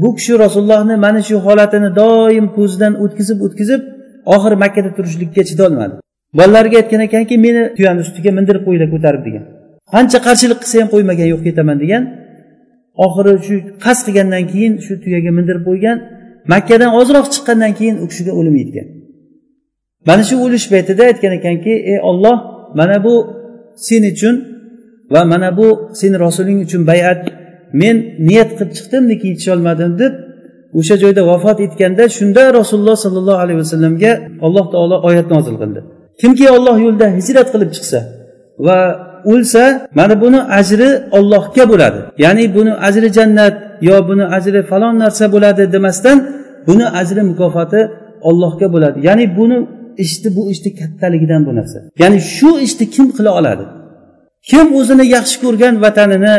Bu 0.03 0.09
kishi 0.17 0.33
rasulullohni 0.45 0.97
mana 1.07 1.21
shu 1.29 1.37
holatini 1.47 1.91
doim 2.01 2.47
ko'zidan 2.57 2.93
o'tkazib 3.05 3.39
o'tkazib 3.47 3.81
oxiri 4.35 4.57
makkada 4.65 4.91
turishlikka 4.97 5.43
chidolmadi. 5.51 5.95
Bolalariga 6.39 6.77
aytgan 6.83 7.01
ekanki 7.09 7.35
meni 7.47 7.63
tuyani 7.77 8.01
ustiga 8.05 8.31
mindirib 8.39 8.63
qo'yinglar 8.67 8.89
ko'tarib 8.95 9.23
degan. 9.27 9.45
Qancha 9.95 10.19
qarshilik 10.27 10.59
qilsa 10.63 10.77
ham 10.83 10.89
qo'ymagan 10.95 11.29
yo'q 11.33 11.43
ketaman 11.49 11.77
degan. 11.85 12.03
Oxiri 13.05 13.33
shu 13.47 13.55
qasd 13.85 14.03
qilgandan 14.07 14.45
keyin 14.53 14.73
shu 14.87 14.93
tuyaga 15.05 15.31
mindirib 15.39 15.65
qo'ygan. 15.69 15.97
Makkadan 16.53 16.91
ozroq 17.01 17.27
chiqqandan 17.35 17.73
keyin 17.79 17.97
u 18.03 18.05
kishiga 18.11 18.33
o'lim 18.41 18.55
yetgan. 18.63 18.87
Mana 20.09 20.23
shu 20.29 20.35
o'lish 20.45 20.67
paytida 20.73 21.03
aytgan 21.11 21.33
ekanki 21.39 21.73
ey 21.93 21.99
olloh 22.11 22.37
mana 22.79 22.97
bu 23.07 23.15
sen 23.87 24.03
uchun 24.13 24.35
va 25.15 25.21
mana 25.33 25.51
bu 25.59 25.67
seni 26.01 26.17
rasuling 26.27 26.59
uchun 26.67 26.83
bayat 26.91 27.21
men 27.73 27.97
niyat 28.29 28.51
qilib 28.57 28.73
chiqdim 28.77 29.03
lekin 29.11 29.29
yetisholmadim 29.33 29.93
deb 30.03 30.13
o'sha 30.79 30.95
joyda 31.03 31.23
vafot 31.31 31.59
etganda 31.67 32.05
shunda 32.19 32.43
rasululloh 32.59 32.97
sollallohu 33.05 33.39
alayhi 33.45 33.59
vasallamga 33.65 34.13
alloh 34.47 34.65
taolo 34.75 34.97
oyat 35.09 35.27
nozil 35.35 35.57
qildi. 35.63 35.81
Kimki 36.21 36.47
olloh 36.57 36.77
yo'lida 36.85 37.07
hijrat 37.19 37.49
qilib 37.53 37.71
chiqsa 37.77 37.99
va 38.67 38.79
o'lsa 39.33 39.63
mana 39.99 40.15
buni 40.25 40.41
ajri 40.61 40.91
ollohga 41.19 41.65
bo'ladi. 41.73 42.01
Ya'ni 42.25 42.45
buni 42.57 42.73
ajri 42.89 43.09
jannat 43.19 43.55
yo 43.89 43.97
buni 44.09 44.25
ajri 44.37 44.61
falon 44.71 44.95
narsa 45.03 45.25
bo'ladi 45.35 45.63
demasdan 45.75 46.19
buni 46.69 46.87
ajri 47.01 47.23
mukofoti 47.31 47.81
ollohga 48.29 48.67
bo'ladi. 48.75 48.99
Ya'ni 49.09 49.27
buni 49.39 49.59
ishni 50.05 50.29
bu 50.37 50.43
ishni 50.53 50.71
kattaligidan 50.81 51.43
bu 51.49 51.53
narsa. 51.59 51.79
Ya'ni 52.03 52.19
shu 52.37 52.51
ishni 52.67 52.85
kim 52.95 53.07
qila 53.17 53.31
oladi? 53.41 53.65
Kim 54.51 54.67
o'zini 54.79 55.05
yaxshi 55.17 55.37
ko'rgan 55.45 55.75
vatanini 55.85 56.35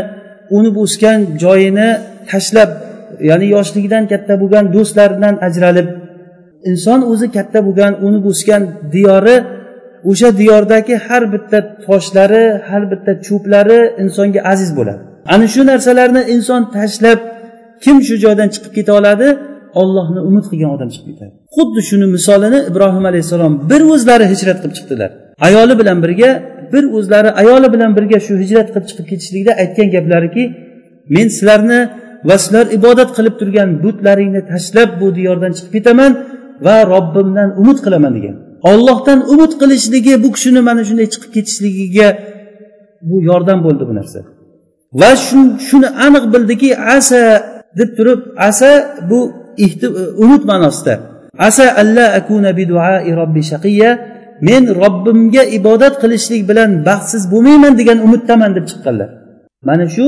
unib 0.58 0.76
o'sgan 0.84 1.20
joyini 1.44 1.90
tashlab 2.32 2.70
ya'ni 3.30 3.48
yoshligidan 3.56 4.04
katta 4.12 4.34
bo'lgan 4.42 4.66
do'stlaridan 4.76 5.36
ajralib 5.48 5.88
inson 6.72 7.00
o'zi 7.12 7.28
katta 7.38 7.60
bo'lgan 7.68 7.94
unib 8.08 8.24
o'sgan 8.32 8.62
diyori 8.96 9.38
o'sha 10.12 10.30
diyordagi 10.42 10.96
har 11.08 11.24
bitta 11.34 11.60
toshlari 11.86 12.44
har 12.70 12.84
bitta 12.92 13.12
cho'plari 13.28 13.80
insonga 14.04 14.40
aziz 14.52 14.70
bo'ladi. 14.78 15.02
Ana 15.34 15.48
shu 15.54 15.62
narsalarni 15.72 16.22
inson 16.36 16.62
tashlab 16.78 17.20
kim 17.84 17.98
shu 18.08 18.16
joydan 18.24 18.50
chiqib 18.54 18.72
keta 18.78 18.92
oladi? 19.00 19.28
Ollohni 19.82 20.20
umid 20.30 20.46
qilgan 20.52 20.72
odam 20.76 20.90
chiqib 20.94 21.08
ketadi. 21.12 21.34
Xuddi 21.56 21.82
shuni 21.90 22.08
misolini 22.16 22.60
ibrohim 22.72 23.06
alayhissalom 23.10 23.54
bir 23.72 23.82
o'zlari 23.94 24.26
hijrat 24.34 24.58
qilib 24.62 24.76
chiqdilar. 24.78 25.10
Ayoli 25.48 25.74
bilan 25.82 25.98
birga 26.04 26.30
bir 26.74 26.84
o'zlari 26.98 27.30
ayoli 27.42 27.68
bilan 27.74 27.92
birga 27.98 28.20
shu 28.28 28.34
hijrat 28.44 28.68
qilib 28.74 28.88
chiqib 28.90 29.06
ketishlikda 29.12 29.52
aytgan 29.64 29.88
gaplariki 29.96 30.44
men 31.16 31.28
sizlarni 31.36 31.80
va 32.28 32.36
sizlar 32.44 32.66
ibodat 32.78 33.10
qilib 33.18 33.36
turgan 33.42 33.70
butlaringni 33.84 34.42
tashlab 34.52 34.90
bu 35.02 35.08
diyordan 35.18 35.52
chiqib 35.58 35.74
ketaman 35.78 36.12
va 36.66 36.76
robbimdan 36.94 37.50
umid 37.62 37.80
qilaman 37.86 38.12
degan. 38.18 38.36
Ollohdan 38.72 39.20
umid 39.34 39.54
qilishligi 39.62 40.14
bu 40.24 40.30
kishini 40.36 40.62
mana 40.70 40.82
shunday 40.88 41.08
chiqib 41.14 41.32
ketishligiga 41.36 42.08
bu 43.10 43.16
yordam 43.30 43.60
bo'ldi 43.66 43.84
bu 43.90 43.94
narsa. 44.00 44.20
Va 45.02 45.12
shuni 45.70 45.90
aniq 46.06 46.26
bildiki 46.34 46.70
asa 46.98 47.22
deb 47.80 47.90
turib 47.98 48.20
asa 48.50 48.72
bu 49.10 49.20
umid 50.24 50.44
ma'nosida. 50.52 50.94
Asa 51.48 51.66
alla 51.82 52.06
akuna 52.20 52.52
bi 52.58 52.64
duai 52.72 53.10
robbi 53.20 53.42
shaqiya 53.52 53.90
men 54.42 54.64
robbimga 54.82 55.44
ibodat 55.58 55.94
qilishlik 56.02 56.42
bilan 56.50 56.70
baxtsiz 56.88 57.24
bo'lmayman 57.34 57.74
degan 57.80 57.98
umiddaman 58.08 58.52
deb 58.58 58.66
chiqqanlar. 58.70 59.10
Mana 59.68 59.86
shu 59.96 60.06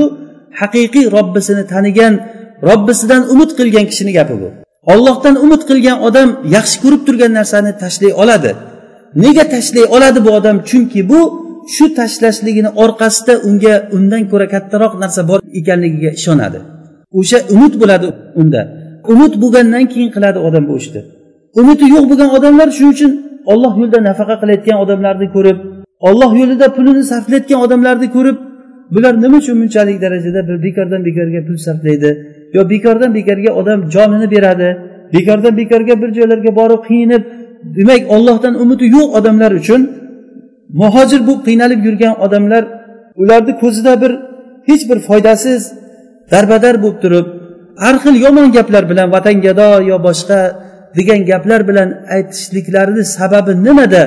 haqiqiy 0.60 1.06
robbisini 1.16 1.64
tanigan 1.72 2.14
robbisidan 2.68 3.22
umid 3.32 3.50
qilgan 3.58 3.86
kishini 3.90 4.12
gapi 4.18 4.34
bu. 4.42 4.48
Ollohdan 4.92 5.34
umid 5.44 5.62
qilgan 5.68 5.98
odam 6.08 6.28
yaxshi 6.56 6.76
ko'rib 6.82 7.02
turgan 7.06 7.32
narsani 7.38 7.72
tashlay 7.82 8.12
oladi. 8.22 8.50
Nega 9.24 9.44
tashlay 9.54 9.84
oladi 9.96 10.18
bu 10.26 10.30
odam? 10.38 10.56
Chunki 10.68 11.00
bu 11.10 11.20
shu 11.74 11.84
tashlashligini 11.98 12.70
orqasida 12.84 13.34
unga 13.48 13.74
undan 13.96 14.22
ko'ra 14.30 14.46
kattaroq 14.54 14.92
narsa 15.02 15.20
bor 15.30 15.40
ekanligiga 15.60 16.10
ishonadi. 16.18 16.58
O'sha 17.18 17.38
umid 17.54 17.74
bo'ladi 17.82 18.06
unda. 18.40 18.60
Umid 19.12 19.32
bo'lgandan 19.42 19.84
keyin 19.92 20.10
qiladi 20.16 20.38
odam 20.48 20.64
bu 20.70 20.74
ishni. 20.82 21.00
Umidi 21.60 21.84
yo'q 21.94 22.04
bo'lgan 22.10 22.30
odamlar 22.36 22.68
shuning 22.76 22.92
uchun 22.96 23.12
olloh 23.52 23.72
yo'lida 23.80 24.00
nafaqa 24.08 24.36
qilayotgan 24.42 24.78
odamlarni 24.84 25.28
ko'rib 25.36 25.58
olloh 26.08 26.32
yo'lida 26.40 26.66
pulini 26.76 27.02
sarflayotgan 27.12 27.60
odamlarni 27.66 28.08
ko'rib 28.16 28.36
bular 28.94 29.14
nima 29.24 29.36
uchun 29.42 29.56
bunchalik 29.62 29.98
darajada 30.04 30.40
bir 30.48 30.56
bekordan 30.66 31.00
bekorga 31.08 31.40
pul 31.46 31.56
sarflaydi? 31.66 32.10
Yo 32.56 32.62
bekordan 32.72 33.10
bekorga 33.18 33.50
odam 33.60 33.78
jonini 33.94 34.28
beradi 34.34 34.68
bekordan 35.14 35.54
bekorga 35.60 35.94
bir 36.02 36.10
joylarga 36.18 36.50
borib 36.60 36.82
qiyinib 36.88 37.22
demak 37.78 38.02
ollohdan 38.14 38.54
umidi 38.62 38.84
yo'q 38.96 39.08
odamlar 39.18 39.52
uchun 39.60 39.80
muhojir 40.82 41.20
bo'lib 41.26 41.42
qiynalib 41.48 41.80
yurgan 41.86 42.14
odamlar 42.24 42.62
ularni 43.22 43.52
ko'zida 43.62 43.92
bir 44.02 44.12
hech 44.68 44.82
bir 44.90 44.98
foydasiz 45.08 45.62
darbadar 46.32 46.74
bo'lib 46.82 46.98
turib 47.04 47.26
har 47.82 47.94
xil 48.02 48.14
yomon 48.24 48.48
gaplar 48.56 48.84
bilan 48.90 49.08
vatangado 49.16 49.68
yo 49.90 49.96
boshqa 50.06 50.40
degan 50.98 51.20
gaplar 51.30 51.60
bilan 51.68 51.88
aytishliklarini 52.16 53.04
sababi 53.18 53.52
nimada? 53.66 54.02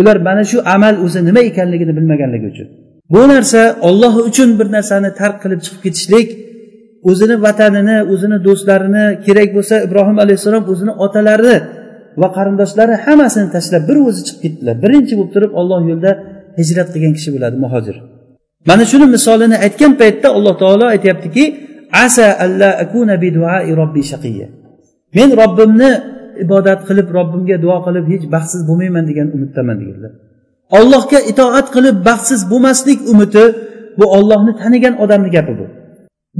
Ular 0.00 0.16
mana 0.28 0.44
shu 0.50 0.58
amal 0.74 0.94
o'zi 1.04 1.20
nima 1.28 1.40
ekanligini 1.50 1.92
bilmaganligi 1.98 2.46
uchun. 2.52 2.68
Bu 3.14 3.22
narsa 3.32 3.76
olloh 3.88 4.14
uchun 4.28 4.50
bir 4.58 4.68
narsani 4.76 5.10
tark 5.20 5.36
qilib 5.42 5.60
chiqib 5.64 5.80
ketishlik 5.86 6.28
o'zini 7.10 7.36
vatanini 7.46 7.96
o'zini 8.12 8.38
do'stlarini 8.46 9.04
kerak 9.26 9.48
bo'lsa 9.56 9.74
ibrohim 9.86 10.18
alayhissalom 10.24 10.64
o'zini 10.72 10.92
otalarini 11.04 11.56
va 12.20 12.28
qarindoshlari 12.36 12.94
hammasini 13.04 13.48
tashlab 13.56 13.82
bir 13.88 13.96
o'zi 14.08 14.20
chiqib 14.26 14.40
ketdilar. 14.44 14.74
Birinchi 14.84 15.14
bo'lib 15.18 15.32
turib 15.36 15.52
olloh 15.60 15.80
yo'lida 15.90 16.12
hijrat 16.60 16.88
qilgan 16.94 17.12
kishi 17.18 17.30
bo'ladi 17.34 17.56
muhojir. 17.64 17.96
Mana 18.68 18.84
shuni 18.90 19.06
misolini 19.16 19.56
aytgan 19.66 19.92
paytda 20.00 20.28
alloh 20.36 20.54
taolo 20.62 20.86
aytyaptiki 20.94 21.44
asa 22.04 22.26
alla 22.44 22.68
akuna 22.84 23.14
bi 23.22 23.28
duai 23.36 23.70
robbi 23.80 24.02
shaqiya. 24.12 24.46
Men 25.16 25.28
robbimni 25.40 25.90
ibodat 26.44 26.80
qilib 26.88 27.08
robbimga 27.16 27.56
duo 27.64 27.76
qilib 27.86 28.04
hech 28.12 28.24
baxtsiz 28.34 28.62
bo'lmayman 28.68 29.04
degan 29.10 29.28
umiddaman 29.36 29.76
deganlar 29.82 30.12
ollohga 30.78 31.20
itoat 31.32 31.66
qilib 31.76 31.96
baxtsiz 32.08 32.40
bo'lmaslik 32.50 32.98
umidi 33.12 33.44
bu 33.98 34.04
ollohni 34.16 34.52
tanigan 34.62 34.94
odamni 35.04 35.30
gapi 35.36 35.52
bu. 35.58 35.66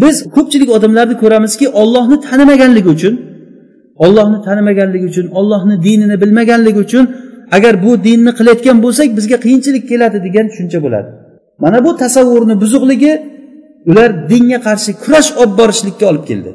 Biz 0.02 0.16
ko'pchilik 0.34 0.70
odamlarni 0.76 1.16
ko'ramizki 1.22 1.66
ollohni 1.68 2.16
tanimaganligi 2.28 2.88
uchun 2.96 3.14
ollohni 4.04 4.38
tanimaganligi 4.46 5.06
uchun 5.12 5.26
ollohni 5.38 5.76
dinini 5.86 6.16
bilmaganligi 6.22 6.78
uchun 6.86 7.04
agar 7.56 7.74
bu 7.84 7.90
dinni 8.04 8.32
qilayotgan 8.38 8.76
bo'lsak 8.84 9.08
bizga 9.18 9.36
qiyinchilik 9.44 9.84
keladi 9.90 10.18
degan 10.26 10.46
tushuncha 10.50 10.78
bo'ladi. 10.84 11.08
Mana 11.62 11.78
bu 11.86 11.90
tasavvurni 12.02 12.54
buzuqligi 12.62 13.12
ular 13.90 14.10
dinga 14.30 14.58
qarshi 14.66 14.90
kurash 15.02 15.30
olib 15.40 15.54
borishlikka 15.60 16.04
olib 16.10 16.24
keldi. 16.30 16.50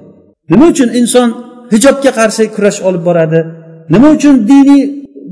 Nima 0.51 0.65
uchun 0.73 0.89
inson 0.99 1.29
hijobga 1.73 2.11
qarshi 2.19 2.43
kurash 2.55 2.79
olib 2.87 3.03
boradi. 3.09 3.39
Nima 3.93 4.07
uchun 4.17 4.35
diniy 4.51 4.83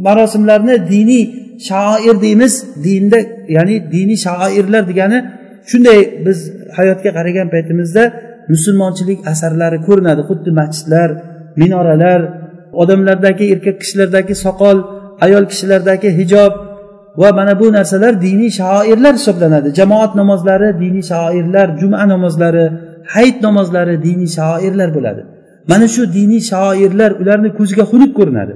marosimlarni 0.08 0.76
diniy 0.94 1.24
shoir 1.68 2.16
deymiz? 2.26 2.54
Dinda 2.86 3.20
ya'ni 3.56 3.76
diniy 3.96 4.18
shoirlar 4.26 4.84
degani 4.92 5.20
shunday 5.70 6.00
biz 6.26 6.38
hayotga 6.78 7.10
qaragan 7.18 7.48
paytimizda 7.54 8.04
musulmonchilik 8.54 9.20
asarlari 9.32 9.78
ko'rinadi. 9.88 10.22
Xuddi 10.30 10.52
masjidlar 10.60 11.10
minoralar 11.62 12.22
odamlardagi 12.82 13.46
erkak 13.54 13.76
kishilardagi 13.82 14.36
soqol 14.46 14.78
ayol 15.26 15.44
kishilardagi 15.52 16.10
hijob 16.20 16.54
va 17.22 17.30
mana 17.40 17.54
bu 17.62 17.68
narsalar 17.78 18.14
diniy 18.28 18.52
shoirlar 18.60 19.14
hisoblanadi. 19.20 19.70
Jamoat 19.80 20.12
namozlari 20.22 20.70
diniy 20.84 21.06
shoirlar 21.12 21.68
juma 21.82 22.04
namozlari 22.14 22.66
hayit 23.14 23.38
namozlari 23.48 23.96
diniy 24.08 24.30
shoirlar 24.38 24.90
bo'ladi. 24.98 25.22
Mana 25.72 25.88
shu 25.96 26.02
diniy 26.18 26.42
shoirlar 26.52 27.12
ularni 27.22 27.50
ko'ziga 27.60 27.84
xunuk 27.92 28.12
ko'rinadi. 28.20 28.54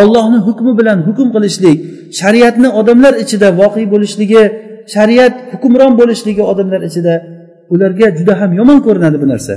Ollohni 0.00 0.38
hukmi 0.46 0.72
bilan 0.78 0.98
hukm 1.06 1.28
qilishlik 1.34 1.78
shariatni 2.20 2.68
odamlar 2.80 3.14
ichida 3.24 3.48
voqe 3.60 3.82
bo'lishligi 3.92 4.42
shariat 4.94 5.34
hukmron 5.52 5.92
bo'lishligi 6.00 6.42
odamlar 6.52 6.80
ichida 6.88 7.14
ularga 7.74 8.06
juda 8.18 8.34
ham 8.40 8.50
yomon 8.60 8.78
ko'rinadi 8.86 9.16
bu 9.22 9.26
narsa. 9.32 9.54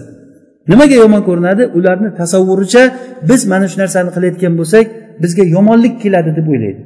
Nimaga 0.72 0.96
yomon 1.04 1.22
ko'rinadi? 1.30 1.64
Ularni 1.78 2.10
tasavvuricha 2.20 2.84
biz 3.30 3.42
mana 3.52 3.66
shu 3.72 3.78
narsani 3.84 4.10
qilayotgan 4.16 4.54
bo'lsak 4.60 4.86
bizga 5.24 5.44
yomonlik 5.56 5.94
keladi 6.04 6.32
deb 6.38 6.48
o'ylaydi. 6.54 6.82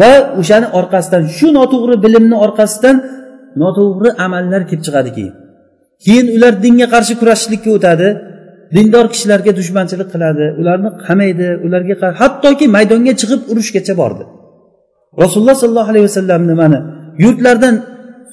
Va 0.00 0.12
o'shani 0.40 0.66
orqasidan 0.78 1.22
shu 1.36 1.46
noto'g'ri 1.58 1.96
bilimni 2.04 2.36
orqasidan 2.44 2.96
noto'g'ri 3.62 4.10
amallar 4.24 4.62
kelib 4.68 4.82
chiqadi 4.86 5.10
keyin 5.16 5.34
keyin 6.04 6.26
ular 6.36 6.52
dinga 6.64 6.86
qarshi 6.94 7.14
kurashishlikka 7.20 7.70
o'tadi. 7.76 8.08
Dindor 8.74 9.06
kishilarga 9.12 9.52
dushmanchilik 9.58 10.08
qiladi. 10.14 10.44
Ularni 10.60 10.90
qamaydi 11.06 11.48
ularga 11.66 11.94
hattoki 12.20 12.66
maydonga 12.76 13.12
chiqib 13.20 13.40
urushgacha 13.52 13.94
bordi. 14.02 14.24
Rasululloh 15.22 15.56
sollallohu 15.62 15.90
alayhi 15.92 16.06
vasallamni 16.08 16.54
mana 16.62 16.78
yurtlardan 17.24 17.74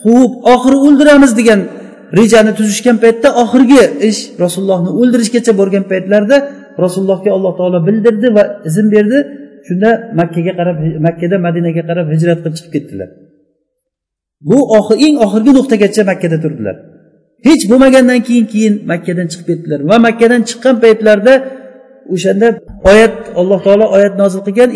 quvib 0.03 0.33
oxiri 0.53 0.77
o'ldiramiz 0.85 1.31
degan 1.39 1.59
rejani 2.19 2.51
tuzishgan 2.59 2.97
paytda 3.03 3.29
oxirgi 3.43 3.81
ish 4.09 4.19
rasulullohni 4.43 4.89
o'ldirishgacha 4.99 5.51
borgan 5.59 5.83
paytlarida 5.91 6.37
rasulullohga 6.83 7.29
alloh 7.37 7.53
taolo 7.59 7.79
bildirdi 7.87 8.27
va 8.37 8.43
izn 8.69 8.87
berdi. 8.95 9.19
Shunda 9.67 9.89
makkaga 10.19 10.53
qarab 10.59 10.77
makkada 11.07 11.35
madinaga 11.47 11.81
qarab 11.89 12.07
hijrat 12.13 12.37
qilib 12.43 12.55
chiqib 12.57 12.71
ketdilar. 12.75 13.09
Bu 14.49 14.57
eng 15.05 15.15
oxirgi 15.25 15.51
nuqtagacha 15.57 16.01
makkada 16.11 16.37
turdilar. 16.43 16.75
Hech 17.47 17.63
bo'lmagandan 17.71 18.19
keyin 18.27 18.45
keyin 18.53 18.73
makkadan 18.91 19.27
chiqib 19.31 19.47
ketdilar. 19.49 19.79
Va 19.89 19.97
makkadan 20.07 20.41
chiqqan 20.49 20.75
paytlarida 20.83 21.33
o'shanda 22.15 22.47
oyat 22.91 23.15
alloh 23.39 23.59
taolo 23.65 23.85
oyat 23.97 24.13
nozil 24.21 24.41
qilgan 24.47 24.69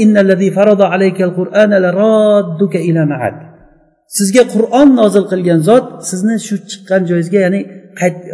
sizga 4.18 4.44
qur'on 4.54 4.90
nozil 5.02 5.26
qilgan 5.32 5.60
zot 5.70 5.86
sizni 6.10 6.36
shu 6.48 6.56
chiqqan 6.72 7.02
joyingizga 7.10 7.40
ya'ni 7.46 7.62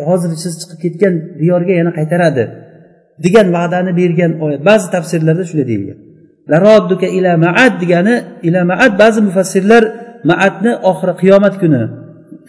hozir 0.07 0.31
siz 0.43 0.53
chiqib 0.61 0.79
ketgan 0.83 1.13
diyorga 1.41 1.73
yana 1.79 1.91
qaytaradi 1.99 2.43
degan 3.23 3.47
va'dani 3.57 3.91
bergan 3.99 4.31
oyat. 4.45 4.61
Ba'zi 4.69 4.87
tafsirlarda 4.95 5.43
shunday 5.49 5.67
deyilgan. 5.71 5.97
Larodduka 6.51 7.07
ila 7.17 7.31
maad 7.45 7.73
degani 7.81 8.15
ila 8.47 8.61
maad 8.71 8.93
ba'zi 9.01 9.19
mufassirlar 9.27 9.83
maadni 10.29 10.71
oxiri 10.91 11.13
qiyomat 11.21 11.55
kuni 11.61 11.81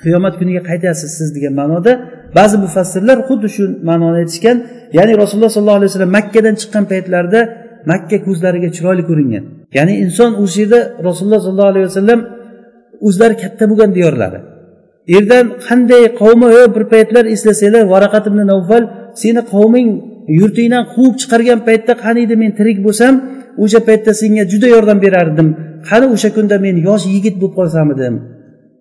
qiyomat 0.04 0.34
kuniga 0.40 0.62
qaytasiz 0.70 1.10
siz 1.18 1.28
degan 1.36 1.54
ma'noda 1.60 1.92
ba'zi 2.38 2.56
mufassirlar 2.64 3.18
xuddi 3.28 3.48
shu 3.56 3.64
ma'noni 3.88 4.16
aytishgan. 4.22 4.56
Ya'ni 4.98 5.12
rasululloh 5.22 5.52
sollallohu 5.56 5.78
alayhi 5.80 5.90
vasallam 5.92 6.12
makkadan 6.18 6.54
chiqqan 6.60 6.84
paytlarida 6.92 7.40
makka 7.90 8.16
ko'zlariga 8.26 8.68
chiroyli 8.76 9.02
ko'ringan. 9.10 9.44
Ya'ni 9.76 9.94
inson 10.04 10.30
o'sha 10.42 10.58
yerda 10.62 10.80
rasululloh 11.08 11.40
sollallohu 11.46 11.72
alayhi 11.72 11.86
vasallam 11.90 12.20
o'zlari 13.08 13.34
katta 13.42 13.64
bo'lgan 13.70 13.90
diyorlari. 13.98 14.38
Erdan 15.16 15.46
qanday 15.66 16.02
qavmi 16.20 16.48
bir 16.74 16.84
paytlar 16.92 17.24
eslasanglar 17.34 17.84
varaqat 17.94 18.24
ibn 18.30 18.40
navfal 18.52 18.82
seni 19.22 19.42
qavming 19.52 19.88
yurtingdan 20.38 20.84
quvib 20.94 21.14
chiqargan 21.20 21.60
paytda 21.68 21.92
qaniydi 22.04 22.34
men 22.42 22.50
tirik 22.58 22.78
bo'lsam 22.86 23.14
o'sha 23.62 23.80
paytda 23.88 24.12
senga 24.20 24.44
juda 24.52 24.68
yordam 24.74 24.98
berardim. 25.04 25.48
Qani 25.88 26.06
o'sha 26.14 26.30
kunda 26.36 26.56
men 26.66 26.76
yosh 26.88 27.04
yigit 27.14 27.34
bo'lib 27.40 27.54
qolsam 27.58 27.86
edim? 27.94 28.14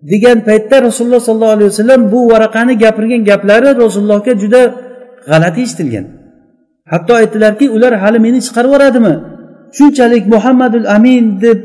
Degan 0.02 0.38
paytda 0.48 0.82
rasululloh 0.82 1.20
sollallohu 1.20 1.54
alayhi 1.56 1.70
vasallam 1.72 2.12
bu 2.12 2.20
varaqani 2.32 2.74
gapirgan 2.78 3.22
gaplari 3.30 3.70
rasulullohga 3.84 4.32
juda 4.42 4.62
g'alati 5.28 5.60
eshitilgan. 5.66 6.06
Hatto 6.92 7.12
aytdilarki 7.20 7.66
ular 7.76 7.92
hali 8.02 8.18
meni 8.26 8.38
chiqarib 8.46 8.70
yuboradimi? 8.70 9.14
Shunchalik 9.76 10.24
muhammadul 10.34 10.86
amin 10.96 11.24
deb 11.44 11.58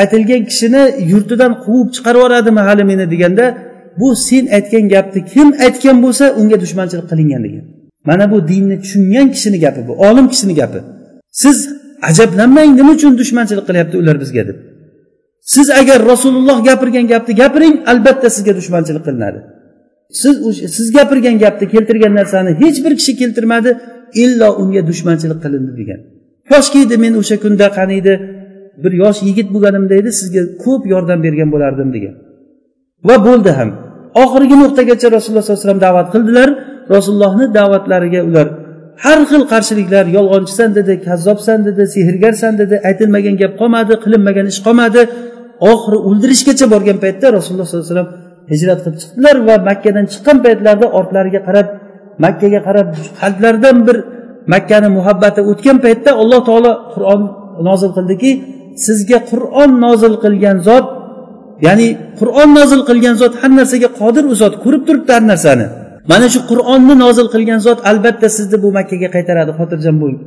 aytilgan 0.00 0.42
kishini 0.50 0.82
yurtidan 1.12 1.52
quvib 1.64 1.88
chiqarib 1.96 2.20
yuboradimi 2.20 2.60
hali 2.68 2.84
meni 2.90 3.04
deganda 3.12 3.46
bu 4.00 4.08
sen 4.26 4.44
aytgan 4.56 4.84
gapni 4.94 5.20
kim 5.32 5.48
aytgan 5.66 5.96
bo'lsa 6.04 6.24
unga 6.40 6.56
dushmanchilik 6.64 7.06
qilingan 7.10 7.42
degan. 7.46 7.64
Mana 8.08 8.24
bu 8.32 8.38
dinni 8.50 8.76
tushungan 8.82 9.26
kishini 9.34 9.58
gapi 9.64 9.80
bu 9.88 9.92
olim 10.08 10.26
kishini 10.32 10.54
gapi. 10.60 10.80
Siz 11.42 11.58
ajablanmang 12.08 12.70
nima 12.78 12.92
uchun 12.96 13.12
dushmanchilik 13.20 13.64
qilyapti 13.68 13.96
ular 14.02 14.16
bizga 14.22 14.42
deb? 14.48 14.56
Siz 15.42 15.70
agar 15.70 16.06
rasululloh 16.06 16.64
gapirgan 16.64 17.06
gapni 17.06 17.34
gapiring 17.34 17.74
albatta 17.92 18.30
sizga 18.30 18.52
dushmanchilik 18.56 19.04
qilinadi. 19.06 19.38
Siz 20.20 20.34
siz 20.76 20.92
gapirgan 20.92 21.38
gapni 21.38 21.68
keltirgan 21.68 22.14
narsani 22.14 22.50
hech 22.62 22.78
bir 22.84 22.92
kishi 22.98 23.16
keltirmadi 23.16 23.70
illo 24.14 24.48
unga 24.62 24.86
dushmanchilik 24.86 25.38
qilindi 25.44 25.72
degan. 25.80 26.00
Yoshki 26.52 26.78
edi 26.86 26.96
men 27.04 27.14
o'sha 27.20 27.36
kunda 27.44 27.66
qaniydi 27.78 28.12
bir 28.82 28.92
yosh 29.02 29.18
yigit 29.28 29.48
bo'lganimda 29.54 29.94
edi 30.00 30.10
sizga 30.20 30.42
ko'p 30.64 30.82
yordam 30.92 31.18
bergan 31.26 31.48
bo'lardim 31.54 31.88
degan. 31.96 32.14
Va 33.08 33.16
bo'ldi 33.26 33.50
ham. 33.58 33.70
Oxirgi 34.22 34.56
nuqtagacha 34.62 35.06
rasululloh 35.16 35.44
sollallohu 35.44 35.60
alayhi 35.60 35.66
vasallam 35.66 35.82
da'vat 35.86 36.08
qildilar. 36.14 36.48
Rasulullohni 36.94 37.46
da'vatlariga 37.58 38.20
ular 38.28 38.46
har 39.04 39.18
xil 39.30 39.42
qarshiliklar 39.52 40.04
yolg'onchisan 40.16 40.70
dedi 40.78 40.92
kazzobsan 41.06 41.58
dedi 41.68 41.82
sehrgarsan 41.94 42.52
dedi 42.60 42.74
aytilmagan 42.88 43.34
gap 43.42 43.52
qolmadi 43.60 43.94
qilinmagan 44.04 44.46
ish 44.52 44.60
qolmadi. 44.66 45.02
Oxiri 45.70 45.98
o'ldirishgacha 46.08 46.66
borgan 46.74 46.98
paytda 47.04 47.26
rasululloh 47.36 47.66
sollallohu 47.68 47.86
alayhi 47.86 47.94
vasallam 47.94 48.10
hijrat 48.52 48.78
qilib 48.84 48.96
chiqdilar 49.02 49.36
va 49.48 49.54
makkadan 49.68 50.04
chiqqan 50.12 50.36
paytlarida 50.44 50.86
ortlariga 50.98 51.40
qarab 51.48 51.66
makkaga 52.24 52.60
qarab 52.66 52.88
qalblaridan 53.20 53.76
bir 53.86 53.96
makkani 54.54 54.88
muhabbati 54.98 55.40
o'tgan 55.50 55.76
paytda 55.84 56.10
alloh 56.22 56.40
taolo 56.48 56.72
qur'on 56.94 57.20
nozil 57.68 57.90
qildiki 57.96 58.30
sizga 58.86 59.18
qur'on 59.30 59.70
nozil 59.84 60.14
qilgan 60.24 60.58
zot 60.68 60.86
ya'ni 61.66 61.88
qur'on 62.20 62.48
nozil 62.58 62.80
qilgan 62.88 63.14
zot 63.22 63.32
har 63.40 63.50
narsaga 63.58 63.88
qodir 64.00 64.24
u 64.32 64.34
zot 64.42 64.54
ko'rib 64.64 64.82
turibdi 64.88 65.10
har 65.16 65.24
narsani. 65.32 65.66
Mana 66.10 66.26
shu 66.34 66.40
qur'onni 66.50 66.94
nozil 67.04 67.26
qilgan 67.34 67.60
zot 67.66 67.78
albatta 67.90 68.28
sizni 68.36 68.56
bu 68.64 68.68
makkaga 68.78 69.08
qaytaradi 69.16 69.52
xotirjam 69.58 69.96
bo'ling 70.02 70.20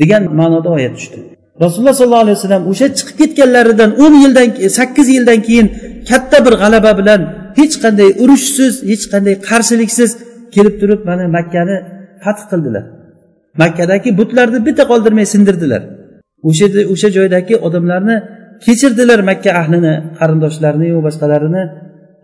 degan 0.00 0.22
ma'noda 0.40 0.68
oyat 0.76 0.92
tushdi. 0.98 1.18
Rasululloh 1.64 1.96
sollallohu 2.00 2.24
alayhi 2.26 2.38
vasallam 2.38 2.64
o'sha 2.72 2.86
chiqib 2.98 3.16
ketganlaridan 3.20 3.90
o'n 4.04 4.14
yildan 4.22 4.48
sakkiz 4.78 5.06
yildan 5.16 5.38
keyin 5.46 5.66
katta 6.10 6.38
bir 6.46 6.54
g'alaba 6.62 6.92
bilan 7.00 7.20
hech 7.60 7.74
qanday 7.84 8.08
urushsiz 8.22 8.72
hech 8.90 9.04
qanday 9.12 9.34
qarshiliksiz 9.48 10.10
kelib 10.54 10.74
turib 10.80 11.00
mana 11.08 11.24
makkani 11.36 11.76
fath 12.24 12.42
qildilar. 12.50 12.84
Makkadagi 13.62 14.08
butlarni 14.20 14.58
bitta 14.66 14.84
qoldirmay 14.90 15.26
sindirdilar. 15.34 15.82
O'sha 16.48 16.66
o'sha 16.92 17.08
joydagi 17.16 17.54
odamlarni 17.66 18.16
kechirdilar 18.64 19.20
makka 19.30 19.50
ahlini 19.60 19.94
qarindoshlarini 20.18 20.88
va 20.96 21.02
boshqalarini 21.08 21.62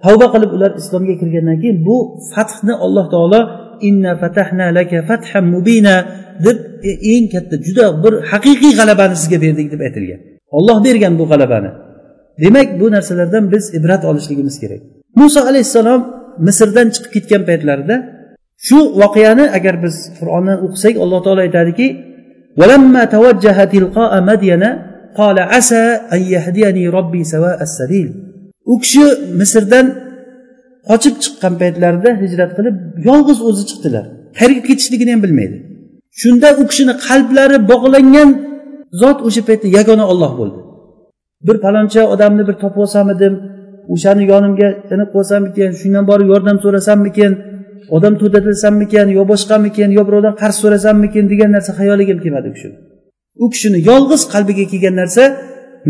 tavba 0.04 0.26
qilib 0.34 0.50
ular 0.56 0.70
islomga 0.80 1.14
kirgandan 1.20 1.56
keyin 1.62 1.78
bu 1.88 1.96
fathni 2.32 2.74
alloh 2.84 3.06
taolo 3.14 3.40
inna 3.88 4.12
fatahna 4.22 4.66
laka 4.78 4.98
fathan 5.08 5.44
mubina 5.54 5.94
deb 6.46 6.58
e, 6.90 6.92
eng 7.12 7.24
katta 7.34 7.56
juda 7.66 7.84
bir 8.02 8.14
haqiqiy 8.30 8.72
g'alabani 8.78 9.16
sizga 9.22 9.38
berdik 9.44 9.66
deb 9.72 9.80
aytilgan. 9.86 10.20
Olloh 10.58 10.76
bergan 10.86 11.12
bu 11.20 11.24
g'alabani. 11.30 11.70
Demak 12.42 12.68
bu 12.80 12.86
narsalardan 12.94 13.44
biz 13.52 13.64
ibrat 13.78 14.02
olishligimiz 14.10 14.56
kerak. 14.62 14.80
Muso 15.20 15.40
alayhissalom 15.50 16.00
misrdan 16.46 16.86
chiqib 16.94 17.10
ketgan 17.14 17.42
paytlarida 17.48 17.96
shu 18.66 18.78
voqeani 19.02 19.44
agar 19.58 19.74
biz 19.84 19.94
qur'ondan 20.18 20.58
o'qisak 20.66 20.94
alloh 21.04 21.20
taolo 21.24 21.40
aytadiki 21.46 21.86
u 28.72 28.74
kishi 28.82 29.04
misrdan 29.40 29.86
qochib 30.88 31.14
chiqqan 31.22 31.54
paytlarida 31.60 32.10
hijrat 32.22 32.50
qilib 32.58 32.76
yolg'iz 33.08 33.38
o'zi 33.48 33.62
chiqdilar. 33.70 34.04
Qayerga 34.38 34.62
ketishligini 34.68 35.10
ham 35.14 35.20
bilmaydi. 35.26 35.56
Shunda 36.20 36.48
u 36.60 36.62
kishini 36.70 36.94
qalblari 37.06 37.56
bog'langan 37.70 38.30
zot 39.00 39.18
o'sha 39.26 39.42
paytda 39.48 39.68
yagona 39.78 40.04
olloh 40.12 40.32
bo'ldi. 40.40 40.58
Bir 41.46 41.56
paloncha 41.64 42.02
odamni 42.14 42.42
bir 42.48 42.56
topib 42.62 42.80
olsamidim 42.84 43.34
o'shani 43.94 44.24
yonimga 44.32 44.68
tinib 44.90 45.08
qo'ysammikin 45.14 45.70
shundan 45.80 46.04
borib 46.10 46.28
yordam 46.32 46.56
so'rasammikin 46.64 47.32
odam 47.96 48.14
to'datilsammikin 48.22 49.06
yo 49.18 49.22
boshqamikin 49.32 49.88
yo 49.98 50.02
birovdan 50.08 50.34
qarz 50.42 50.56
so'rasammikin 50.62 51.24
degan 51.32 51.50
narsa 51.56 51.72
xayoliga 51.80 52.12
ham 52.14 52.20
kelmadi 52.24 52.46
u 52.50 52.54
kishini 52.56 52.76
u 53.44 53.46
kishini 53.52 53.78
yolg'iz 53.90 54.22
qalbiga 54.34 54.64
kelgan 54.72 54.94
narsa 55.02 55.22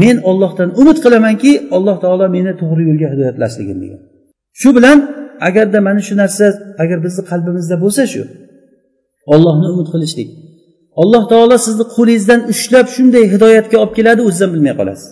men 0.03 0.17
ollohdan 0.31 0.69
umid 0.81 0.99
qilamanki 1.05 1.51
alloh 1.77 1.97
taolo 2.05 2.27
meni 2.37 2.53
to'g'ri 2.61 2.83
yo'lga 2.89 3.09
hidoyatlasligin 3.13 3.79
degan. 3.83 4.01
Shu 4.61 4.69
bilan 4.77 4.99
agarda 5.49 5.79
mana 5.89 6.01
shu 6.09 6.15
narsa 6.23 6.47
agar 6.83 6.99
bizni 7.05 7.23
qalbimizda 7.31 7.77
bo'lsa 7.85 8.03
shu 8.13 8.23
ollohni 9.35 9.67
umid 9.75 9.89
qilishlik. 9.95 10.29
Alloh 11.03 11.23
taolo 11.33 11.57
sizni 11.67 11.85
qo'lingizdan 11.97 12.41
ushlab 12.53 12.87
shunday 12.95 13.25
hidoyatga 13.35 13.77
olib 13.83 13.95
keladi 13.99 14.21
o'zizdan 14.29 14.51
bilmay 14.55 14.75
qolasiz. 14.81 15.09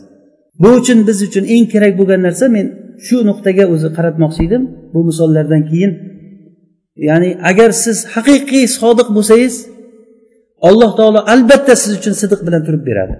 Bu 0.62 0.68
uchun 0.80 0.98
biz 1.08 1.18
uchun 1.28 1.44
eng 1.54 1.64
kerak 1.74 1.92
bo'lgan 2.00 2.20
narsa 2.26 2.44
men 2.56 2.66
shu 3.06 3.16
nuqtaga 3.30 3.64
o'zi 3.74 3.88
qaratmoqchi 3.96 4.42
edim. 4.48 4.62
Bu 4.94 5.00
misollardan 5.08 5.62
keyin 5.70 5.92
ya'ni 7.08 7.30
agar 7.50 7.70
siz 7.84 7.98
haqiqiy 8.14 8.64
sodiq 8.78 9.08
bo'lsangiz 9.16 9.54
alloh 10.68 10.90
taolo 10.98 11.20
albatta 11.34 11.74
siz 11.82 11.92
uchun 11.98 12.14
sidiq 12.22 12.40
bilan 12.46 12.62
turib 12.66 12.82
beradi. 12.90 13.14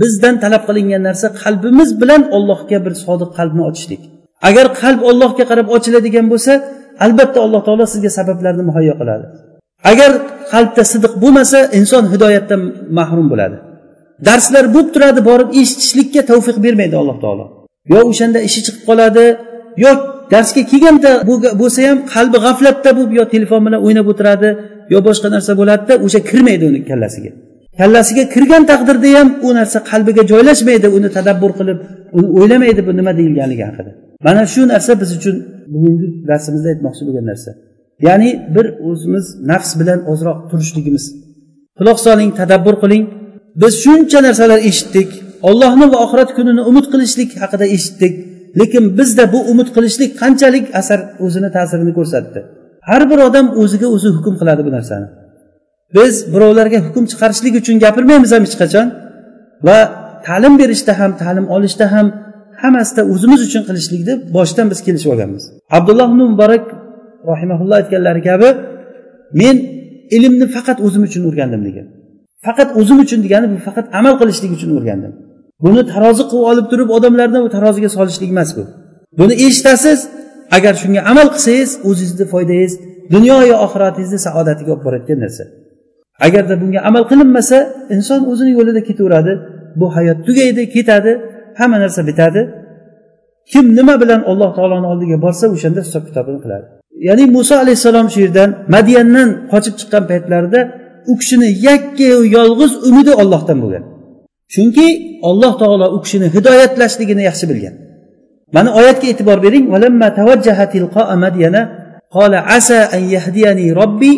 Bizdan 0.00 0.34
talab 0.42 0.62
qilingan 0.68 1.02
narsa 1.08 1.26
qalbimiz 1.42 1.90
bilan 2.00 2.22
ollohga 2.36 2.78
bir 2.86 2.94
sodiq 3.04 3.30
qalbni 3.38 3.62
ochishlik. 3.68 4.02
Agar 4.48 4.66
qalb 4.82 5.00
ollohga 5.10 5.44
qarab 5.50 5.66
ochiladigan 5.76 6.26
bo'lsa 6.32 6.52
albatta 7.04 7.38
alloh 7.44 7.60
taolo 7.66 7.84
sizga 7.92 8.10
sabablarni 8.18 8.62
muhayyo 8.68 8.94
qiladi. 9.00 9.26
Agar 9.90 10.10
qalbda 10.52 10.82
sidiq 10.92 11.12
bo'lmasa 11.22 11.58
inson 11.78 12.04
hidoyatdan 12.12 12.60
mahrum 12.98 13.26
bo'ladi. 13.32 13.56
Darslar 14.28 14.64
bo'lib 14.74 14.88
turadi 14.94 15.20
borib 15.30 15.48
eshitishlikka 15.60 16.22
tavfiq 16.30 16.56
bermaydi 16.64 16.96
alloh 17.02 17.16
taolo. 17.24 17.44
Yo 17.92 18.00
o'shanda 18.10 18.38
ishi 18.48 18.60
chiqib 18.66 18.82
qoladi 18.88 19.24
yo 19.84 19.90
darsga 20.34 20.62
kelganda 20.70 21.10
bo'lsa 21.60 21.80
ham 21.88 21.98
qalbi 22.14 22.38
g'aflatda 22.46 22.90
bo'lib 22.96 23.12
yo 23.18 23.24
telefon 23.34 23.60
bilan 23.66 23.80
o'ynab 23.86 24.06
o'tiradi 24.12 24.48
yo 24.92 24.98
boshqa 25.08 25.28
narsa 25.34 25.52
bo'ladida 25.60 25.94
o'sha 26.06 26.20
kirmaydi 26.28 26.64
uni 26.70 26.80
kallasiga. 26.90 27.30
Kallasiga 27.80 28.24
kirgan 28.34 28.62
taqdirda 28.70 29.10
ham 29.18 29.28
u 29.46 29.48
narsa 29.58 29.78
qalbiga 29.90 30.22
joylashmaydi 30.32 30.88
uni 30.96 31.08
tadabbur 31.16 31.52
qilib 31.58 31.78
uni 32.18 32.28
o'ylamaydi 32.38 32.80
bu 32.88 32.92
nima 32.98 33.12
deyilganligi 33.18 33.64
haqida. 33.68 33.90
Mana 34.26 34.42
shu 34.54 34.62
narsa 34.72 34.92
biz 35.02 35.10
uchun 35.18 35.36
bugungi 35.74 36.06
darsimizda 36.30 36.68
aytmoqchi 36.72 37.02
bo'lgan 37.08 37.26
narsa. 37.30 37.50
Ya'ni 38.06 38.30
bir 38.54 38.66
o'zimiz 38.88 39.26
nafs 39.50 39.70
bilan 39.80 39.98
ozroq 40.12 40.38
turishligimiz. 40.50 41.04
Quloq 41.78 41.98
soling 42.06 42.30
tadabbur 42.40 42.76
qiling. 42.82 43.04
Biz 43.62 43.72
shuncha 43.84 44.18
narsalar 44.26 44.60
eshitdik. 44.70 45.08
Ollohni 45.48 45.86
va 45.92 45.98
oxirat 46.04 46.30
kunini 46.36 46.62
umid 46.70 46.86
qilishlik 46.92 47.30
haqida 47.42 47.66
eshitdik. 47.76 48.14
Lekin 48.60 48.84
bizda 48.98 49.24
bu 49.34 49.38
umid 49.52 49.68
qilishlik 49.76 50.10
qanchalik 50.22 50.66
asar 50.80 50.98
o'zini 51.24 51.50
ta'sirini 51.56 51.92
ko'rsatdi? 51.98 52.40
Har 52.88 53.02
bir 53.10 53.18
odam 53.28 53.46
o'ziga 53.62 53.88
o'zi 53.96 54.08
hukm 54.16 54.34
qiladi 54.40 54.62
bu 54.66 54.70
narsani. 54.76 55.06
Biz 55.96 56.14
birovlarga 56.34 56.78
hukm 56.86 57.04
chiqarishlik 57.12 57.54
uchun 57.60 57.76
gapirmaymiz 57.84 58.30
ham 58.34 58.42
hech 58.46 58.56
qachon. 58.62 58.86
Va 59.66 59.78
ta'lim 60.26 60.54
berishda 60.60 60.92
ham 61.00 61.10
ta'lim 61.22 61.46
olishda 61.56 61.86
ham 61.94 62.06
hammasida 62.62 63.02
o'zimiz 63.12 63.40
uchun 63.48 63.62
qilishlikni 63.68 64.14
boshidan 64.36 64.66
biz 64.72 64.78
kelishib 64.86 65.10
olganmiz. 65.14 65.44
Abdulloh 65.76 66.06
ibn 66.10 66.20
muborak 66.32 66.64
rahimaulloh 67.30 67.76
aytganlari 67.80 68.22
kabi 68.28 68.48
men 69.40 69.56
ilmni 70.16 70.46
faqat 70.56 70.78
o'zim 70.86 71.02
uchun 71.08 71.22
o'rgandim 71.28 71.62
degan. 71.68 71.86
Faqat 72.46 72.68
o'zim 72.80 72.98
uchun 73.04 73.20
degani 73.24 73.46
bu 73.52 73.58
faqat 73.68 73.86
amal 73.98 74.14
qilishlik 74.20 74.50
uchun 74.56 74.70
o'rgandim. 74.78 75.12
Buni 75.64 75.82
tarozi 75.92 76.24
qilib 76.30 76.44
olib 76.50 76.66
turib 76.72 76.88
odamlarni 76.96 77.38
bu 77.44 77.48
taroziga 77.56 77.90
solishlik 77.96 78.30
emas 78.34 78.50
bu. 78.56 78.62
Buni 79.18 79.34
eshitasiz 79.46 79.98
agar 80.56 80.74
shunga 80.82 81.00
amal 81.10 81.28
qilsangiz 81.34 81.70
o'zingizni 81.88 82.26
foydangiz 82.32 82.72
dunyoyu 83.14 83.54
oxiratingizni 83.64 84.18
saodatiga 84.26 84.70
olib 84.74 84.84
borayotgan 84.86 85.18
narsa. 85.24 85.44
agarda 86.26 86.54
bunga 86.60 86.80
amal 86.88 87.04
qilinmasa 87.10 87.56
inson 87.94 88.20
o'zini 88.32 88.52
yo'lida 88.58 88.80
ketaveradi 88.88 89.32
bu 89.80 89.86
hayot 89.96 90.18
tugaydi 90.26 90.62
ketadi 90.74 91.12
hamma 91.58 91.76
narsa 91.82 92.00
bitadi. 92.10 92.42
Kim 93.52 93.66
nima 93.78 93.94
bilan 94.02 94.20
alloh 94.30 94.50
taoloni 94.56 94.86
oldiga 94.92 95.16
borsa 95.24 95.44
o'shanda 95.54 95.80
hisob 95.86 96.02
kitobini 96.08 96.38
qiladi. 96.44 96.66
Ya'ni 97.08 97.24
muso 97.36 97.54
alayhissalom 97.64 98.06
shu 98.12 98.18
yerdan 98.24 98.50
madiyandan 98.74 99.28
qochib 99.52 99.74
chiqqan 99.80 100.02
paytlarida 100.10 100.60
u 101.10 101.12
kishini 101.20 101.48
yakka 101.68 102.10
yolg'iz 102.36 102.72
umidi 102.88 103.12
ollohdan 103.22 103.58
bo'lgan. 103.62 103.84
Chunki 104.54 104.86
alloh 105.28 105.52
taolo 105.62 105.86
u 105.96 105.98
kishini 106.04 106.26
hidoyatlashligini 106.34 107.22
yaxshi 107.28 107.44
bilgan. 107.50 107.74
Mana 108.56 108.70
oyatga 108.80 109.06
e'tibor 109.12 109.38
bering. 109.46 109.64
Qala 112.16 112.38
asa 112.58 112.78
an 112.96 113.02
robbi 113.80 114.12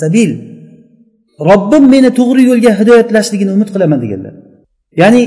sabil 0.00 0.30
robbim 1.48 1.84
meni 1.94 2.10
to'g'ri 2.18 2.42
yo'lga 2.50 2.72
hidoyatlashligini 2.80 3.50
umid 3.56 3.68
qilaman 3.74 3.98
deganlar. 4.04 4.34
Ya'ni 5.02 5.22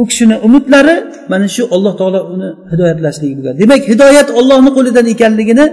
u 0.00 0.02
kishini 0.08 0.36
umidlari 0.46 0.96
mana 1.32 1.46
shu 1.56 1.62
alloh 1.74 1.92
taolo 2.00 2.20
uni 2.34 2.48
hidoyatlashligi 2.72 3.34
bo'lgan. 3.38 3.54
Demak 3.62 3.82
hidoyat 3.92 4.28
ollohni 4.38 4.70
qo'lidan 4.76 5.06
ekanligini 5.14 5.66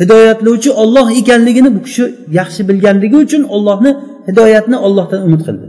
hidoyatlovchi 0.00 0.70
olloh 0.82 1.06
ekanligini 1.20 1.70
bu 1.76 1.80
kishi 1.86 2.04
yaxshi 2.38 2.62
bilganligi 2.68 3.16
uchun 3.24 3.42
ollohni 3.56 3.90
hidoyatni 4.28 4.76
ollohdan 4.86 5.20
umid 5.26 5.42
qildi. 5.48 5.66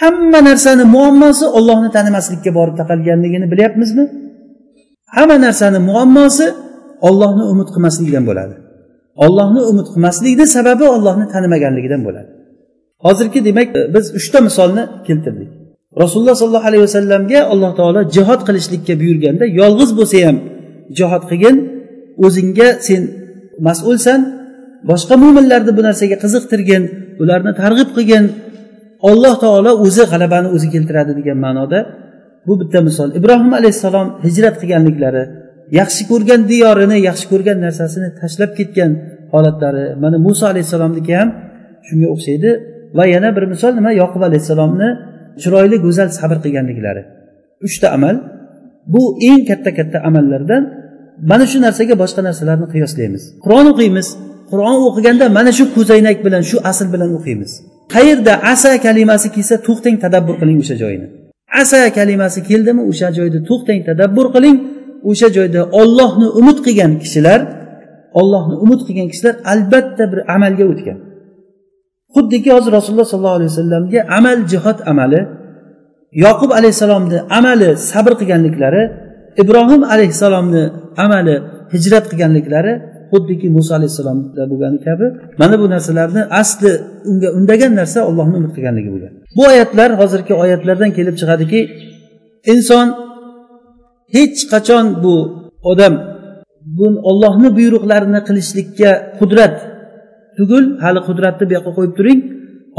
Hamma 0.00 0.40
narsani 0.48 0.84
muammosi 0.94 1.46
ollohni 1.58 1.88
tanimaslikka 1.96 2.50
borib 2.58 2.74
taqalganligini 2.80 3.46
bilyapmizmi? 3.52 4.04
Hamma 5.16 5.36
narsani 5.46 5.78
muammosi 5.90 6.46
ollohni 7.08 7.44
umid 7.52 7.68
qilmaslikdan 7.74 8.24
bo'ladi. 8.28 8.54
Ollohni 9.24 9.60
umid 9.70 9.86
qilmaslikni 9.92 10.46
sababi 10.56 10.84
ollohni 10.96 11.26
tanimaganligidan 11.34 12.02
bo'ladi. 12.06 12.30
Hozirgi 13.04 13.40
demak 13.48 13.68
e, 13.76 13.80
biz 13.94 14.04
uchta 14.18 14.38
misolni 14.48 14.82
keltirdik. 15.06 15.48
Rasululloh 16.02 16.36
sollallohu 16.40 16.68
alayhi 16.70 16.84
vasallamga 16.88 17.40
alloh 17.52 17.72
taolo 17.78 18.00
jihod 18.16 18.40
qilishlikka 18.48 18.94
buyurganda 19.02 19.44
yolg'iz 19.60 19.90
bo'lsa 19.98 20.16
ham 20.26 20.36
jihod 20.98 21.22
qilgin 21.30 21.56
o'zingga 22.26 22.68
sen 22.86 23.02
mas'ulsan 23.68 24.20
boshqa 24.90 25.14
mo'minlarni 25.22 25.72
bu 25.78 25.82
narsaga 25.88 26.16
qiziqtirgin 26.24 26.82
ularni 27.22 27.52
targ'ib 27.62 27.90
qilgin 27.96 28.24
alloh 29.10 29.34
taolo 29.44 29.70
o'zi 29.84 30.04
g'alabani 30.12 30.48
o'zi 30.56 30.66
keltiradi 30.74 31.12
degan 31.18 31.38
ma'noda 31.46 31.78
bu 32.46 32.52
bitta 32.60 32.80
misol. 32.88 33.08
Ibrohim 33.18 33.52
alayhissalom 33.60 34.08
hijrat 34.26 34.54
qilganliklari 34.60 35.22
yaxshi 35.80 36.02
ko'rgan 36.10 36.40
diyorini 36.50 36.96
yaxshi 37.08 37.26
ko'rgan 37.32 37.58
narsasini 37.66 38.08
tashlab 38.20 38.50
ketgan 38.58 38.90
holatlari 39.34 39.84
mana 40.02 40.16
muso 40.26 40.44
alayhissalomniki 40.52 41.12
ham 41.20 41.28
shunga 41.86 42.08
o'xshaydi. 42.14 42.50
Va 42.98 43.04
yana 43.14 43.30
bir 43.36 43.44
misol 43.52 43.72
nima? 43.78 43.90
Yoqub 44.02 44.22
alayhissalomni 44.28 44.88
chiroyli 45.42 45.76
go'zal 45.86 46.08
sabr 46.18 46.36
qilganliklari. 46.44 47.02
Uchta 47.66 47.86
amal. 47.96 48.16
Bu 48.94 49.02
eng 49.28 49.42
katta 49.50 49.70
katta 49.78 49.98
amallardan 50.08 50.62
mana 51.30 51.44
shu 51.50 51.58
narsaga 51.66 51.94
boshqa 52.02 52.20
narsalarni 52.28 52.66
qiyoslaymiz. 52.74 53.22
Qur'on 53.44 53.66
o'qiymiz. 53.72 54.06
Qur'on 54.50 54.78
o'qiganda 54.88 55.26
mana 55.38 55.52
shu 55.58 55.64
ko'zoynak 55.76 56.18
bilan 56.26 56.42
shu 56.50 56.56
asl 56.70 56.86
bilan 56.94 57.10
o'qiymiz. 57.18 57.52
Qayerda 57.94 58.32
asa 58.52 58.70
kalimasi 58.86 59.28
kelsa 59.36 59.54
to'xtang 59.66 59.96
tadabbur 60.04 60.34
qiling 60.40 60.58
o'sha 60.64 60.76
joyini 60.82 61.06
asa 61.62 61.80
kalimasi 61.98 62.40
keldimi 62.48 62.82
o'sha 62.90 63.08
joyda 63.18 63.38
to'xtang 63.48 63.80
tadabbur 63.88 64.26
qiling. 64.34 64.56
O'sha 65.10 65.28
joyda 65.36 65.60
ollohni 65.80 66.28
umid 66.40 66.58
qilgan 66.66 66.92
kishilar 67.02 67.40
ollohni 68.20 68.56
umid 68.64 68.80
qilgan 68.86 69.08
kishilar 69.12 69.34
albatta 69.52 70.04
bir 70.12 70.20
amalga 70.34 70.64
o'tgan. 70.72 70.98
Xuddiki 72.14 72.50
hozir 72.56 72.72
rasululloh 72.78 73.08
sollallohu 73.12 73.38
alayhi 73.38 73.50
vasallamga 73.52 74.00
amal 74.18 74.38
jihod 74.52 74.78
amali 74.92 75.20
yoqub 76.24 76.50
alayhissalomni 76.58 77.18
amali 77.38 77.68
sabr 77.90 78.12
qilganliklari 78.20 78.82
ibrohim 79.42 79.82
alayhissalomni 79.94 80.62
amali 81.04 81.34
hijrat 81.74 82.04
qilganliklari 82.10 82.72
xuddiki 83.12 83.46
muso 83.56 83.72
alayhissalomda 83.78 84.42
bo'lgani 84.50 84.78
kabi. 84.86 85.06
Mana 85.40 85.56
bu 85.60 85.66
narsalarni 85.74 86.22
asli 86.40 86.72
unga 87.10 87.28
undagan 87.38 87.72
narsa 87.80 87.98
ollohni 88.08 88.34
umid 88.40 88.52
qilganligi 88.56 88.90
bo'lgan. 88.94 89.12
Bu 89.36 89.42
oyatlar 89.52 89.90
hozirgi 90.00 90.34
oyatlardan 90.42 90.90
kelib 90.98 91.14
chiqadiki 91.20 91.60
inson 92.52 92.86
hech 94.16 94.38
qachon 94.52 94.84
bu 95.04 95.14
odam 95.70 95.94
bu 96.78 96.86
ollohni 97.10 97.48
buyruqlarini 97.58 98.20
qilishlikka 98.28 98.90
qudrat 99.18 99.54
tugul 100.38 100.64
hali 100.84 101.00
qudratni 101.08 101.44
bu 101.48 101.52
yoqqa 101.58 101.72
qo'yib 101.78 101.94
turing. 101.98 102.20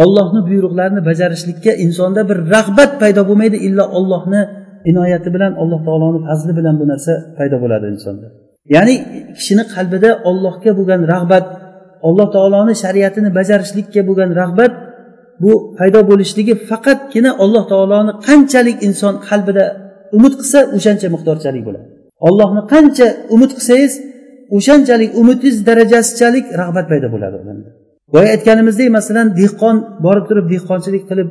Ollohni 0.04 0.40
buyruqlarini 0.50 1.02
bajarishlikka 1.10 1.72
insonda 1.86 2.22
bir 2.30 2.38
rag'bat 2.56 2.92
paydo 3.02 3.22
bo'lmaydi 3.30 3.58
illo 3.68 3.86
ollohni 3.98 4.42
inoyati 4.92 5.30
bilan 5.36 5.52
alloh 5.62 5.80
taoloni 5.88 6.20
fazli 6.28 6.52
bilan 6.60 6.76
bu 6.82 6.86
narsa 6.92 7.14
paydo 7.38 7.58
bo'ladi 7.64 7.86
insonda. 7.96 8.28
Ya'ni 8.76 8.96
kishini 9.38 9.64
qalbida 9.76 10.10
ollohga 10.30 10.72
bo'lgan 10.80 11.02
rag'bat 11.14 11.46
alloh 12.08 12.28
taoloni 12.36 12.74
shariatini 12.84 13.30
bajarishlikka 13.38 14.02
bo'lgan 14.10 14.32
rag'bat 14.42 14.74
bu 15.44 15.52
paydo 15.80 16.00
bo'lishligi 16.10 16.54
faqatgina 16.70 17.32
alloh 17.44 17.64
taoloni 17.72 18.12
qanchalik 18.28 18.78
inson 18.88 19.14
qalbida 19.30 19.64
umid 20.18 20.34
qilsa 20.40 20.60
o'shancha 20.78 21.08
miqdorchalik 21.16 21.64
bo'ladi. 21.68 21.88
Ollohni 22.28 22.62
qancha 22.74 23.08
umid 23.36 23.52
qilsangiz 23.58 23.94
o'shanchalik 24.56 25.12
umidingiz 25.22 25.58
darajasichalik 25.70 26.46
rag'bat 26.62 26.86
paydo 26.92 27.08
bo'ladi 27.14 27.36
odamda. 27.44 27.70
Boya 28.14 28.30
aytganimizdek 28.36 28.90
masalan 28.98 29.28
dehqon 29.42 29.76
borib 30.06 30.26
turib 30.30 30.46
dehqonchilik 30.54 31.04
qilib 31.10 31.30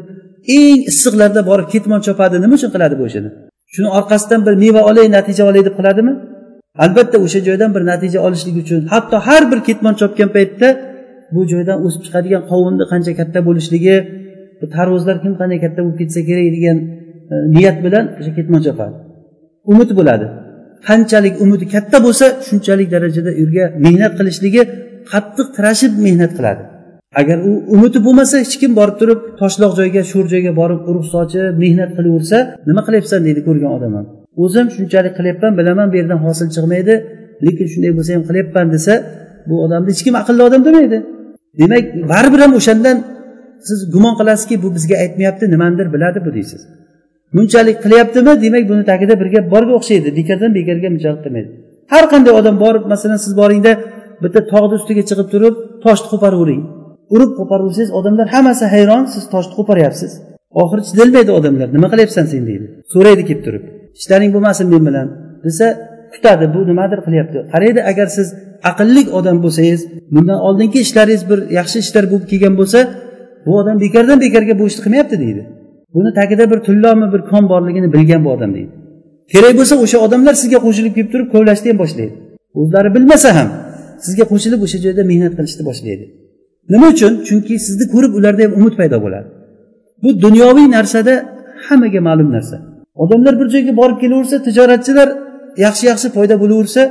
eng 0.59 0.79
issiqlarda 0.91 1.41
borib 1.51 1.69
ketmon 1.75 2.01
chopadi 2.07 2.37
nima 2.45 2.55
uchun 2.59 2.71
qiladi 2.75 2.95
bu 3.01 3.05
ishini? 3.11 3.31
Shuni 3.75 3.89
orqasidan 3.99 4.41
bir 4.47 4.55
meva 4.63 4.81
olay 4.91 5.07
natija 5.17 5.43
olay 5.51 5.63
deb 5.69 5.75
qiladimi? 5.79 6.13
Albatta 6.85 7.17
o'sha 7.25 7.41
joydan 7.49 7.71
bir 7.77 7.83
natija 7.93 8.19
olishlik 8.27 8.57
uchun 8.63 8.81
hatto 8.93 9.17
har 9.29 9.43
bir 9.51 9.59
ketmon 9.69 9.95
chopgan 10.01 10.31
paytda 10.37 10.69
bu 11.35 11.41
joydan 11.53 11.79
o'sib 11.87 12.03
chiqadigan 12.07 12.43
qovunni 12.51 12.85
qancha 12.93 13.13
katta 13.21 13.39
bo'lishligi 13.49 13.97
tarvuzlar 14.77 15.17
kim 15.25 15.33
qanday 15.41 15.59
katta 15.65 15.81
bo'lib 15.85 15.99
ketsa 16.03 16.21
kerak 16.29 16.49
degan 16.57 16.79
e, 17.33 17.35
niyat 17.55 17.77
bilan 17.85 18.05
o'sha 18.21 18.33
ketmon 18.39 18.61
chopadi. 18.67 18.95
Umid 19.73 19.91
bo'ladi. 19.99 20.27
Qanchalik 20.89 21.35
umidi 21.45 21.67
katta 21.75 21.99
bo'lsa 22.07 22.27
shunchalik 22.49 22.89
darajada 22.95 23.31
u 23.41 23.43
yerga 23.43 23.65
mehnat 23.85 24.13
qilishligi 24.19 24.63
qattiq 25.13 25.47
tirashib 25.57 25.93
mehnat 26.07 26.33
qiladi. 26.39 26.63
Agar 27.21 27.39
u 27.51 27.53
umidi 27.75 27.99
bo'lmasa 28.07 28.35
hech 28.43 28.57
kim 28.63 28.73
borib 28.81 28.97
turib 29.01 29.21
toshloq 29.41 29.73
joyga 29.81 30.03
sho'r 30.13 30.27
joyga 30.33 30.53
borib 30.61 30.81
urug' 30.91 31.09
sochib 31.15 31.55
mehnat 31.65 31.91
qilaversa 31.97 32.39
nima 32.69 32.83
qilyapsan 32.87 33.21
deydi 33.27 33.41
ko'rgan 33.49 33.71
odam 33.77 33.93
ham. 33.97 34.07
O'zim 34.45 34.67
shunchalik 34.77 35.13
qilyapman 35.19 35.53
bilaman 35.61 35.87
bu 35.93 35.97
yerdan 36.01 36.19
hosil 36.27 36.49
chiqmaydi 36.57 36.95
lekin 37.47 37.67
shunday 37.73 37.93
bo'lsa 37.99 38.11
ham 38.17 38.25
qilyapman 38.29 38.67
desa 38.75 38.95
bu 39.49 39.55
odamni 39.65 39.89
hech 39.93 40.03
kim 40.07 40.15
aqlli 40.23 40.43
odam 40.49 40.63
demaydi 40.69 40.99
demak 41.61 41.85
baribir 42.13 42.41
ham 42.45 42.53
o'shandan 42.61 42.97
siz 43.69 43.79
gumon 43.95 44.15
qilasizki 44.21 44.55
bu 44.63 44.69
bizga 44.77 44.97
aytmayapti 45.05 45.45
nimanidir 45.55 45.87
biladi 45.95 46.19
bu 46.27 46.31
deysiz. 46.37 46.61
Bunchalik 47.35 47.77
qilyaptimi? 47.85 48.33
Demak 48.45 48.65
buni 48.71 48.85
tagida 48.91 49.15
bir 49.21 49.29
gap 49.35 49.47
borga 49.55 49.73
o'xshaydi. 49.79 50.09
Bekordan 50.19 50.51
bekorga 50.59 50.89
bunchalik 50.95 51.21
qilmaydi. 51.25 51.49
Har 51.93 52.05
qanday 52.13 52.33
odam 52.41 52.57
borib 52.65 52.85
masalan 52.93 53.19
siz 53.25 53.33
boringda 53.41 53.73
bitta 54.23 54.41
tog'ni 54.53 54.75
ustiga 54.81 55.03
chiqib 55.09 55.29
turib 55.35 55.55
toshni 55.85 56.09
qo'paravering 56.13 56.63
urib 57.15 57.31
qo'paraversangiz 57.39 57.91
odamlar 57.99 58.27
hammasi 58.35 58.65
hayron 58.75 59.05
siz 59.15 59.25
toshni 59.33 59.55
qo'paryapsiz. 59.59 60.13
Oxiri 60.63 60.83
chidolmaydi 60.89 61.33
odamlar. 61.39 61.69
Nima 61.77 61.89
qilyapsan 61.93 62.25
sen 62.33 62.43
deydi. 62.49 62.67
So'raydi 62.93 63.23
kelib 63.29 63.43
turib. 63.47 63.65
Ishlaring 64.01 64.31
bo'lmasin 64.35 64.67
men 64.73 64.83
bilan. 64.89 65.09
Desa 65.47 65.67
kutadi 66.15 66.45
bu 66.55 66.61
nimadir 66.71 66.99
qilyapti. 67.07 67.39
Qaraydi 67.53 67.81
agar 67.91 68.09
siz 68.17 68.29
aqlli 68.71 69.03
odam 69.19 69.37
bo'lsangiz 69.45 69.81
bundan 70.15 70.39
oldingi 70.49 70.79
ishlaringiz 70.87 71.23
bir 71.31 71.39
yaxshi 71.59 71.79
ishlar 71.85 72.05
bo'lib 72.13 72.27
kelgan 72.33 72.55
bo'lsa 72.61 72.81
bu 73.47 73.53
odam 73.61 73.77
bekordan 73.85 74.19
bekorga 74.25 74.55
bu 74.61 74.65
ishni 74.71 74.81
qilmayapti 74.85 75.17
deydi. 75.25 75.43
Buni 75.97 76.11
tagida 76.19 76.45
bir 76.51 76.59
tillomi 76.67 77.07
bir 77.13 77.21
kon 77.31 77.45
borligini 77.53 77.89
bilgan 77.95 78.21
bu 78.25 78.31
odam 78.37 78.51
deydi. 78.57 78.73
Kerak 79.33 79.55
bo'lsa 79.59 79.75
o'sha 79.85 79.99
odamlar 80.07 80.35
sizga 80.43 80.59
qo'shilib 80.67 80.93
kelib 80.97 81.11
turib 81.13 81.29
kovlashni 81.35 81.69
ham 81.73 81.79
boshlaydi. 81.83 82.15
O'zlari 82.61 82.91
bilmasa 82.97 83.29
ham 83.39 83.49
sizga 84.05 84.25
qo'shilib 84.33 84.61
o'sha 84.67 84.79
joyda 84.85 85.03
mehnat 85.11 85.33
qilishni 85.39 85.63
boshlaydi. 85.71 86.05
Nima 86.73 86.87
uchun? 86.95 87.13
Chunki 87.29 87.55
sizni 87.67 87.85
ko'rib 87.95 88.13
ularda 88.19 88.43
ham 88.47 88.53
umid 88.59 88.75
paydo 88.81 88.97
bo'ladi. 89.05 89.29
Bu 90.03 90.09
dunyoviy 90.25 90.67
narsada 90.77 91.15
hammaga 91.67 92.01
ma'lum 92.09 92.29
narsa. 92.37 92.57
Odamlar 93.03 93.35
bir 93.41 93.49
joyga 93.55 93.73
borib 93.81 93.99
kelaversa 94.03 94.37
tijoratchilar 94.47 95.09
yaxshi 95.65 95.85
yaxshi 95.91 96.09
foyda 96.17 96.35
bo'laversa 96.43 96.83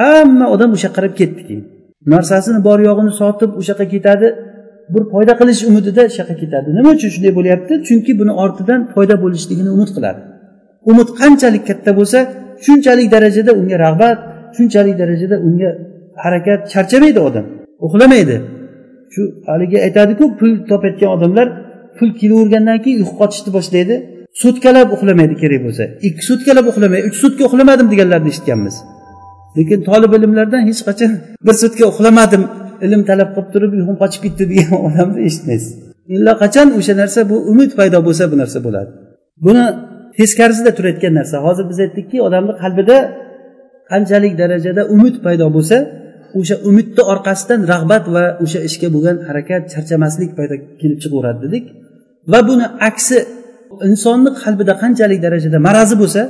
hamma 0.00 0.46
odam 0.54 0.70
o'sha 0.76 0.86
yoqqa 0.86 0.96
qarab 0.98 1.12
ketdi 1.20 1.42
keyin. 1.48 1.64
Narsasini 2.14 2.60
bor 2.68 2.78
yo'g'ini 2.88 3.12
sotib 3.20 3.50
o'sha 3.60 3.72
yoqqa 3.72 3.86
ketadi 3.94 4.28
bir 4.94 5.02
foyda 5.12 5.32
qilish 5.40 5.60
umidida 5.70 6.02
shu 6.12 6.16
yoqqa 6.20 6.34
ketadi. 6.42 6.68
Nima 6.78 6.90
uchun 6.96 7.10
shunday 7.14 7.32
bo'lyapti? 7.38 7.72
Chunki 7.88 8.12
buni 8.20 8.32
ortidan 8.42 8.80
foyda 8.94 9.14
bo'lishligini 9.24 9.70
umid 9.76 9.90
qiladi. 9.96 10.20
Umid 10.90 11.08
qanchalik 11.20 11.64
katta 11.70 11.90
bo'lsa 11.98 12.18
shunchalik 12.64 13.08
darajada 13.14 13.52
unga 13.60 13.76
rag'bat 13.86 14.18
shunchalik 14.56 14.96
darajada 15.02 15.36
unga 15.46 15.70
harakat 16.24 16.60
charchamaydi 16.72 17.20
odam. 17.28 17.44
Uxlamaydi. 17.86 18.36
Shu 19.14 19.22
haligi 19.48 19.78
aytadiku 19.86 20.24
pul 20.38 20.50
topayotgan 20.70 21.10
odamlar 21.16 21.46
pul 21.98 22.10
kelavergandan 22.20 22.78
keyin 22.84 22.98
uyqu 23.02 23.14
qochishni 23.20 23.50
boshlaydi. 23.56 23.94
Sutkalab 24.42 24.88
uxlamaydi 24.96 25.34
kerak 25.42 25.60
bo'lsa. 25.66 25.84
Ikki 26.08 26.22
sutkalab 26.30 26.66
uxlamaydi 26.70 27.04
uch 27.08 27.16
sutka 27.22 27.42
uxlamadim 27.48 27.86
deganlarni 27.92 28.28
eshitganmiz. 28.32 28.76
Lekin 29.56 29.80
tolib 29.88 30.12
ilmlardan 30.16 30.62
hech 30.68 30.80
qachon 30.88 31.10
bir 31.46 31.54
sutka 31.62 31.84
uxlamadim 31.92 32.42
ilm 32.84 33.02
talab 33.10 33.28
qilib 33.34 33.48
turib 33.54 33.70
uyqum 33.78 33.96
qochib 34.02 34.20
ketdi 34.26 34.44
degan 34.52 34.78
odamni 34.88 35.20
eshitmaysiz. 35.28 35.72
Allaqachon 36.16 36.68
o'sha 36.78 36.94
narsa 37.02 37.20
bu 37.30 37.36
umid 37.52 37.70
paydo 37.78 37.98
bo'lsa 38.06 38.24
bu 38.32 38.36
narsa 38.42 38.58
bo'ladi. 38.66 38.90
Buni 39.46 39.64
teskarisida 40.18 40.70
turayotgan 40.78 41.14
narsa. 41.20 41.36
Hozir 41.46 41.64
biz 41.70 41.78
aytdikki 41.84 42.16
odamni 42.28 42.54
qalbida 42.62 42.96
qanchalik 43.90 44.32
darajada 44.42 44.82
umid 44.94 45.16
paydo 45.24 45.46
bo'lsa 45.56 45.76
o'sha 46.38 46.56
umidni 46.70 47.02
orqasidan 47.12 47.60
rag'bat 47.72 48.04
va 48.14 48.24
o'sha 48.44 48.60
ishga 48.68 48.88
bo'lgan 48.94 49.16
harakat 49.28 49.62
charchamaslik 49.72 50.30
paydo 50.38 50.54
kelib 50.80 50.98
chiqaveradi 51.02 51.40
dedik. 51.46 51.64
Va 52.32 52.40
buni 52.48 52.66
aksi 52.88 53.18
insonni 53.88 54.30
qalbida 54.42 54.72
qanchalik 54.82 55.20
darajada 55.26 55.58
marazi 55.68 55.96
bo'lsa 56.02 56.22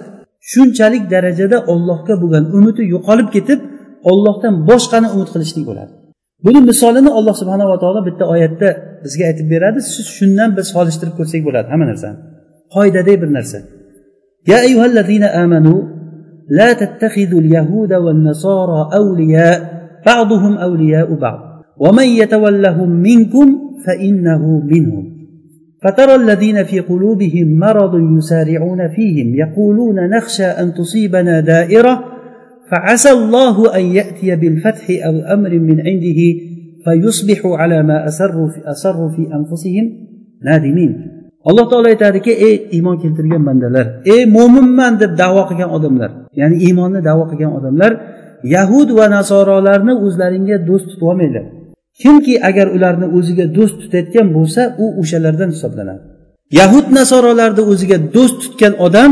shunchalik 0.53 1.05
darajada 1.15 1.59
ollohga 1.73 2.15
bo'lgan 2.23 2.45
umidi 2.59 2.83
yo'qolib 2.95 3.29
ketib 3.37 3.61
ollohdan 4.11 4.55
boshqani 4.71 5.09
umid 5.15 5.29
qilishlik 5.35 5.65
bo'ladi. 5.71 5.93
Buni 6.45 6.61
misolini 6.71 7.11
alloh 7.19 7.35
subhanava 7.41 7.77
taolo 7.83 8.01
bitta 8.09 8.25
oyatda 8.35 8.69
bizga 9.05 9.25
aytib 9.31 9.47
beradi. 9.55 9.81
Siz 9.95 10.07
shundan 10.19 10.51
biz 10.57 10.67
solishtirib 10.75 11.15
ko'rsak 11.19 11.41
bo'ladi. 11.47 11.69
Hamma 11.73 11.87
narsani. 11.93 12.17
Qoidaday 12.75 13.17
bir 13.23 13.31
narsa. 13.39 13.59
يا 14.49 14.61
أيها 14.61 14.87
الذين 14.87 15.25
آمنوا 15.25 15.83
لا 16.49 16.73
تتخذوا 16.73 17.41
اليهود 17.41 17.93
والنصارى 17.93 18.91
أولياء 18.95 19.59
بعضهم 20.07 20.59
أولياء 20.59 21.15
بعض 21.15 21.39
ومن 21.79 22.05
يتولهم 22.05 22.91
منكم 22.91 23.59
فإنه 23.87 24.61
منهم 24.61 25.19
فترى 25.83 26.15
الذين 26.15 26.65
في 26.65 26.81
قلوبهم 26.81 27.59
مرض 27.59 28.17
يسارعون 28.17 28.89
فيهم 28.89 29.35
يقولون 29.35 30.11
نخشى 30.11 30.45
أن 30.45 30.75
تصيبنا 30.75 31.41
دائرة 31.41 32.05
فعسى 32.72 33.12
الله 33.12 33.76
أن 33.78 33.86
يأتي 34.00 34.36
بالفتح 34.36 34.86
أو 35.08 35.16
أمر 35.36 35.52
من 35.70 35.78
عنده 35.88 36.20
فيصبحوا 36.86 37.58
على 37.58 37.84
ما 37.84 38.08
أسروا 38.08 38.48
في, 38.48 38.60
أسروا 38.72 39.10
في 39.10 39.24
أنفسهم 39.38 39.86
نادمين 40.46 41.14
alloh 41.50 41.66
taolo 41.72 41.88
aytadiki 41.94 42.32
ey 42.48 42.56
iymon 42.76 42.96
keltirgan 43.04 43.44
bandalar 43.48 43.86
ey 44.14 44.22
mo'minman 44.36 44.94
deb 45.02 45.12
davo 45.22 45.42
qilgan 45.50 45.70
odamlar 45.78 46.12
ya'ni 46.40 46.56
iymonni 46.66 47.00
davo 47.10 47.24
qilgan 47.32 47.52
odamlar 47.60 47.92
yahud 48.56 48.90
va 48.98 49.06
nasorolarni 49.18 49.94
o'zlaringga 50.06 50.58
do'st 50.70 50.86
tutib 50.90 51.04
olmanglar 51.12 51.46
kimki 52.02 52.34
agar 52.50 52.68
ularni 52.76 53.08
o'ziga 53.18 53.46
do'st 53.58 53.76
tutayotgan 53.82 54.28
bo'lsa 54.38 54.62
u 54.84 54.86
o'shalardan 55.02 55.50
hisoblanadi 55.56 56.02
yahud 56.60 56.86
nasorolarni 57.00 57.64
o'ziga 57.72 57.98
do'st 58.16 58.38
tutgan 58.44 58.74
odam 58.86 59.12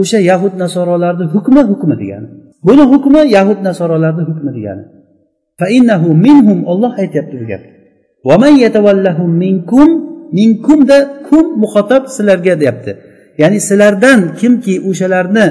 o'sha 0.00 0.18
yahud 0.30 0.54
nasorolarni 0.62 1.24
hukmi 1.34 1.62
hukmi 1.70 1.94
degani 2.02 2.28
Buni 2.63 2.83
hukmi 2.91 3.21
yahud 3.35 3.59
nasorolarni 3.67 4.23
hukmi 4.29 4.51
degani. 4.57 4.83
Minhum 6.25 6.59
olloh 6.71 6.93
aytyapti 7.03 7.35
bu 7.41 7.45
gapni 7.51 7.71
minkum 9.43 9.89
minkumda 10.37 10.97
kum 11.29 11.45
muhotab 11.63 12.03
sizlarga 12.15 12.53
deyapti. 12.61 12.91
Ya'ni 13.41 13.59
sizlardan 13.67 14.19
kimki 14.39 14.73
o'shalarni 14.89 15.45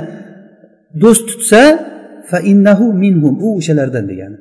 do'st 1.03 1.25
tutsa 1.29 1.63
fa 2.31 2.39
innahu 2.51 2.87
minhum 3.03 3.35
u 3.47 3.49
o'shalardan 3.59 4.05
degani. 4.11 4.37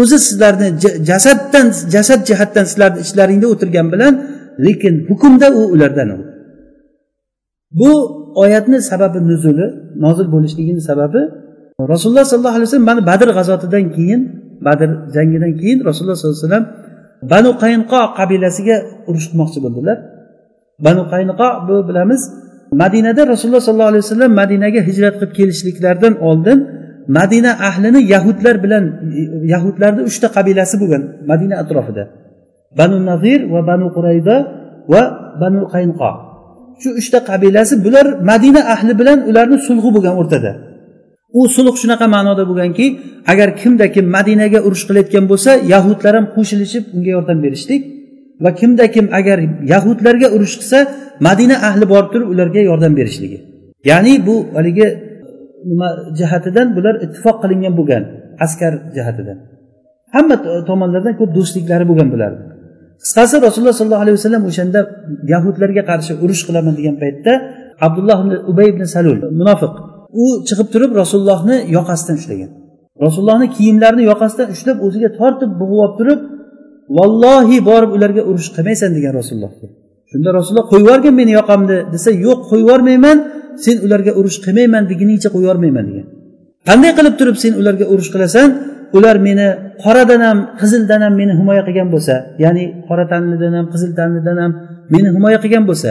O'zi 0.00 0.18
sizlarni 0.26 0.68
jasaddan 1.10 1.66
jasad 1.94 2.20
jihatdan 2.28 2.64
sizlarni 2.70 2.98
ichlaringda 3.04 3.46
o'tirgan 3.52 3.86
bilan 3.92 4.14
lekin 4.66 4.94
hukmda 5.08 5.48
u 5.60 5.62
ulardan 5.74 6.10
bu 7.80 7.92
oyatni 8.42 8.78
sababi 8.90 9.18
nuzuli 9.28 9.66
nozil 10.04 10.26
bo'lishligini 10.34 10.80
sababi 10.80 11.22
rasululloh 11.86 12.24
sollallohu 12.26 12.56
alayhi 12.58 12.68
vasallam 12.68 12.88
mana 12.90 13.00
badr 13.10 13.28
g'azotidan 13.38 13.84
keyin 13.96 14.20
badr 14.66 14.88
jangidan 15.14 15.52
keyin 15.60 15.78
rasululloh 15.88 16.16
sollallohu 16.18 16.38
alayhi 16.38 16.46
vasallam 16.46 16.66
banu 17.32 17.50
qaynqo 17.62 18.00
qabilasiga 18.18 18.76
urush 19.08 19.26
qilmoqchi 19.30 19.58
bo'ldilar. 19.64 19.98
Banu 20.86 21.02
qaynqo 21.12 21.48
bu 21.68 21.76
bilamiz 21.88 22.22
madinada 22.82 23.22
rasululloh 23.32 23.62
sollallohu 23.66 23.92
alayhi 23.92 24.04
vasallam 24.06 24.32
madinaga 24.40 24.80
hijrat 24.88 25.14
qilib 25.18 25.32
kelishliklaridan 25.38 26.14
oldin 26.28 26.58
madina 27.18 27.52
ahlini 27.68 28.00
yahudlar 28.14 28.54
bilan 28.64 28.84
yahudlarni 29.52 30.02
uchta 30.10 30.28
qabilasi 30.36 30.74
bo'lgan 30.82 31.02
madina 31.30 31.54
atrofida. 31.62 32.04
Banu 32.78 32.96
nazir 33.10 33.40
va 33.52 33.60
banu 33.70 33.86
qurayda 33.96 34.36
va 34.92 35.02
banu 35.42 35.60
qaynqo 35.74 36.10
shu 36.82 36.88
uchta 37.00 37.18
qabilasi 37.30 37.74
bular 37.84 38.06
madina 38.30 38.60
ahli 38.74 38.92
bilan 39.00 39.18
ularni 39.30 39.58
sulhi 39.66 39.88
bo'lgan 39.96 40.14
o'rtada. 40.22 40.52
U 41.32 41.40
sulh 41.54 41.74
shunaqa 41.82 42.06
ma'noda 42.14 42.44
bo'lganki 42.50 42.86
agar 43.32 43.48
kimda 43.60 43.86
kim 43.94 44.06
madinaga 44.16 44.60
urush 44.66 44.84
qilayotgan 44.88 45.24
bo'lsa 45.30 45.50
yahudlar 45.72 46.12
ham 46.18 46.26
qo'shilishib 46.36 46.84
unga 46.96 47.10
yordam 47.16 47.38
berishdik. 47.44 47.80
Va 48.44 48.50
kimda 48.60 48.84
kim 48.94 49.06
agar 49.18 49.38
yahudlarga 49.72 50.28
urush 50.36 50.54
qilsa 50.60 50.78
madina 51.26 51.56
ahli 51.68 51.84
borib 51.92 52.10
turib 52.12 52.28
ularga 52.34 52.60
yordam 52.70 52.92
berishligi. 52.98 53.38
Ya'ni 53.90 54.12
bu 54.26 54.36
haligi 54.56 54.86
e, 54.88 54.96
nima 55.70 55.88
jihatidan 56.18 56.66
bular 56.76 56.94
ittifoq 57.04 57.36
qilingan 57.42 57.74
bo'lgan 57.78 58.02
askar 58.44 58.72
jihatidan. 58.96 59.38
Hamma 60.14 60.36
tomonlardan 60.68 61.14
ko'p 61.20 61.30
do'stliklari 61.38 61.84
bo'lgan 61.90 62.08
bularni. 62.14 62.42
Qisqasi 63.04 63.34
rasululloh 63.46 63.76
sollallohu 63.80 64.04
alayhi 64.04 64.16
vasallam 64.18 64.42
o'shanda 64.50 64.80
yahudlarga 65.32 65.82
qarshi 65.90 66.12
urush 66.24 66.42
qilaman 66.48 66.74
degan 66.78 66.96
paytda 67.02 67.32
abdulloh 67.86 68.18
ibn 68.24 68.32
ubay 68.50 68.66
ibn 68.72 68.82
salul 68.94 69.18
munofiq 69.40 69.72
u 70.22 70.24
chiqib 70.48 70.68
turib 70.74 70.90
rasulullohni 71.00 71.56
yoqasidan 71.76 72.16
ushlagan. 72.20 72.50
Rasulullohni 73.04 73.46
kiyimlarini 73.56 74.04
yoqasidan 74.10 74.48
ushlab 74.54 74.78
o'ziga 74.86 75.08
tortib 75.18 75.50
bug'ib 75.60 75.78
olib 75.84 75.94
turib 76.00 76.20
vallohi 76.96 77.58
borib 77.70 77.90
ularga 77.96 78.22
urush 78.30 78.48
qilmaysan 78.56 78.90
degan 78.96 79.12
rasulullohga. 79.20 79.66
Shunda 80.10 80.28
rasululloh 80.38 80.66
qo'yib 80.72 80.84
yuborgin 80.86 81.14
meni 81.20 81.32
yoqamni 81.38 81.76
desa 81.94 82.10
yo'q 82.26 82.40
qo'yib 82.50 82.64
yubormayman 82.64 83.16
sen 83.64 83.76
ularga 83.86 84.12
urush 84.20 84.38
qilmayman 84.44 84.82
deguningcha 84.90 85.28
qo'yib 85.34 85.46
yubormayman 85.46 85.84
degan. 85.90 86.06
Qanday 86.68 86.92
qilib 86.98 87.14
turib 87.20 87.36
sen 87.44 87.52
ularga 87.60 87.86
urush 87.92 88.10
qilasan? 88.14 88.48
Ular 88.96 89.16
meni 89.28 89.46
qoradan 89.84 90.20
ham 90.26 90.38
qizildan 90.60 91.00
ham 91.04 91.14
meni 91.20 91.32
himoya 91.40 91.62
qilgan 91.68 91.88
bo'lsa 91.94 92.14
ya'ni 92.44 92.64
qora 92.88 93.04
tanlidan 93.12 93.52
ham 93.58 93.66
qizil 93.74 93.90
tanlidan 93.98 94.36
ham 94.42 94.52
meni 94.94 95.08
himoya 95.16 95.38
qilgan 95.44 95.64
bo'lsa 95.70 95.90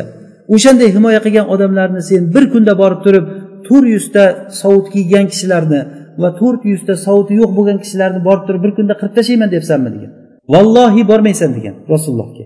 o'shanday 0.55 0.89
himoya 0.95 1.19
qilgan 1.25 1.45
odamlarni 1.53 2.01
sen 2.09 2.21
bir 2.35 2.43
kunda 2.53 2.73
borib 2.81 2.99
turib 3.05 3.25
to'rt 3.67 3.87
yuzta 3.95 4.23
sovut 4.61 4.87
kiygan 4.93 5.25
kishilarni 5.31 5.81
va 6.21 6.29
to'rt 6.39 6.61
yuzta 6.71 6.93
sovuti 7.05 7.33
yo'q 7.41 7.51
bo'lgan 7.57 7.77
kishilarni 7.83 8.19
borib 8.27 8.43
turib 8.47 8.61
bir 8.65 8.71
kunda 8.77 8.93
qirib 8.99 9.13
tashlayman 9.17 9.49
deyapsanmi 9.53 9.89
degan. 9.95 10.11
Vallohi 10.53 11.01
bormaysan 11.11 11.51
degan 11.57 11.75
rasulullohga. 11.93 12.43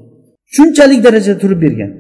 Shunchalik 0.55 0.99
darajada 1.05 1.39
turib 1.43 1.59
bergan. 1.65 1.91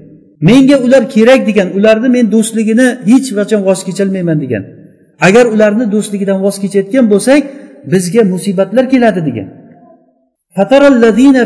Menga 0.47 0.77
ular 0.85 1.03
kerak 1.15 1.41
degan 1.49 1.67
ularni 1.77 2.09
men 2.15 2.25
do'stligini 2.35 2.87
hech 3.11 3.27
qachon 3.37 3.61
voz 3.67 3.79
kecholmayman 3.87 4.37
degan. 4.43 4.63
Agar 5.27 5.45
ularni 5.53 5.85
do'stligidan 5.93 6.37
voz 6.45 6.55
kechayotgan 6.63 7.05
bo'lsak 7.13 7.41
bizga 7.93 8.21
musibatlar 8.33 8.85
keladi 8.93 9.21
degan. 9.29 9.47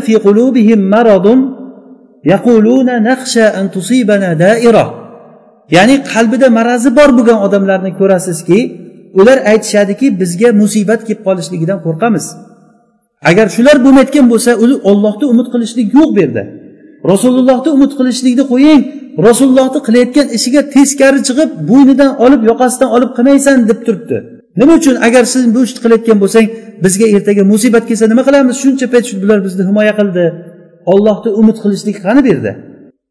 Fi 0.06 0.14
qulubihim 0.26 0.80
maradun 0.94 1.40
yaquluna 2.32 2.94
an 3.60 3.66
tusibana 3.74 4.30
da'ira. 4.44 5.05
Ya'ni 5.70 5.96
qalbida 6.12 6.48
marazi 6.58 6.90
bor 6.98 7.10
bo'lgan 7.18 7.38
odamlarni 7.46 7.90
ko'rasizki 8.00 8.58
ular 9.20 9.38
aytishadiki 9.52 10.06
bizga 10.20 10.48
musibat 10.62 11.00
kelib 11.06 11.22
qolishligidan 11.28 11.78
qo'rqamiz. 11.86 12.24
Agar 13.30 13.46
shular 13.56 13.76
bo'lmayotgan 13.84 14.26
bo'lsa 14.32 14.50
ollohni 14.90 15.26
umid 15.32 15.46
qilishlik 15.54 15.86
yo'q 15.98 16.08
bu 16.14 16.20
yerda. 16.24 16.42
Rasulullohni 17.12 17.70
umid 17.76 17.92
qilishlikni 17.98 18.44
qo'ying 18.52 18.80
rasulullohni 19.26 19.80
qilayotgan 19.86 20.26
ishiga 20.36 20.62
teskari 20.74 21.20
chiqib 21.28 21.50
bo'ynidan 21.70 22.10
olib 22.24 22.42
yoqasidan 22.50 22.88
olib 22.96 23.10
qilmaysan 23.16 23.56
deb 23.70 23.78
turibdi. 23.86 24.16
Nima 24.60 24.72
uchun? 24.80 24.94
Agar 25.06 25.24
siz 25.32 25.42
bu 25.54 25.60
ishni 25.66 25.80
qilayotgan 25.84 26.18
bo'lsang 26.22 26.46
bizga 26.84 27.06
ertaga 27.16 27.42
musibat 27.52 27.84
kelsa 27.88 28.04
nima 28.12 28.22
qilamiz? 28.28 28.54
Shuncha 28.62 28.86
payt 28.92 29.06
bular 29.22 29.38
bizni 29.46 29.62
himoya 29.68 29.94
qildi. 30.00 30.24
Ollohni 30.92 31.30
umid 31.40 31.56
qilishlik 31.64 31.96
qani 32.04 32.20
bu 32.24 32.28
yerda? 32.32 32.52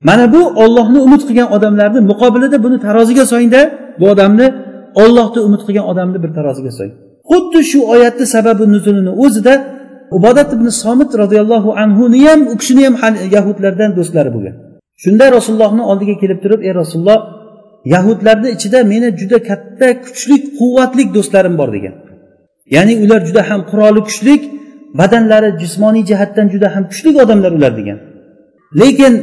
Mana 0.09 0.25
bu 0.33 0.41
ollohni 0.63 0.99
umid 1.07 1.21
qilgan 1.27 1.49
odamlarni 1.55 1.99
muqobilida 2.11 2.57
buni 2.65 2.77
taroziga 2.85 3.25
so'ngda 3.31 3.61
bu 3.99 4.05
odamni 4.13 4.47
ollohni 5.03 5.39
umid 5.47 5.61
qilgan 5.67 5.85
odamni 5.91 6.17
bir 6.23 6.31
taroziga 6.37 6.71
so'ng 6.79 6.91
xuddi 7.29 7.59
shu 7.71 7.79
oyatni 7.93 8.25
sababi 8.35 8.63
nuzulini 8.73 9.11
o'zida 9.25 9.53
ubodat 10.11 10.49
ibn 10.53 10.67
somit 10.83 11.11
roziyallohu 11.21 11.69
anhuni 11.83 12.19
ham 12.27 12.41
u 12.51 12.57
kishini 12.61 12.83
ham 13.01 13.13
yahudlardan 13.35 13.91
do'stlari 13.97 14.29
bo'lgan. 14.35 14.55
Shunda 15.03 15.25
rasulullohni 15.37 15.83
oldiga 15.91 16.15
kelib 16.21 16.39
turib 16.43 16.61
ey 16.67 16.73
rasululloh 16.81 17.19
yahudlarni 17.93 18.49
ichida 18.55 18.79
meni 18.91 19.07
juda 19.19 19.37
katta 19.49 19.87
kuchli 20.05 20.35
quvvatli 20.59 21.03
do'stlarim 21.15 21.55
bor 21.61 21.69
degan. 21.75 21.93
Ya'ni 22.75 22.93
ular 23.03 23.21
juda 23.27 23.41
ham 23.49 23.61
quroli 23.71 24.01
kuchli 24.07 24.33
badanlari 24.99 25.49
jismoniy 25.61 26.03
jihatdan 26.09 26.47
juda 26.53 26.67
ham 26.75 26.83
kuchli 26.91 27.09
odamlar 27.23 27.51
ular 27.57 27.73
degan. 27.79 27.97
Lekin 28.81 29.13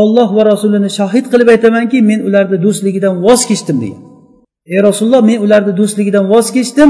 olloh 0.00 0.28
va 0.36 0.42
rasulini 0.52 0.90
shohid 0.98 1.26
qilib 1.32 1.48
aytamanki 1.54 1.98
men 2.10 2.20
ularni 2.28 2.58
do'stligidan 2.64 3.14
voz 3.26 3.40
kechdim 3.50 3.76
degan. 3.82 4.00
Ey 4.72 4.80
rasululloh 4.88 5.22
men 5.30 5.38
ularni 5.44 5.72
do'stligidan 5.80 6.24
voz 6.32 6.46
kechdim. 6.56 6.88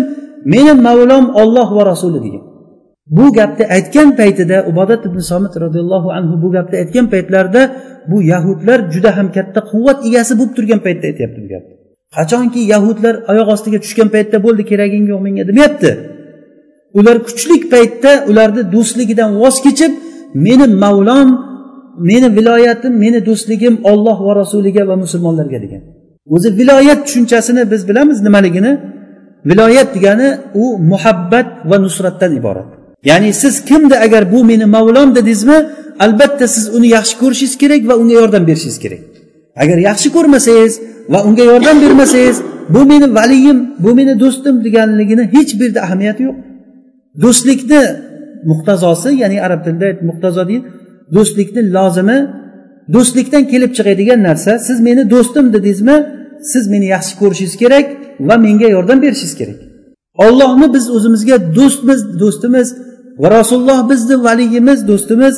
Meni 0.52 0.72
mavlom 0.86 1.24
olloh 1.42 1.68
va 1.76 1.82
rasuli 1.92 2.18
degan. 2.26 2.44
Bu 3.16 3.32
gapni 3.38 3.64
aytgan 3.76 4.08
paytida 4.20 4.56
ubodat 4.70 5.02
ibn 5.08 5.18
somit 5.30 5.54
roziyallohu 5.64 6.08
anhu 6.18 6.34
bu 6.42 6.48
gapni 6.56 6.76
aytgan 6.82 7.06
paytlarida 7.14 7.62
bu 8.10 8.22
yahudlar 8.32 8.78
juda 8.94 9.10
ham 9.16 9.28
katta 9.36 9.60
quvvat 9.70 9.98
egasi 10.08 10.32
bo'lib 10.38 10.52
turgan 10.56 10.80
paytda 10.86 11.04
aytyapti 11.10 11.38
bu 11.44 11.48
gapni. 11.54 11.74
Qachonki 12.16 12.60
yahudlar 12.72 13.14
oyoq 13.32 13.48
ostiga 13.54 13.78
tushgan 13.84 14.08
paytda 14.14 14.36
bo'ldi 14.44 14.62
keraging 14.70 15.04
yo'q 15.12 15.20
menga 15.26 15.44
demayapti 15.50 15.90
ular 16.98 17.16
kuchlik 17.26 17.62
paytda 17.74 18.12
ularni 18.30 18.62
do'stligidan 18.74 19.30
voz 19.42 19.56
kechib 19.66 19.92
meni 20.46 20.66
mavlom 20.82 21.28
meni 22.08 22.28
viloyatim 22.36 22.92
meni 23.04 23.18
do'stligim 23.28 23.74
olloh 23.90 24.18
va 24.26 24.32
rasuliga 24.40 24.82
va 24.90 24.96
musulmonlarga 25.04 25.58
degan. 25.64 25.82
O'zi 26.34 26.48
viloyat 26.58 27.00
tushunchasini 27.06 27.62
biz 27.72 27.88
bilamiz 27.88 28.18
nimaligini. 28.26 28.72
Viloyat 29.50 29.88
degani 29.96 30.28
u 30.62 30.64
muhabbat 30.92 31.48
va 31.70 31.76
nusratdan 31.84 32.32
iborat. 32.40 32.68
Ya'ni 33.10 33.30
siz 33.42 33.54
kimni 33.68 33.96
agar 34.06 34.22
bu 34.32 34.44
meni 34.50 34.66
mavlom 34.76 35.08
dedingizmi 35.16 35.58
albatta 36.04 36.46
siz 36.54 36.64
uni 36.76 36.88
yaxshi 36.96 37.14
ko'rishingiz 37.22 37.54
kerak 37.62 37.82
va 37.90 37.94
unga 38.00 38.14
yordam 38.20 38.42
berishingiz 38.48 38.78
kerak. 38.84 39.02
Agar 39.62 39.78
yaxshi 39.88 40.08
ko'rmasangiz 40.16 40.74
va 41.12 41.18
unga 41.28 41.44
yordam 41.52 41.76
bermasangiz 41.84 42.36
bu 42.74 42.80
meni 42.90 43.06
valiyim 43.18 43.58
bu 43.84 43.90
meni 43.98 44.14
do'stim 44.22 44.54
deganligini 44.66 45.24
hech 45.34 45.52
birda 45.60 45.80
ahamiyati 45.86 46.22
yo'q. 46.28 46.36
Do'stlikni 47.22 47.82
muqtazosi 48.50 49.10
ya'ni 49.22 49.36
arab 49.46 49.60
tilida 49.64 49.88
muqtazo 50.08 50.42
deydi 50.50 50.66
do'stlikni 51.14 51.62
lozimi 51.76 52.18
do'stlikdan 52.94 53.44
kelib 53.52 53.70
chiqadigan 53.76 54.20
narsa 54.28 54.52
siz 54.66 54.78
meni 54.86 55.02
do'stim 55.14 55.46
dedingizmi 55.54 55.96
siz 56.52 56.64
meni 56.72 56.86
yaxshi 56.94 57.12
ko'rishingiz 57.20 57.56
kerak 57.62 57.86
va 58.28 58.34
menga 58.46 58.68
yordam 58.76 58.98
berishingiz 59.04 59.34
kerak. 59.40 59.58
Ollohni 60.26 60.66
biz 60.74 60.84
o'zimizga 60.96 61.36
do'stmiz 61.58 62.00
do'stimiz 62.20 62.68
va 63.22 63.28
rasululloh 63.38 63.80
bizni 63.90 64.16
valiyimiz 64.26 64.78
do'stimiz 64.90 65.34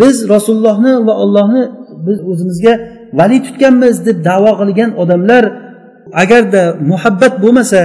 biz 0.00 0.16
rasulullohni 0.34 0.92
va 1.06 1.14
ollohni 1.24 1.62
biz 2.06 2.18
o'zimizga 2.30 2.74
vali 3.18 3.38
tutganmiz 3.46 3.94
deb 4.06 4.18
davo 4.28 4.52
qilgan 4.60 4.90
odamlar 5.02 5.44
agarda 6.22 6.62
muhabbat 6.90 7.34
bo'lmasa 7.42 7.80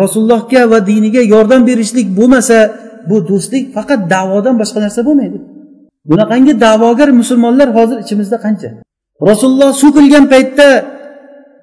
rasulullohga 0.00 0.62
va 0.72 0.78
diniga 0.90 1.22
yordam 1.34 1.62
berishlik 1.70 2.06
bo'lmasa 2.18 2.58
bu 3.08 3.16
do'stlik 3.30 3.64
faqat 3.76 4.00
davodan 4.14 4.54
boshqa 4.60 4.78
narsa 4.84 5.00
bo'lmaydi. 5.08 5.38
Bunaqangi 6.10 6.52
da'vogar 6.64 7.08
musulmonlar 7.20 7.68
hozir 7.76 7.98
ichimizda 8.04 8.38
qancha? 8.44 8.70
Rasululloh 9.30 9.70
suv 9.80 9.90
qilgan 9.98 10.24
paytda 10.34 10.68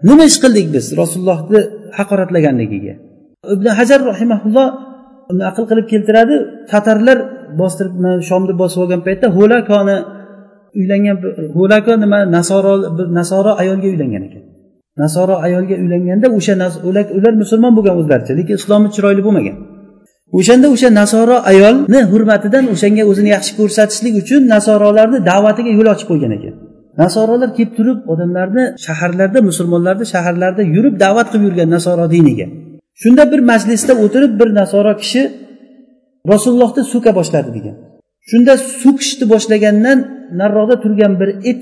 nima 0.09 0.23
ish 0.29 0.37
qildik 0.43 0.67
biz? 0.75 0.85
Rasulullohni 1.01 1.61
haqoratlaganligiga. 1.97 2.93
Ibn 3.55 3.65
hajar 3.79 3.99
rahimaulloh 4.11 4.67
naql 5.43 5.63
qilib 5.69 5.87
keltiradi. 5.91 6.35
Tatarlar 6.71 7.17
bostirib 7.61 7.95
shomni 8.29 8.53
bosib 8.61 8.79
olgan 8.83 9.01
paytda 9.07 9.27
ho'lakoni 9.37 9.97
uylangan 10.79 11.17
ho'lako 11.57 11.93
nima? 12.03 12.19
Nasoro 12.37 12.73
bir 12.97 13.07
nasoro 13.19 13.51
ayolga 13.61 13.87
uylangan 13.93 14.23
ekan. 14.27 14.43
Nasoro 15.03 15.35
ayolga 15.45 15.75
uylanganda 15.83 16.27
o'sha 16.37 16.53
ular 17.19 17.33
musulmon 17.43 17.71
bo'lgan 17.77 17.95
o'zlaricha 18.01 18.33
lekin 18.39 18.55
islomi 18.61 18.87
chiroyli 18.95 19.21
bo'lmagan. 19.27 19.55
O'shanda 20.33 20.67
o'sha 20.73 20.89
nasoro 21.01 21.35
ayolni 21.51 21.99
hurmatidan 22.11 22.65
o'shanga 22.73 23.03
o'zini 23.11 23.29
yaxshi 23.35 23.53
ko'rsatishlik 23.59 24.13
uchun 24.21 24.41
nasorolarni 24.55 25.19
da'vatiga 25.31 25.71
yo'l 25.77 25.87
ochib 25.93 26.07
qo'ygan 26.11 26.31
ekan. 26.37 26.53
Nasorolar 27.03 27.49
kelib 27.57 27.71
turib 27.77 27.99
odamlarni 28.13 28.63
shaharlarda 28.85 29.39
musulmonlarni 29.49 30.05
shaharlarda 30.13 30.61
yurib 30.75 30.95
da'vat 31.05 31.27
qilib 31.31 31.45
yurgan 31.47 31.69
nasoro 31.75 32.05
diniga. 32.15 32.47
Shunda 33.01 33.23
bir 33.31 33.39
majlisda 33.51 33.93
o'tirib 34.03 34.33
bir 34.39 34.49
nasoro 34.59 34.93
kishi 35.01 35.21
rasulullohni 36.31 36.83
so'ka 36.93 37.11
boshladi 37.19 37.49
degan. 37.57 37.75
Shunda 38.29 38.53
so'kishni 38.81 39.25
boshlagandan 39.33 39.97
nariroqda 40.39 40.75
turgan 40.83 41.13
bir 41.21 41.29
it 41.51 41.61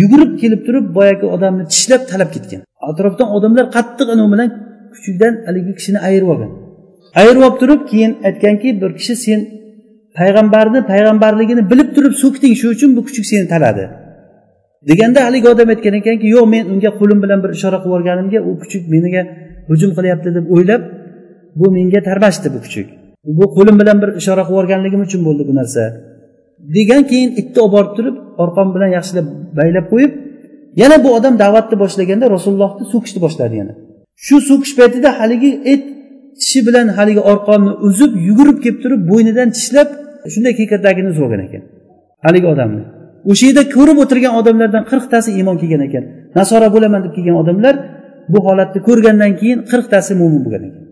yugurib 0.00 0.32
kelib 0.40 0.60
turib 0.66 0.86
boyagi 0.96 1.26
odamni 1.36 1.64
tishlab 1.72 2.02
talab 2.10 2.30
ketgan. 2.34 2.60
Atrofdan 2.90 3.28
odamlar 3.36 3.64
qattiq 3.76 4.08
anavi 4.14 4.28
bilan 4.34 4.48
kuchukdan 4.94 5.32
haligi 5.46 5.72
kishini 5.78 5.98
ayirib 6.08 6.28
olgan. 6.34 6.50
Ayirib 7.18 7.42
olib 7.46 7.56
turib 7.60 7.80
keyin 7.90 8.12
aytganki 8.28 8.68
bir 8.82 8.90
kishi 8.98 9.14
sen 9.24 9.40
payg'ambarni 10.18 10.80
payg'ambarligini 10.92 11.62
bilib 11.70 11.88
turib 11.96 12.14
so'kding 12.22 12.54
shu 12.60 12.66
uchun 12.74 12.90
bu 12.96 13.00
kuchuk 13.06 13.24
seni 13.30 13.46
taladi. 13.54 13.84
Deganda 14.88 15.20
haligi 15.26 15.48
odam 15.54 15.68
aytgan 15.74 15.94
ekanki 16.00 16.26
yo'q 16.34 16.46
men 16.54 16.64
unga 16.72 16.90
qo'lim 17.00 17.18
bilan 17.24 17.38
bir 17.44 17.50
ishora 17.56 17.78
qilib 17.82 17.90
yuborganimga 17.90 18.40
u 18.48 18.50
kuchuk 18.62 18.82
meniga 18.94 19.22
hujum 19.70 19.90
qilyapti 19.96 20.28
deb 20.36 20.44
o'ylab 20.54 20.82
bu 21.60 21.66
menga 21.76 22.00
tarmashdi 22.08 22.48
bu 22.54 22.58
kuchuk. 22.64 22.86
Bu 23.38 23.44
qo'lim 23.56 23.76
bilan 23.80 23.96
bir 24.02 24.10
ishora 24.20 24.42
qilib 24.42 24.54
yuborganligim 24.54 25.00
uchun 25.06 25.20
bo'ldi 25.26 25.42
bu 25.48 25.54
narsa. 25.60 25.82
Degan 26.76 27.02
keyin 27.10 27.30
itni 27.40 27.60
olib 27.64 27.72
borib 27.76 27.92
turib 27.96 28.16
orqon 28.42 28.68
bilan 28.74 28.90
yaxshilab 28.96 29.26
baylab 29.58 29.86
qo'yib 29.92 30.12
yana 30.82 30.96
bu 31.04 31.08
odam 31.18 31.34
da'vatni 31.42 31.76
boshlaganda 31.82 32.26
rasulullohni 32.36 32.84
so'kishni 32.92 33.20
boshladi 33.26 33.54
yana. 33.60 33.72
Shu 34.26 34.36
so'kish 34.48 34.74
paytida 34.80 35.08
haligi 35.20 35.50
it 35.72 35.84
tishi 36.40 36.60
bilan 36.66 36.86
haligi 36.98 37.22
orqonni 37.32 37.72
uzib 37.88 38.12
yugurib 38.28 38.58
kelib 38.64 38.78
turib 38.84 39.02
bo'ynidan 39.10 39.48
tishlab 39.56 39.88
shunday 40.32 40.52
kekirdagini 40.60 41.08
uzib 41.12 41.22
olgan 41.26 41.42
ekan. 41.46 41.62
Haligi 42.26 42.48
odamni. 42.54 42.82
O'sha 43.30 43.44
yerda 43.48 43.62
ko'rib 43.76 43.98
o'tirgan 44.02 44.32
odamlardan 44.40 44.84
qirqtasi 44.90 45.30
iymon 45.38 45.56
kelgan 45.62 45.82
ekan. 45.88 46.04
Nasora 46.38 46.68
bo'laman 46.74 47.00
deb 47.04 47.12
kelgan 47.16 47.36
odamlar 47.42 47.74
bu 48.32 48.38
holatni 48.46 48.80
ko'rgandan 48.88 49.32
keyin 49.40 49.58
qirqtasi 49.70 50.12
mo'min 50.20 50.40
bo'lgan 50.44 50.62
ekan. 50.68 50.82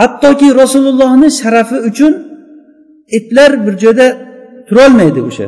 Hattoki 0.00 0.48
rasulullohni 0.60 1.28
sharafi 1.40 1.76
uchun 1.90 2.12
itlar 3.18 3.50
bir 3.66 3.74
joyda 3.84 4.06
turolmaydi 4.68 5.20
o'sha. 5.28 5.46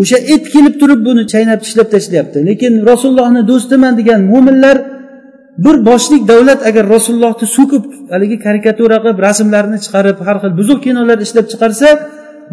O'sha 0.00 0.18
it 0.34 0.44
kelib 0.54 0.74
turib 0.80 1.00
buni 1.08 1.22
chaynab 1.32 1.60
tishlab 1.64 1.88
tashlayapti. 1.94 2.38
Lekin 2.48 2.72
rasulullohni 2.90 3.42
do'stiman 3.50 3.92
degan 4.00 4.20
mo'minlar 4.32 4.76
bir 5.64 5.76
boshlik 5.88 6.22
davlat 6.32 6.60
agar 6.70 6.84
rasulullohni 6.94 7.46
so'kib 7.56 7.84
haligi 8.12 8.36
karikatura 8.46 8.96
qilib 9.02 9.18
rasmlarini 9.26 9.78
chiqarib 9.84 10.18
har 10.26 10.36
xil 10.42 10.52
buzuq 10.60 10.78
kinolar 10.86 11.18
ishlab 11.26 11.46
chiqarsa 11.52 11.88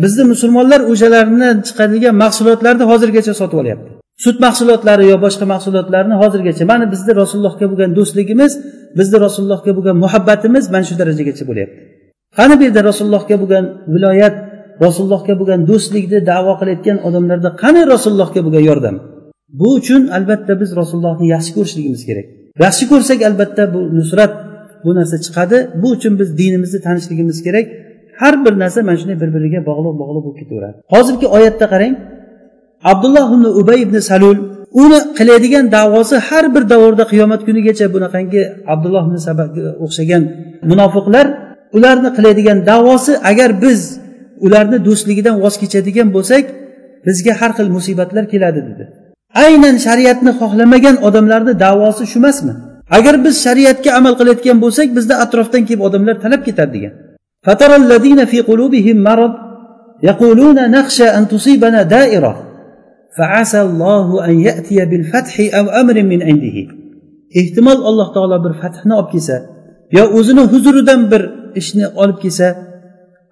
bizni 0.04 0.24
musulmonlar 0.32 0.82
o'shalarni 0.92 1.50
chiqarilgan 1.68 2.16
mahsulotlarni 2.24 2.84
hozirgacha 2.92 3.34
sotib 3.42 3.58
olyapti. 3.64 3.90
Sut 4.24 4.38
mahsulotlari 4.46 5.06
yo 5.12 5.18
boshqa 5.26 5.46
mahsulotlarni 5.54 6.16
hozirgacha 6.22 6.64
mana 6.72 6.86
bizni 6.94 7.12
rasulullohga 7.22 7.66
bo'lgan 7.72 7.92
do'stligimiz 7.98 8.52
bizni 9.00 9.18
rasulullohga 9.26 9.72
bo'lgan 9.78 9.96
muhabbatimiz 10.04 10.64
mana 10.74 10.86
shu 10.90 10.96
darajagacha 11.02 11.44
bo'lyapti 11.50 11.78
qani 12.38 12.54
bu 12.60 12.64
yerda 12.68 12.82
rasulullohga 12.90 13.36
bo'lgan 13.42 13.66
viloyat 13.94 14.36
rasulullohga 14.86 15.34
bo'lgan 15.40 15.60
do'stlikni 15.70 16.20
davo 16.32 16.54
qilayotgan 16.60 16.98
odamlarda 17.08 17.50
qani 17.64 17.82
rasulullohga 17.94 18.40
bo'lgan 18.46 18.64
yordam? 18.70 18.96
Bu 19.60 19.68
uchun 19.80 20.02
albatta 20.18 20.54
biz 20.62 20.70
rasulullohni 20.80 21.26
yaxshi 21.34 21.52
ko'rishligimiz 21.58 22.02
kerak. 22.10 22.28
Yaxshi 22.64 22.84
ko'rsak 22.92 23.20
albatta 23.30 23.64
bu 23.74 23.80
nusrat 23.98 24.32
bu 24.86 24.92
narsa 24.96 25.18
chiqadi. 25.26 25.58
Bu 25.82 25.88
uchun 25.96 26.14
biz 26.20 26.30
dinimizni 26.40 26.80
tanishligimiz 26.88 27.38
kerak. 27.46 27.66
Har 28.22 28.46
bir 28.46 28.54
narsa 28.64 28.80
mana 28.88 28.98
shunday 29.02 29.18
bir 29.24 29.30
biriga 29.36 29.60
bog'liq 29.70 29.96
bog'liq 30.02 30.24
bo'lib 30.26 30.38
ketaveradi. 30.42 30.78
Hozirgi 30.94 31.28
oyatda 31.38 31.66
qarang. 31.74 31.94
Abdulloh 32.92 33.28
ibn 33.36 33.46
ubay 33.62 33.80
ibn 33.86 33.98
salul 34.12 34.38
uni 34.84 35.00
qiladigan 35.18 35.66
davosi 35.78 36.16
har 36.28 36.46
bir 36.56 36.64
davrda 36.74 37.04
qiyomat 37.12 37.42
kunigacha 37.48 37.86
bunaqangi 37.96 38.42
abdulloh 38.74 39.04
ibn 39.08 39.18
sabaga 39.28 39.64
o'xshagan 39.86 40.24
munofiqlar 40.72 41.26
ularni 41.78 42.10
qiladigan 42.18 42.58
davosi 42.72 43.14
agar 43.32 43.50
biz 43.64 43.82
ularni 44.46 44.78
do'stligidan 44.88 45.36
voz 45.44 45.56
kechadigan 45.62 46.08
bo'lsak 46.16 46.44
bizga 47.08 47.34
har 47.40 47.52
xil 47.58 47.68
musibatlar 47.78 48.24
keladi 48.34 48.62
dedi. 48.70 48.84
aynan 49.45 49.77
shariatni 49.87 50.33
xohlamagan 50.41 50.97
odamlarni 51.09 51.55
davosi 51.65 52.05
shu 52.13 52.19
emasmi 52.23 52.53
agar 52.97 53.15
biz 53.25 53.35
shariatga 53.47 53.91
amal 53.99 54.15
qilayotgan 54.19 54.57
bo'lsak 54.65 54.89
bizni 54.97 55.15
atrofdan 55.25 55.63
kelib 55.69 55.83
odamlar 55.89 56.15
talab 56.25 56.43
ketadi 56.49 56.71
degan 56.77 56.93
يقولون 60.03 60.71
نخشى 60.71 61.05
أن 61.05 61.29
تصيبنا 61.29 61.83
دائرة 61.83 62.33
فعسى 63.19 63.61
الله 63.63 64.25
أن 64.29 64.41
يأتي 64.41 64.85
بالفتح 64.91 65.35
أو 65.59 65.65
أمر 65.81 65.97
من 66.03 66.23
عنده 66.23 66.59
ehtimol 67.41 67.81
alloh 67.89 68.09
taolo 68.15 68.37
bir 68.45 68.53
fathni 68.61 68.95
olib 69.01 69.11
kelsa 69.13 69.37
yo 69.97 70.05
o'zini 70.19 70.43
huzuridan 70.53 71.01
bir 71.13 71.23
ishni 71.61 71.87
olib 72.03 72.19
kelsa 72.23 72.47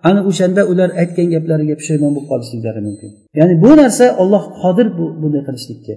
ana 0.10 0.22
o'shanda 0.30 0.62
ular 0.72 0.90
aytgan 1.02 1.28
gaplariga 1.36 1.76
pushaymon 1.80 2.12
bo'lib 2.16 2.28
qolishliklari 2.32 2.82
mumkin. 2.88 3.10
Ya'ni 3.40 3.56
bu 3.64 3.72
narsa 3.82 4.06
olloh 4.22 4.44
qodir 4.62 4.88
bunday 5.22 5.42
qilishlikka. 5.48 5.96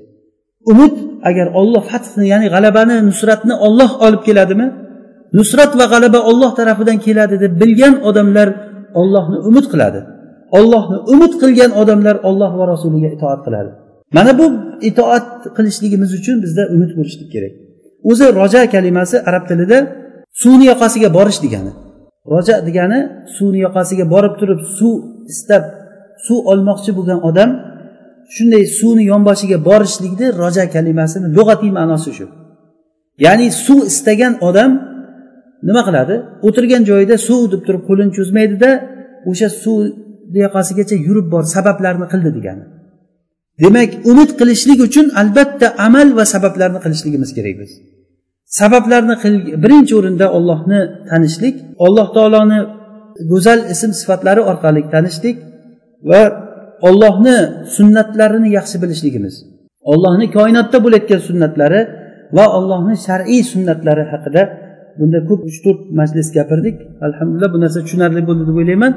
Umid 0.73 0.95
agar 1.31 1.47
olloh 1.61 1.83
fathni 1.91 2.25
ya'ni 2.33 2.47
g'alabani 2.55 2.97
nusratni 3.09 3.55
olloh 3.67 3.91
olib 4.07 4.23
keladimi? 4.29 4.67
Nusrat 5.39 5.73
va 5.81 5.87
g'alaba 5.93 6.21
olloh 6.31 6.51
tarafidan 6.59 6.99
keladi 7.07 7.37
deb 7.45 7.53
bilgan 7.63 7.95
odamlar 8.09 8.49
ollohni 9.01 9.39
umid 9.49 9.67
qiladi. 9.73 10.01
Ollohni 10.59 10.99
umid 11.13 11.33
qilgan 11.43 11.71
odamlar 11.83 12.17
olloh 12.29 12.53
va 12.61 12.65
rasuliga 12.73 13.09
itoat 13.17 13.41
qiladi. 13.47 13.71
Mana 14.17 14.33
bu 14.41 14.47
itoat 14.91 15.29
qilishligimiz 15.57 16.11
uchun 16.19 16.37
bizda 16.45 16.63
umid 16.75 16.91
bo'lishlik 16.99 17.29
kerak. 17.35 17.53
O'zi 18.11 18.27
roja 18.39 18.63
kalimasi 18.75 19.17
arab 19.29 19.45
tilida 19.51 19.79
suvni 20.43 20.65
yoqasiga 20.73 21.09
borish 21.19 21.41
degani. 21.45 21.73
Roja 22.33 22.57
degani 22.69 23.01
suvni 23.37 23.59
yoqasiga 23.67 24.05
borib 24.15 24.35
turib 24.41 24.61
suv 24.79 24.95
istab 25.33 25.63
suv 26.27 26.39
olmoqchi 26.53 26.91
bo'lgan 26.99 27.21
odam 27.29 27.51
shunday 28.35 28.65
suvni 28.79 29.05
yonboshiga 29.13 29.59
borishlikni 29.69 30.27
roja 30.43 30.65
kalimasini 30.75 31.27
lug'atiy 31.37 31.71
ma'nosi 31.79 32.11
shu. 32.19 32.27
Ya'ni 33.25 33.47
suv 33.65 33.81
istagan 33.91 34.35
odam 34.49 34.71
nima 35.69 35.83
qiladi? 35.89 36.15
O'tirgan 36.47 36.83
joyida 36.91 37.17
suv 37.29 37.41
deb 37.53 37.63
turib 37.67 37.83
qo'lini 37.89 38.13
cho'zmaydida 38.19 38.71
o'sha 39.31 39.49
suv 39.63 39.79
yoqasigacha 40.45 40.97
yurib 41.07 41.27
bor 41.35 41.45
sabablarni 41.55 42.07
qildi 42.13 42.31
degani. 42.39 42.65
Demak 43.63 43.91
umid 44.11 44.31
qilishlik 44.39 44.81
uchun 44.89 45.07
albatta 45.21 45.67
amal 45.87 46.09
va 46.19 46.25
sabablarni 46.35 46.79
qilishligimiz 46.85 47.31
kerak 47.37 47.57
biz. 47.63 47.71
Sabablarni 48.49 49.15
birinchi 49.65 49.93
o'rinda 50.01 50.27
ollohni 50.37 50.81
tanishlik 51.11 51.57
alloh 51.87 52.09
taoloni 52.17 52.59
go'zal 53.33 53.61
ism 53.75 53.91
sifatlari 54.01 54.41
orqali 54.51 54.81
tanishlik 54.95 55.37
va 56.11 56.23
ollohni 56.89 57.37
sunnatlarini 57.77 58.49
yaxshi 58.59 58.77
bilishligimiz. 58.83 59.35
Ollohni 59.93 60.27
koinotda 60.37 60.79
bo'layotgan 60.85 61.21
sunnatlari 61.29 61.81
va 62.37 62.45
ollohni 62.59 62.95
shar'iy 63.07 63.43
sunnatlari 63.53 64.05
haqida 64.13 64.43
bunda 64.99 65.19
ko'p 65.29 65.41
uch 65.49 65.59
to'rt 65.65 65.81
majlis 66.01 66.29
gapirdik. 66.37 66.77
Alhamdulillah 67.07 67.51
bu 67.55 67.59
narsa 67.65 67.79
tushunarli 67.85 68.23
bo'ldi 68.29 68.45
deb 68.49 68.57
o'ylayman. 68.61 68.93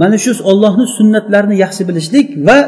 Mana 0.00 0.16
shu 0.24 0.30
ollohni 0.50 0.86
sunnatlarini 0.98 1.56
yaxshi 1.64 1.82
bilishlik 1.88 2.26
va 2.48 2.58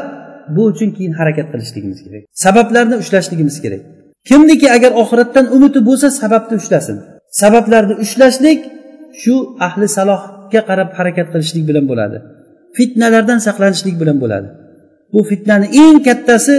bu 0.55 0.61
uchun 0.71 0.89
keyin 0.95 1.13
harakat 1.19 1.47
qilishligimiz 1.53 1.99
kerak. 2.05 2.21
Sabablarni 2.45 2.95
ushlashligimiz 3.03 3.57
kerak. 3.65 3.81
Kimniki 4.29 4.67
agar 4.75 4.91
oxiratdan 5.01 5.45
umidi 5.55 5.79
bo'lsa 5.87 6.07
sababni 6.21 6.55
ushlasin. 6.61 6.97
Sabablarni 7.41 7.95
ushlashlik 8.03 8.59
shu 9.21 9.35
ahli 9.67 9.85
salohga 9.97 10.61
qarab 10.69 10.89
harakat 10.97 11.27
qilishlik 11.33 11.63
bilan 11.69 11.85
bo'ladi. 11.91 12.17
Fitnalardan 12.77 13.39
saqlanishlik 13.47 13.95
bilan 14.01 14.17
bo'ladi. 14.23 14.47
Bu 15.13 15.19
fitnani 15.29 15.67
eng 15.83 15.97
kattasi 16.07 16.55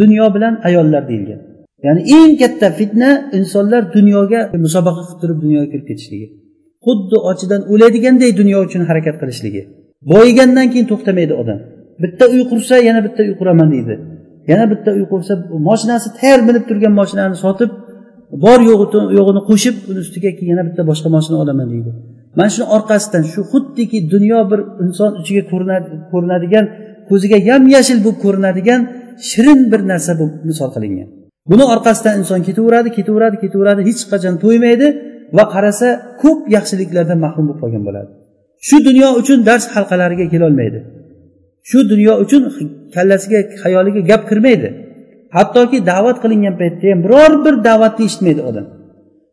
dunyo 0.00 0.26
bilan 0.34 0.54
ayollar 0.68 1.02
deyilgan. 1.10 1.40
Ya'ni 1.86 2.02
eng 2.18 2.32
katta 2.42 2.68
fitna 2.78 3.10
insonlar 3.38 3.82
dunyoga 3.96 4.40
musobaqa 4.64 5.02
qilib 5.06 5.18
turib 5.22 5.38
dunyoga 5.44 5.68
kirib 5.72 5.86
ketishligi. 5.90 6.26
Xuddi 6.86 7.16
ochidan 7.30 7.62
o'ladiganday 7.72 8.30
dunyo 8.40 8.58
uchun 8.66 8.82
harakat 8.90 9.16
qilishligi. 9.20 9.62
Boyigandan 10.12 10.66
keyin 10.72 10.86
to'xtamaydi 10.92 11.34
odam. 11.42 11.58
Bitta 12.02 12.24
uy 12.34 12.42
qursa 12.50 12.74
yana 12.88 13.00
bitta 13.06 13.20
uy 13.28 13.34
quraman 13.40 13.68
deydi. 13.74 13.94
Yana 14.50 14.64
bitta 14.72 14.90
uy 14.98 15.04
qursa 15.12 15.32
moshinasi 15.68 16.08
tayyor 16.18 16.40
minib 16.48 16.64
turgan 16.68 16.92
moshinani 17.00 17.36
sotib 17.44 17.70
bor 18.44 18.58
yo'g'ini 18.70 19.42
qo'shib 19.50 19.76
uni 19.90 20.00
ustiga 20.04 20.30
keyin 20.36 20.50
yana 20.52 20.64
bitta 20.68 20.82
boshqa 20.90 21.08
moshina 21.16 21.36
olaman 21.42 21.68
deydi. 21.74 21.90
Mana 22.38 22.50
shuni 22.54 22.66
orqasidan 22.76 23.22
shu 23.32 23.40
xuddiki 23.52 23.98
dunyo 24.14 24.38
bir 24.50 24.60
inson 24.84 25.10
ichiga 25.20 25.42
ko'rinadigan 26.12 26.64
ko'ziga 27.08 27.38
yam 27.50 27.62
yashil 27.74 27.98
bo'lib 28.04 28.18
ko'rinadigan 28.24 28.80
shirin 29.30 29.60
bir 29.72 29.80
narsa 29.90 30.12
bo'lib 30.20 30.36
misol 30.50 30.68
qilingan. 30.74 31.08
Buni 31.50 31.64
orqasidan 31.74 32.14
inson 32.20 32.40
ketaveradi 32.48 32.88
ketaveradi 32.98 33.36
ketaveradi 33.44 33.80
hech 33.88 34.00
qachon 34.12 34.34
to'ymaydi 34.44 34.86
va 35.36 35.44
qarasa 35.54 35.88
ko'p 36.22 36.40
yaxshiliklardan 36.56 37.18
mahrum 37.24 37.44
bo'lib 37.48 37.60
qolgan 37.62 37.82
bo'ladi. 37.88 38.10
Shu 38.68 38.76
dunyo 38.88 39.08
uchun 39.20 39.38
dars 39.48 39.64
halqalariga 39.74 40.26
kelolmaydi. 40.34 40.78
Shu 41.70 41.78
dunyo 41.92 42.12
uchun 42.24 42.42
kallasiga 42.94 43.38
xayoliga 43.62 44.00
gap 44.10 44.22
kirmaydi. 44.30 44.68
Hattoki 45.36 45.78
da'vat 45.90 46.16
qilingan 46.24 46.54
paytda 46.60 46.86
ham 46.92 47.00
biror 47.06 47.32
bir 47.44 47.54
da'vatni 47.68 48.02
eshitmaydi 48.08 48.42
odam. 48.50 48.66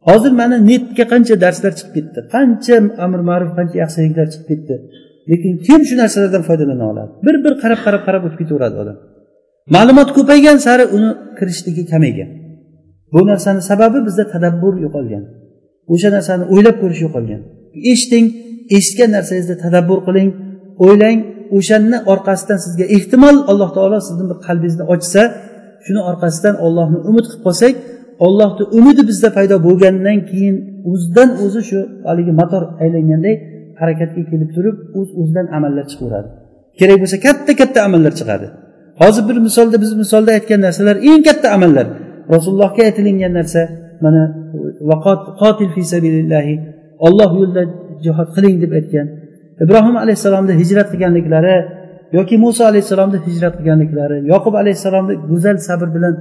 Hozir 0.07 0.31
mana 0.41 0.57
netga 0.71 1.05
qancha 1.13 1.35
darslar 1.45 1.71
chiqib 1.79 1.93
ketdi 1.97 2.19
qancha 2.35 2.75
amr 3.05 3.19
ma'ruf 3.29 3.51
qancha 3.57 3.75
yaxshiliklar 3.83 4.27
chiqib 4.33 4.47
ketdi. 4.51 4.75
Lekin 5.29 5.51
kim 5.67 5.81
shu 5.87 5.95
narsalardan 6.01 6.43
foydalana 6.49 6.85
oladi? 6.91 7.11
Bir 7.25 7.35
bir 7.45 7.53
qarab 7.63 7.79
qarab 7.85 8.01
qarab 8.07 8.21
o'tib 8.27 8.39
ketaveradi 8.41 8.75
odam. 8.83 8.97
Ma'lumot 9.75 10.09
ko'paygan 10.17 10.57
sari 10.65 10.85
uni 10.95 11.09
kirishligi 11.37 11.83
kamaygan. 11.91 12.29
Bu 13.13 13.19
narsani 13.31 13.61
sababi 13.71 13.99
bizda 14.07 14.23
tadabbur 14.33 14.73
yo'qolgan. 14.85 15.23
O'sha 15.93 16.09
narsani 16.15 16.43
o'ylab 16.53 16.75
ko'rish 16.81 17.01
yo'qolgan. 17.05 17.41
Eshiting 17.91 18.25
eshitgan 18.77 19.09
narsangizda 19.17 19.55
tadabbur 19.65 19.99
qiling 20.07 20.29
o'ylang 20.85 21.19
o'shanni 21.57 21.97
orqasidan 22.13 22.59
sizga 22.65 22.85
ehtimol 22.95 23.37
alloh 23.51 23.69
taolo 23.77 23.97
sizni 24.07 24.25
bir 24.31 24.37
qalbingizni 24.47 24.85
ochsa 24.93 25.21
shuni 25.85 26.01
orqasidan 26.09 26.55
ollohni 26.65 26.99
umid 27.09 27.25
qilib 27.29 27.43
qolsak 27.47 27.73
ollohni 28.25 28.63
umidi 28.77 29.01
bizda 29.09 29.29
paydo 29.37 29.55
bo'lgandan 29.67 30.17
keyin 30.29 30.55
o'zidan 30.91 31.29
o'zi 31.45 31.61
shu 31.69 31.79
haligi 32.07 32.33
motor 32.41 32.63
aylanganday 32.83 33.35
harakatga 33.81 34.21
kelib 34.31 34.49
turib 34.55 34.75
o'z 34.99 35.09
o'zidan 35.19 35.47
amallar 35.57 35.85
chiqaveradi. 35.91 36.29
Kerak 36.79 36.97
bo'lsa 37.03 37.17
katta 37.27 37.51
katta 37.61 37.79
amallar 37.87 38.13
chiqadi. 38.19 38.47
Hozir 39.01 39.23
bir 39.29 39.37
misolda 39.47 39.77
biz 39.83 39.91
misolda 40.01 40.31
aytgan 40.37 40.59
narsalar 40.67 40.95
eng 41.09 41.21
katta 41.27 41.47
amallar. 41.57 41.87
Rasulullohga 42.33 42.81
aytilingan 42.87 43.33
narsa 43.39 43.61
mana 44.05 44.23
qotil 45.43 45.69
fi 45.75 45.81
sabilillahi 45.93 46.55
olloh 47.07 47.29
yo'lida 47.39 47.63
jihod 48.05 48.29
qiling 48.35 48.55
deb 48.63 48.71
aytgan 48.79 49.07
ibrohim 49.63 49.95
alayhissalomni 50.03 50.53
hijrat 50.61 50.87
qilganliklari 50.93 51.55
yoki 52.17 52.35
muso 52.43 52.61
alayhissalomni 52.71 53.17
hijrat 53.27 53.53
qilganliklari 53.59 54.17
yoqub 54.33 54.53
alayhissalomni 54.61 55.13
go'zal 55.31 55.57
sabr 55.67 55.87
bilan 55.95 56.13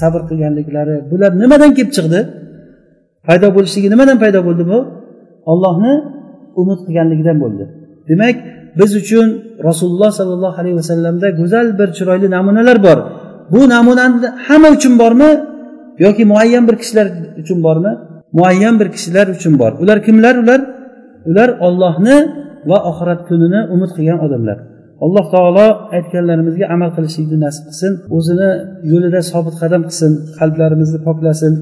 sabr 0.00 0.20
qilganliklari 0.30 0.96
bular 1.10 1.30
nimadan 1.42 1.70
kelib 1.76 1.92
chiqdi? 1.96 2.20
Paydo 3.26 3.48
bo'lishligi 3.56 3.88
nimadan 3.94 4.16
paydo 4.22 4.40
bo'ldi 4.48 4.64
bu? 4.70 4.78
Ollohni 5.52 5.92
umid 6.60 6.80
qilganligidan 6.86 7.36
bo'ldi. 7.42 7.64
Demak 8.10 8.36
biz 8.78 8.90
uchun 9.00 9.26
rasululloh 9.68 10.10
sollallohu 10.18 10.56
alayhi 10.62 10.76
vasallamda 10.80 11.26
go'zal 11.40 11.66
bir 11.78 11.88
chiroyli 11.96 12.28
namunalar 12.36 12.78
bor. 12.86 12.98
Bu 13.52 13.60
namunani 13.74 14.16
hamma 14.46 14.68
uchun 14.76 14.94
bormi 15.02 15.30
yoki 16.04 16.22
muayyan 16.32 16.64
bir 16.68 16.76
kishilar 16.82 17.06
uchun 17.42 17.58
bormi? 17.66 17.92
Muayyan 18.38 18.74
bir 18.80 18.88
kishilar 18.94 19.26
uchun 19.36 19.54
bor. 19.60 19.72
Ular 19.82 19.98
kimlar 20.06 20.34
ular? 20.42 20.60
Ular 21.30 21.48
ollohni 21.66 22.16
va 22.69 22.77
oxirat 22.89 23.21
kunini 23.29 23.59
umid 23.75 23.91
qilgan 23.97 24.19
odamlar 24.25 24.57
alloh 25.05 25.25
taolo 25.35 25.67
aytganlarimizga 25.97 26.65
amal 26.75 26.89
qilishlikni 26.95 27.37
nasib 27.45 27.63
qilsin 27.69 27.93
o'zini 28.17 28.49
yo'lida 28.91 29.19
sobit 29.31 29.55
qadam 29.61 29.81
qilsin 29.89 30.11
qalblarimizni 30.39 30.99
poklasin 31.07 31.53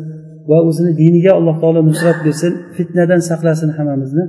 va 0.49 0.57
o'zini 0.69 0.91
diniga 1.01 1.31
alloh 1.39 1.55
taolo 1.63 1.79
nusrat 1.89 2.17
bersin 2.25 2.53
fitnadan 2.77 3.21
saqlasin 3.29 3.69
hammamizni 3.77 4.25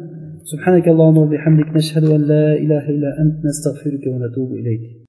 سبحانك 0.52 0.86
اللهم 0.88 1.18
وبحمدك 1.24 1.68
نشهد 1.76 2.04
أن 2.16 2.22
لا 2.32 2.44
إله 2.64 2.84
إلا 2.94 3.10
أنت 3.22 3.36
نستغفرك 3.48 4.04
ونتوب 4.12 4.50
إليك 4.60 4.82